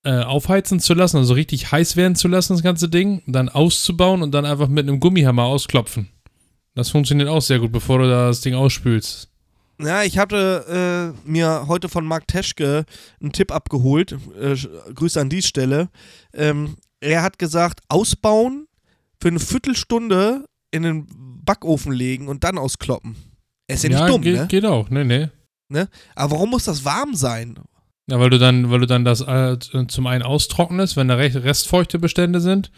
äh, 0.05 0.23
aufheizen 0.23 0.81
zu 0.81 0.95
lassen, 0.95 1.17
also 1.17 1.35
richtig 1.35 1.73
heiß 1.73 1.97
werden 1.97 2.15
zu 2.15 2.29
lassen, 2.29 2.53
das 2.55 2.63
ganze 2.63 2.89
Ding, 2.89 3.23
dann 3.27 3.49
auszubauen 3.49 4.23
und 4.23 4.33
dann 4.33 4.45
einfach 4.47 4.69
mit 4.69 4.87
einem 4.89 5.01
Gummihammer 5.01 5.45
ausklopfen. 5.45 6.09
Das 6.75 6.91
funktioniert 6.91 7.29
auch 7.29 7.43
sehr 7.43 7.59
gut, 7.59 7.73
bevor 7.73 7.99
du 7.99 8.09
da 8.09 8.29
das 8.29 8.41
Ding 8.41 8.55
ausspülst. 8.55 9.29
Ja, 9.81 10.03
ich 10.05 10.19
hatte 10.19 11.15
äh, 11.25 11.29
mir 11.29 11.65
heute 11.67 11.89
von 11.89 12.07
Marc 12.07 12.29
Teschke 12.29 12.85
einen 13.21 13.33
Tipp 13.33 13.51
abgeholt. 13.53 14.17
Äh, 14.41 14.57
Grüße 14.95 15.21
an 15.21 15.29
die 15.29 15.43
Stelle. 15.43 15.89
Ähm, 16.33 16.77
er 17.01 17.23
hat 17.23 17.39
gesagt, 17.39 17.81
ausbauen, 17.89 18.67
für 19.21 19.29
eine 19.29 19.41
Viertelstunde 19.41 20.47
in 20.71 20.83
den 20.83 21.07
Backofen 21.45 21.93
legen 21.93 22.29
und 22.29 22.45
dann 22.45 22.59
auskloppen. 22.59 23.17
Er 23.67 23.77
ist 23.77 23.85
ja 23.85 23.91
nicht 23.91 24.09
dumm, 24.09 24.23
geht, 24.23 24.37
ne? 24.37 24.47
geht 24.47 24.65
auch, 24.65 24.91
ne, 24.91 25.05
ne. 25.05 25.31
Aber 26.15 26.33
warum 26.33 26.51
muss 26.51 26.65
das 26.65 26.85
warm 26.85 27.15
sein? 27.15 27.59
Ja, 28.11 28.21
weil 28.21 28.31
du 28.31 28.39
dann, 28.39 28.71
weil 28.71 28.81
du 28.81 28.87
dann 28.87 29.05
das 29.05 29.23
äh, 29.23 29.57
zum 29.89 30.07
einen 30.07 30.23
austrocknest, 30.23 30.97
wenn 30.97 31.09
da 31.09 31.15
restfeuchte 31.17 31.99
Bestände 31.99 32.41
sind. 32.41 32.71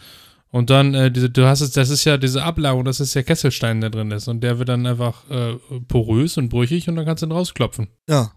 Und 0.50 0.70
dann, 0.70 0.94
äh, 0.94 1.10
diese, 1.10 1.28
du 1.28 1.46
hast 1.46 1.60
es, 1.60 1.72
das 1.72 1.90
ist 1.90 2.04
ja 2.04 2.16
diese 2.16 2.42
Ablagerung, 2.42 2.84
das 2.84 3.00
ist 3.00 3.14
ja 3.14 3.22
Kesselstein, 3.22 3.80
der 3.80 3.90
drin 3.90 4.10
ist. 4.10 4.28
Und 4.28 4.40
der 4.42 4.58
wird 4.58 4.68
dann 4.68 4.86
einfach 4.86 5.28
äh, 5.28 5.54
porös 5.88 6.38
und 6.38 6.48
brüchig 6.48 6.88
und 6.88 6.96
dann 6.96 7.04
kannst 7.04 7.22
du 7.22 7.26
ihn 7.26 7.32
rausklopfen. 7.32 7.88
Ja, 8.08 8.32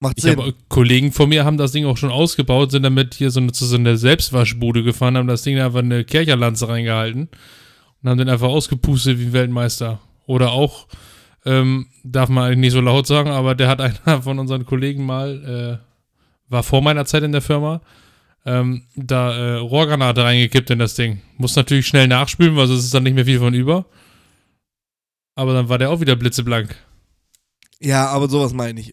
macht 0.00 0.18
Ich 0.18 0.24
Sinn. 0.24 0.38
habe 0.38 0.54
Kollegen 0.68 1.12
von 1.12 1.28
mir 1.28 1.44
haben 1.44 1.58
das 1.58 1.72
Ding 1.72 1.84
auch 1.86 1.96
schon 1.96 2.10
ausgebaut, 2.10 2.70
sind 2.70 2.82
damit 2.82 3.14
hier 3.14 3.30
so 3.30 3.40
eine, 3.40 3.52
zu 3.52 3.66
so 3.66 3.76
einer 3.76 3.96
Selbstwaschbude 3.96 4.82
gefahren, 4.82 5.16
haben 5.16 5.26
das 5.26 5.42
Ding 5.42 5.58
einfach 5.58 5.80
in 5.80 5.92
eine 5.92 6.04
Kercherlanze 6.04 6.68
reingehalten 6.68 7.28
und 8.02 8.08
haben 8.08 8.18
den 8.18 8.28
einfach 8.28 8.48
ausgepustet 8.48 9.18
wie 9.18 9.26
ein 9.26 9.32
Weltmeister. 9.32 10.00
Oder 10.26 10.52
auch, 10.52 10.86
ähm, 11.44 11.86
darf 12.04 12.28
man 12.28 12.44
eigentlich 12.44 12.58
nicht 12.58 12.72
so 12.72 12.80
laut 12.80 13.06
sagen, 13.06 13.30
aber 13.30 13.54
der 13.54 13.68
hat 13.68 13.80
einer 14.06 14.22
von 14.22 14.38
unseren 14.38 14.64
Kollegen 14.64 15.04
mal, 15.04 15.80
äh, 15.80 16.50
war 16.50 16.62
vor 16.62 16.82
meiner 16.82 17.04
Zeit 17.04 17.22
in 17.22 17.32
der 17.32 17.42
Firma, 17.42 17.80
ähm, 18.46 18.82
da 18.96 19.32
äh, 19.36 19.54
Rohrgranate 19.58 20.24
reingekippt 20.24 20.70
in 20.70 20.78
das 20.78 20.94
Ding. 20.94 21.20
Muss 21.36 21.56
natürlich 21.56 21.86
schnell 21.86 22.08
nachspülen, 22.08 22.56
weil 22.56 22.66
sonst 22.66 22.84
ist 22.84 22.94
dann 22.94 23.02
nicht 23.02 23.14
mehr 23.14 23.24
viel 23.26 23.38
von 23.38 23.54
über. 23.54 23.86
Aber 25.34 25.54
dann 25.54 25.68
war 25.68 25.78
der 25.78 25.90
auch 25.90 26.00
wieder 26.00 26.16
blitzeblank. 26.16 26.74
ja, 27.80 28.06
aber 28.08 28.28
sowas 28.28 28.52
meine 28.52 28.80
ich. 28.80 28.92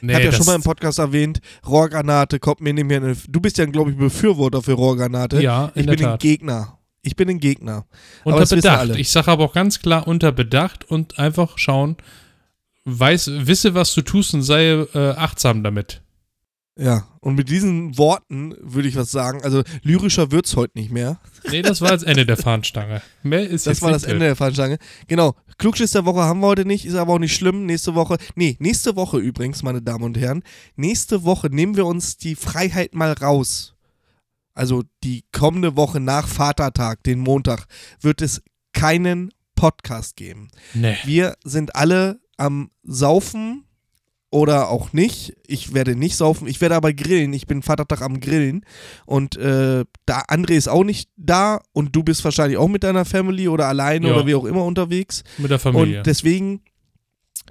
Nee, 0.00 0.12
ich 0.12 0.14
habe 0.16 0.24
ja 0.26 0.32
schon 0.32 0.46
mal 0.46 0.56
im 0.56 0.62
Podcast 0.62 0.98
erwähnt, 0.98 1.40
Rohrgranate 1.66 2.40
kommt 2.40 2.60
mir 2.60 2.72
nicht 2.74 2.84
mehr. 2.86 2.98
in 2.98 3.04
den- 3.04 3.18
Du 3.28 3.40
bist 3.40 3.58
ja, 3.58 3.64
glaube 3.66 3.92
ich, 3.92 3.96
Befürworter 3.96 4.60
für 4.62 4.72
Rohrgranate. 4.72 5.40
Ja, 5.40 5.66
in 5.74 5.82
ich 5.82 5.86
der 5.86 5.92
bin 5.96 6.04
ein 6.04 6.10
Tat. 6.12 6.20
Gegner. 6.20 6.78
Ich 7.02 7.14
bin 7.14 7.28
ein 7.30 7.38
Gegner. 7.38 7.86
Aber 8.24 8.32
Unter 8.34 8.40
wissen 8.40 8.56
Bedacht. 8.56 8.96
Ich 8.96 9.10
sage 9.10 9.30
aber 9.30 9.44
auch 9.44 9.52
ganz 9.52 9.78
klar 9.80 10.08
unter 10.08 10.32
Bedacht 10.32 10.84
und 10.90 11.18
einfach 11.20 11.56
schauen, 11.58 11.96
weiß, 12.86 13.30
wisse, 13.46 13.74
was 13.74 13.94
du 13.94 14.02
tust 14.02 14.34
und 14.34 14.42
sei 14.42 14.70
äh, 14.94 15.10
achtsam 15.16 15.62
damit. 15.62 16.02
Ja, 16.80 17.08
und 17.20 17.34
mit 17.34 17.48
diesen 17.48 17.98
Worten 17.98 18.54
würde 18.60 18.86
ich 18.86 18.94
was 18.94 19.10
sagen. 19.10 19.42
Also 19.42 19.64
lyrischer 19.82 20.30
wird's 20.30 20.54
heute 20.54 20.78
nicht 20.78 20.92
mehr. 20.92 21.18
Nee, 21.50 21.60
das 21.60 21.80
war 21.80 21.90
das 21.90 22.04
Ende 22.04 22.24
der 22.24 22.36
Fahnenstange. 22.36 23.02
Mehr 23.24 23.42
ist 23.48 23.66
Das 23.66 23.78
jetzt 23.78 23.82
war 23.82 23.90
das. 23.90 24.04
Ende 24.04 24.26
der 24.26 24.36
Fahnenstange. 24.36 24.78
Genau. 25.08 25.34
Klugschiss 25.58 25.90
der 25.90 26.04
Woche 26.04 26.20
haben 26.20 26.38
wir 26.38 26.46
heute 26.46 26.64
nicht, 26.64 26.86
ist 26.86 26.94
aber 26.94 27.14
auch 27.14 27.18
nicht 27.18 27.34
schlimm. 27.34 27.66
Nächste 27.66 27.96
Woche, 27.96 28.16
nee, 28.36 28.56
nächste 28.60 28.94
Woche 28.94 29.18
übrigens, 29.18 29.64
meine 29.64 29.82
Damen 29.82 30.04
und 30.04 30.16
Herren, 30.16 30.44
nächste 30.76 31.24
Woche 31.24 31.48
nehmen 31.48 31.76
wir 31.76 31.84
uns 31.84 32.16
die 32.16 32.36
Freiheit 32.36 32.94
mal 32.94 33.12
raus. 33.12 33.74
Also 34.54 34.84
die 35.02 35.24
kommende 35.32 35.76
Woche 35.76 35.98
nach 35.98 36.28
Vatertag, 36.28 37.02
den 37.02 37.18
Montag, 37.18 37.66
wird 38.00 38.22
es 38.22 38.40
keinen 38.72 39.32
Podcast 39.56 40.14
geben. 40.14 40.48
Nee. 40.74 40.96
Wir 41.04 41.34
sind 41.42 41.74
alle 41.74 42.20
am 42.36 42.70
Saufen 42.84 43.64
oder 44.30 44.68
auch 44.68 44.92
nicht. 44.92 45.34
Ich 45.46 45.72
werde 45.74 45.96
nicht 45.96 46.16
saufen, 46.16 46.46
ich 46.48 46.60
werde 46.60 46.74
aber 46.76 46.92
grillen. 46.92 47.32
Ich 47.32 47.46
bin 47.46 47.62
Vatertag 47.62 48.02
am 48.02 48.20
Grillen. 48.20 48.64
Und 49.06 49.36
äh, 49.36 49.84
da 50.06 50.20
André 50.28 50.52
ist 50.52 50.68
auch 50.68 50.84
nicht 50.84 51.08
da 51.16 51.60
und 51.72 51.96
du 51.96 52.02
bist 52.02 52.24
wahrscheinlich 52.24 52.58
auch 52.58 52.68
mit 52.68 52.84
deiner 52.84 53.04
Family 53.04 53.48
oder 53.48 53.66
alleine 53.68 54.08
Ja. 54.08 54.14
oder 54.14 54.26
wie 54.26 54.34
auch 54.34 54.44
immer 54.44 54.64
unterwegs. 54.64 55.24
Mit 55.38 55.50
der 55.50 55.58
Familie. 55.58 55.98
Und 55.98 56.06
deswegen 56.06 56.60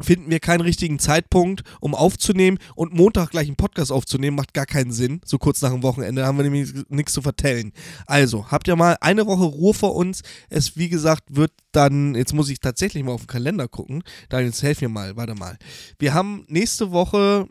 finden 0.01 0.29
wir 0.29 0.39
keinen 0.39 0.61
richtigen 0.61 0.99
Zeitpunkt, 0.99 1.63
um 1.79 1.95
aufzunehmen. 1.95 2.57
Und 2.75 2.93
Montag 2.93 3.31
gleich 3.31 3.47
einen 3.47 3.55
Podcast 3.55 3.91
aufzunehmen, 3.91 4.35
macht 4.35 4.53
gar 4.53 4.65
keinen 4.65 4.91
Sinn. 4.91 5.21
So 5.25 5.37
kurz 5.37 5.61
nach 5.61 5.71
dem 5.71 5.83
Wochenende 5.83 6.25
haben 6.25 6.37
wir 6.37 6.43
nämlich 6.43 6.73
nichts 6.89 7.13
zu 7.13 7.21
vertellen. 7.21 7.73
Also, 8.05 8.49
habt 8.51 8.67
ihr 8.67 8.75
mal 8.75 8.97
eine 9.01 9.25
Woche 9.25 9.43
Ruhe 9.43 9.73
vor 9.73 9.95
uns. 9.95 10.21
Es, 10.49 10.77
wie 10.77 10.89
gesagt, 10.89 11.35
wird 11.35 11.51
dann, 11.71 12.15
jetzt 12.15 12.33
muss 12.33 12.49
ich 12.49 12.59
tatsächlich 12.59 13.03
mal 13.03 13.13
auf 13.13 13.21
den 13.21 13.27
Kalender 13.27 13.67
gucken. 13.67 14.03
Daniel, 14.29 14.49
jetzt 14.49 14.63
helf 14.63 14.81
mir 14.81 14.89
mal, 14.89 15.15
warte 15.15 15.35
mal. 15.35 15.57
Wir 15.99 16.13
haben 16.13 16.45
nächste 16.47 16.91
Woche, 16.91 17.47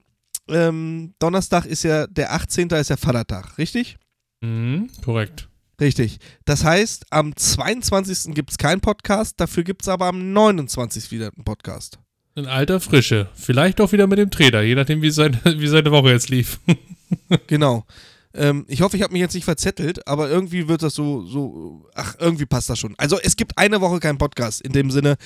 ähm, 0.49 1.15
Donnerstag 1.19 1.65
ist 1.67 1.83
ja, 1.83 2.07
der 2.07 2.33
18. 2.33 2.69
ist 2.71 2.91
ja 2.91 2.97
Vatertag, 2.97 3.59
richtig? 3.59 3.97
mhm, 4.41 4.89
korrekt. 5.05 5.49
Richtig. 5.81 6.19
Das 6.45 6.65
heißt, 6.65 7.07
am 7.11 7.37
22. 7.37 8.35
gibt 8.35 8.51
es 8.51 8.59
keinen 8.59 8.81
Podcast, 8.81 9.39
dafür 9.39 9.63
gibt 9.63 9.83
es 9.83 9.89
aber 9.89 10.07
am 10.07 10.33
29. 10.33 11.11
wieder 11.11 11.31
einen 11.35 11.45
Podcast. 11.45 11.99
In 12.37 12.47
alter 12.47 12.81
Frische. 12.81 13.31
Vielleicht 13.35 13.81
auch 13.81 13.93
wieder 13.93 14.07
mit 14.07 14.19
dem 14.19 14.31
Trainer, 14.31 14.61
je 14.61 14.75
nachdem, 14.75 15.01
wie 15.01 15.09
seine, 15.11 15.41
wie 15.45 15.67
seine 15.67 15.91
Woche 15.91 16.11
jetzt 16.11 16.29
lief. 16.29 16.61
Genau. 17.47 17.87
Ähm, 18.35 18.65
ich 18.67 18.83
hoffe, 18.83 18.97
ich 18.97 19.03
habe 19.05 19.13
mich 19.13 19.21
jetzt 19.21 19.35
nicht 19.35 19.45
verzettelt, 19.45 20.09
aber 20.09 20.29
irgendwie 20.29 20.67
wird 20.67 20.83
das 20.83 20.95
so, 20.95 21.25
so, 21.25 21.89
ach, 21.95 22.17
irgendwie 22.19 22.47
passt 22.47 22.69
das 22.69 22.81
schon. 22.81 22.95
Also 22.99 23.19
es 23.23 23.37
gibt 23.37 23.57
eine 23.57 23.81
Woche 23.81 24.01
keinen 24.01 24.19
Podcast. 24.19 24.61
In 24.61 24.73
dem 24.73 24.91
Sinne, 24.91 25.17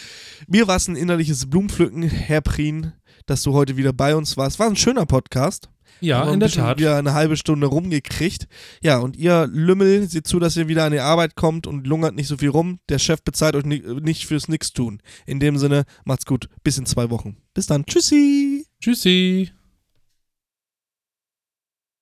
mir 0.47 0.69
war 0.69 0.77
es 0.77 0.89
ein 0.89 0.97
innerliches 0.97 1.49
Blumenpflücken, 1.49 2.03
Herr 2.03 2.43
Prien, 2.43 2.93
dass 3.25 3.43
du 3.43 3.55
heute 3.55 3.79
wieder 3.79 3.95
bei 3.95 4.15
uns 4.15 4.37
warst. 4.37 4.59
War 4.59 4.67
ein 4.67 4.77
schöner 4.77 5.07
Podcast. 5.07 5.71
Ja, 6.01 6.21
Haben 6.21 6.29
wir 6.29 6.35
in 6.35 6.41
der 6.41 6.51
Tat. 6.51 6.79
Wieder 6.79 6.97
eine 6.97 7.15
halbe 7.15 7.37
Stunde 7.37 7.67
rumgekriegt. 7.67 8.49
Ja, 8.83 8.99
und 8.99 9.17
ihr 9.17 9.49
Lümmel, 9.51 10.09
seht 10.09 10.27
zu, 10.27 10.39
dass 10.39 10.57
ihr 10.57 10.69
wieder 10.69 10.85
an 10.85 10.93
die 10.93 11.01
Arbeit 11.01 11.35
kommt 11.35 11.67
und 11.67 11.87
lungert 11.87 12.15
nicht 12.15 12.29
so 12.29 12.37
viel 12.37 12.49
rum. 12.51 12.81
Der 12.89 12.99
Chef 12.99 13.23
bezahlt 13.23 13.57
euch 13.57 13.65
ni 13.65 13.83
nicht 14.01 14.27
fürs 14.27 14.49
Nix 14.49 14.73
tun. 14.73 15.03
In 15.27 15.41
dem 15.41 15.59
Sinne, 15.59 15.85
macht's 16.05 16.27
gut. 16.27 16.49
Bis 16.63 16.79
in 16.79 16.87
zwei 16.87 17.11
Wochen. 17.11 17.37
Bis 17.55 17.67
dann. 17.67 17.85
Tschüssi. 17.85 18.67
Tschüssi. 18.81 19.51